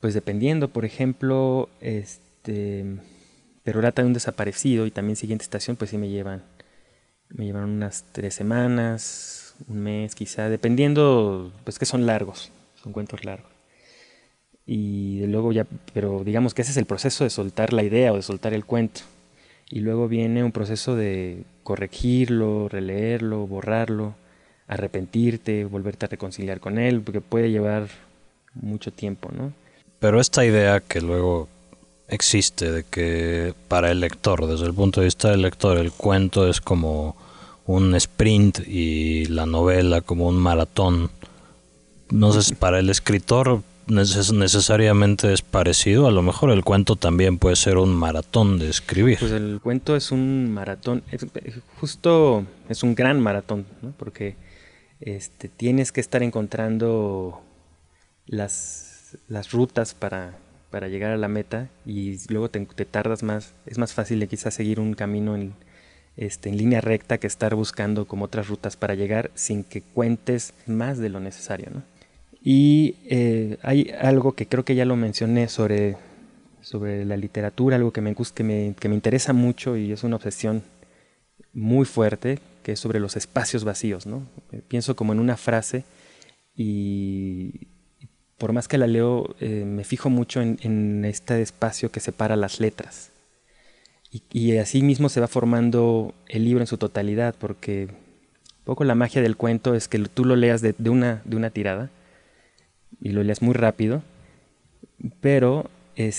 Pues 0.00 0.14
dependiendo, 0.14 0.68
por 0.68 0.84
ejemplo, 0.84 1.68
este 1.80 2.84
Perorata 3.62 4.02
de 4.02 4.08
un 4.08 4.14
desaparecido 4.14 4.86
y 4.86 4.90
también 4.90 5.16
Siguiente 5.16 5.42
Estación, 5.42 5.76
pues 5.76 5.90
sí 5.90 5.98
me 5.98 6.08
llevan, 6.08 6.42
me 7.28 7.46
llevan 7.46 7.64
unas 7.64 8.04
tres 8.12 8.34
semanas, 8.34 9.54
un 9.68 9.80
mes 9.80 10.14
quizá, 10.14 10.48
dependiendo, 10.48 11.52
pues 11.64 11.78
que 11.78 11.86
son 11.86 12.06
largos, 12.06 12.50
son 12.82 12.92
cuentos 12.92 13.24
largos. 13.24 13.50
Y 14.66 15.24
luego 15.26 15.52
ya, 15.52 15.66
pero 15.94 16.24
digamos 16.24 16.54
que 16.54 16.62
ese 16.62 16.72
es 16.72 16.76
el 16.76 16.84
proceso 16.84 17.24
de 17.24 17.30
soltar 17.30 17.72
la 17.72 17.82
idea 17.82 18.12
o 18.12 18.16
de 18.16 18.22
soltar 18.22 18.52
el 18.52 18.64
cuento. 18.64 19.00
Y 19.70 19.80
luego 19.80 20.08
viene 20.08 20.44
un 20.44 20.52
proceso 20.52 20.94
de 20.94 21.44
corregirlo, 21.62 22.68
releerlo, 22.68 23.46
borrarlo 23.46 24.14
arrepentirte, 24.68 25.64
volverte 25.64 26.04
a 26.04 26.08
reconciliar 26.08 26.60
con 26.60 26.78
él, 26.78 27.00
porque 27.00 27.20
puede 27.20 27.50
llevar 27.50 27.88
mucho 28.54 28.92
tiempo, 28.92 29.30
¿no? 29.32 29.52
Pero 29.98 30.20
esta 30.20 30.44
idea 30.44 30.80
que 30.80 31.00
luego 31.00 31.48
existe 32.08 32.70
de 32.72 32.84
que 32.84 33.54
para 33.68 33.90
el 33.90 34.00
lector, 34.00 34.46
desde 34.46 34.66
el 34.66 34.74
punto 34.74 35.00
de 35.00 35.06
vista 35.06 35.30
del 35.30 35.42
lector, 35.42 35.78
el 35.78 35.92
cuento 35.92 36.48
es 36.48 36.60
como 36.60 37.16
un 37.66 37.94
sprint 37.94 38.60
y 38.66 39.26
la 39.26 39.46
novela 39.46 40.00
como 40.00 40.26
un 40.26 40.36
maratón. 40.36 41.10
No 42.10 42.32
sé, 42.32 42.54
para 42.54 42.78
el 42.78 42.88
escritor 42.88 43.62
necesariamente 43.86 45.32
es 45.32 45.42
parecido. 45.42 46.06
A 46.06 46.10
lo 46.10 46.22
mejor 46.22 46.50
el 46.50 46.64
cuento 46.64 46.96
también 46.96 47.38
puede 47.38 47.56
ser 47.56 47.76
un 47.76 47.94
maratón 47.94 48.58
de 48.58 48.70
escribir. 48.70 49.18
Pues 49.18 49.32
el 49.32 49.60
cuento 49.62 49.96
es 49.96 50.10
un 50.10 50.52
maratón, 50.52 51.02
justo 51.80 52.44
es 52.68 52.82
un 52.82 52.94
gran 52.94 53.20
maratón, 53.20 53.66
¿no? 53.82 53.92
porque 53.96 54.36
este, 55.00 55.48
tienes 55.48 55.92
que 55.92 56.00
estar 56.00 56.22
encontrando 56.22 57.42
las, 58.26 59.16
las 59.28 59.52
rutas 59.52 59.94
para, 59.94 60.38
para, 60.70 60.88
llegar 60.88 61.12
a 61.12 61.16
la 61.16 61.28
meta 61.28 61.68
y 61.86 62.16
luego 62.28 62.50
te, 62.50 62.60
tardas 62.84 63.22
más, 63.22 63.54
es 63.66 63.78
más 63.78 63.92
fácil 63.92 64.20
de 64.20 64.28
quizás 64.28 64.54
seguir 64.54 64.80
un 64.80 64.94
camino 64.94 65.34
en, 65.34 65.54
este, 66.16 66.48
en 66.48 66.56
línea 66.56 66.80
recta 66.80 67.18
que 67.18 67.26
estar 67.26 67.54
buscando 67.54 68.06
como 68.06 68.26
otras 68.26 68.48
rutas 68.48 68.76
para 68.76 68.94
llegar 68.94 69.30
sin 69.34 69.64
que 69.64 69.82
cuentes 69.82 70.54
más 70.66 70.98
de 70.98 71.08
lo 71.08 71.20
necesario. 71.20 71.68
¿no? 71.72 71.82
Y 72.42 72.96
eh, 73.06 73.58
hay 73.62 73.92
algo 74.00 74.32
que 74.32 74.46
creo 74.46 74.64
que 74.64 74.74
ya 74.74 74.84
lo 74.84 74.96
mencioné 74.96 75.48
sobre, 75.48 75.96
sobre 76.60 77.04
la 77.04 77.16
literatura, 77.16 77.76
algo 77.76 77.92
que 77.92 78.00
me, 78.00 78.14
que, 78.14 78.44
me, 78.44 78.74
que 78.78 78.88
me 78.88 78.94
interesa 78.94 79.32
mucho 79.32 79.76
y 79.76 79.92
es 79.92 80.04
una 80.04 80.16
obsesión 80.16 80.62
muy 81.52 81.86
fuerte, 81.86 82.38
que 82.62 82.72
es 82.72 82.80
sobre 82.80 83.00
los 83.00 83.16
espacios 83.16 83.64
vacíos. 83.64 84.06
¿no? 84.06 84.22
Pienso 84.68 84.96
como 84.96 85.12
en 85.12 85.20
una 85.20 85.36
frase 85.36 85.84
y 86.56 87.68
por 88.38 88.52
más 88.52 88.68
que 88.68 88.78
la 88.78 88.86
leo, 88.86 89.34
eh, 89.40 89.64
me 89.66 89.84
fijo 89.84 90.10
mucho 90.10 90.40
en, 90.40 91.04
este 91.04 91.42
espacio 91.42 91.90
que 91.90 92.00
separa 92.00 92.36
las 92.36 92.60
letras. 92.60 93.10
Y, 94.10 94.56
así 94.56 94.80
mismo 94.80 95.10
se 95.10 95.20
va 95.20 95.28
formando 95.28 96.14
el 96.28 96.44
libro 96.44 96.62
en 96.62 96.66
su 96.66 96.78
totalidad, 96.78 97.34
porque 97.38 97.88
un 97.90 98.64
poco 98.64 98.84
la 98.84 98.94
magia 98.94 99.20
del 99.20 99.36
cuento 99.36 99.74
es 99.74 99.88
que 99.88 99.98
tú 99.98 100.24
lo 100.24 100.34
leas 100.36 100.62
de, 100.62 100.74
una, 100.88 101.20
de 101.24 101.36
una 101.36 101.50
tirada 101.50 101.90
y 103.02 103.10
lo 103.10 103.22
leas 103.22 103.42
muy 103.42 103.52
rápido, 103.52 104.02
pero 105.20 105.68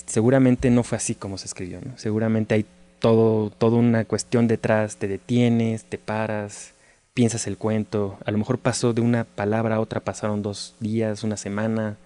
seguramente 0.05 0.70
no 0.70 0.84
fue 0.84 0.97
así 0.97 1.15
como 1.15 1.38
se 1.38 1.47
escribió. 1.47 1.80
Seguramente 1.95 2.53
hay 2.53 2.65
todo, 2.99 3.49
toda 3.49 3.78
una 3.78 4.05
cuestión 4.05 4.47
detrás, 4.47 4.97
te 4.97 5.07
detienes, 5.07 5.86
te 5.86 5.97
paras, 5.97 6.74
piensas 7.13 7.47
el 7.47 7.57
cuento, 7.57 8.20
a 8.26 8.32
lo 8.32 8.38
mejor 8.38 8.59
pasó 8.59 8.93
de 8.93 9.01
una 9.01 9.24
palabra 9.24 9.76
a 9.76 9.80
otra, 9.80 10.01
pasaron 10.01 10.41
dos 10.41 10.76
días, 10.80 11.24
una 11.24 11.38
semana, 11.38 11.97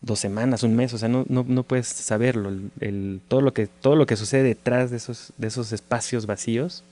dos 0.00 0.18
semanas, 0.18 0.62
un 0.62 0.76
mes, 0.76 0.92
o 0.94 0.98
sea, 0.98 1.08
no, 1.08 1.24
no, 1.28 1.62
puedes 1.62 1.88
saberlo. 1.88 2.50
El, 2.80 3.20
todo, 3.28 3.40
lo 3.40 3.52
que, 3.52 3.66
todo 3.66 3.96
lo 3.96 4.06
que 4.06 4.16
sucede 4.16 4.42
detrás 4.42 4.90
de 4.90 4.96
esos, 4.96 5.32
de 5.36 5.48
esos 5.48 5.72
espacios 5.72 6.26
vacíos 6.26 6.84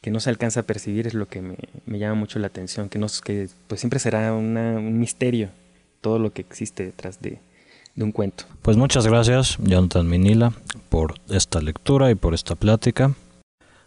que 0.00 0.10
no 0.10 0.20
se 0.20 0.30
alcanza 0.30 0.60
a 0.60 0.62
percibir 0.62 1.06
es 1.06 1.14
lo 1.14 1.28
que 1.28 1.42
me, 1.42 1.98
llama 1.98 2.14
mucho 2.14 2.38
la 2.38 2.46
atención, 2.46 2.88
que, 2.88 2.98
no, 2.98 3.06
que 3.22 3.48
pues 3.68 3.80
siempre 3.80 3.98
será 3.98 4.32
un 4.32 4.98
misterio 4.98 5.50
todo 6.00 6.18
lo 6.18 6.32
que 6.32 6.40
existe 6.40 6.84
detrás 6.84 7.20
de, 7.20 7.38
de 7.94 8.04
un 8.04 8.12
cuento. 8.12 8.44
Pues 8.62 8.76
muchas 8.76 9.06
gracias, 9.06 9.58
Jonathan 9.60 10.08
Minila, 10.08 10.52
por 10.88 11.14
esta 11.28 11.60
lectura 11.60 12.10
y 12.10 12.14
por 12.14 12.34
esta 12.34 12.54
plática. 12.54 13.14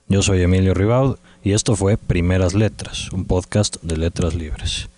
Yo 0.07 0.21
soy 0.21 0.41
Emilio 0.41 0.73
Ribaud 0.73 1.17
y 1.43 1.53
esto 1.53 1.75
fue 1.75 1.97
Primeras 1.97 2.53
Letras, 2.53 3.11
un 3.11 3.25
podcast 3.25 3.77
de 3.81 3.97
letras 3.97 4.35
libres. 4.35 4.89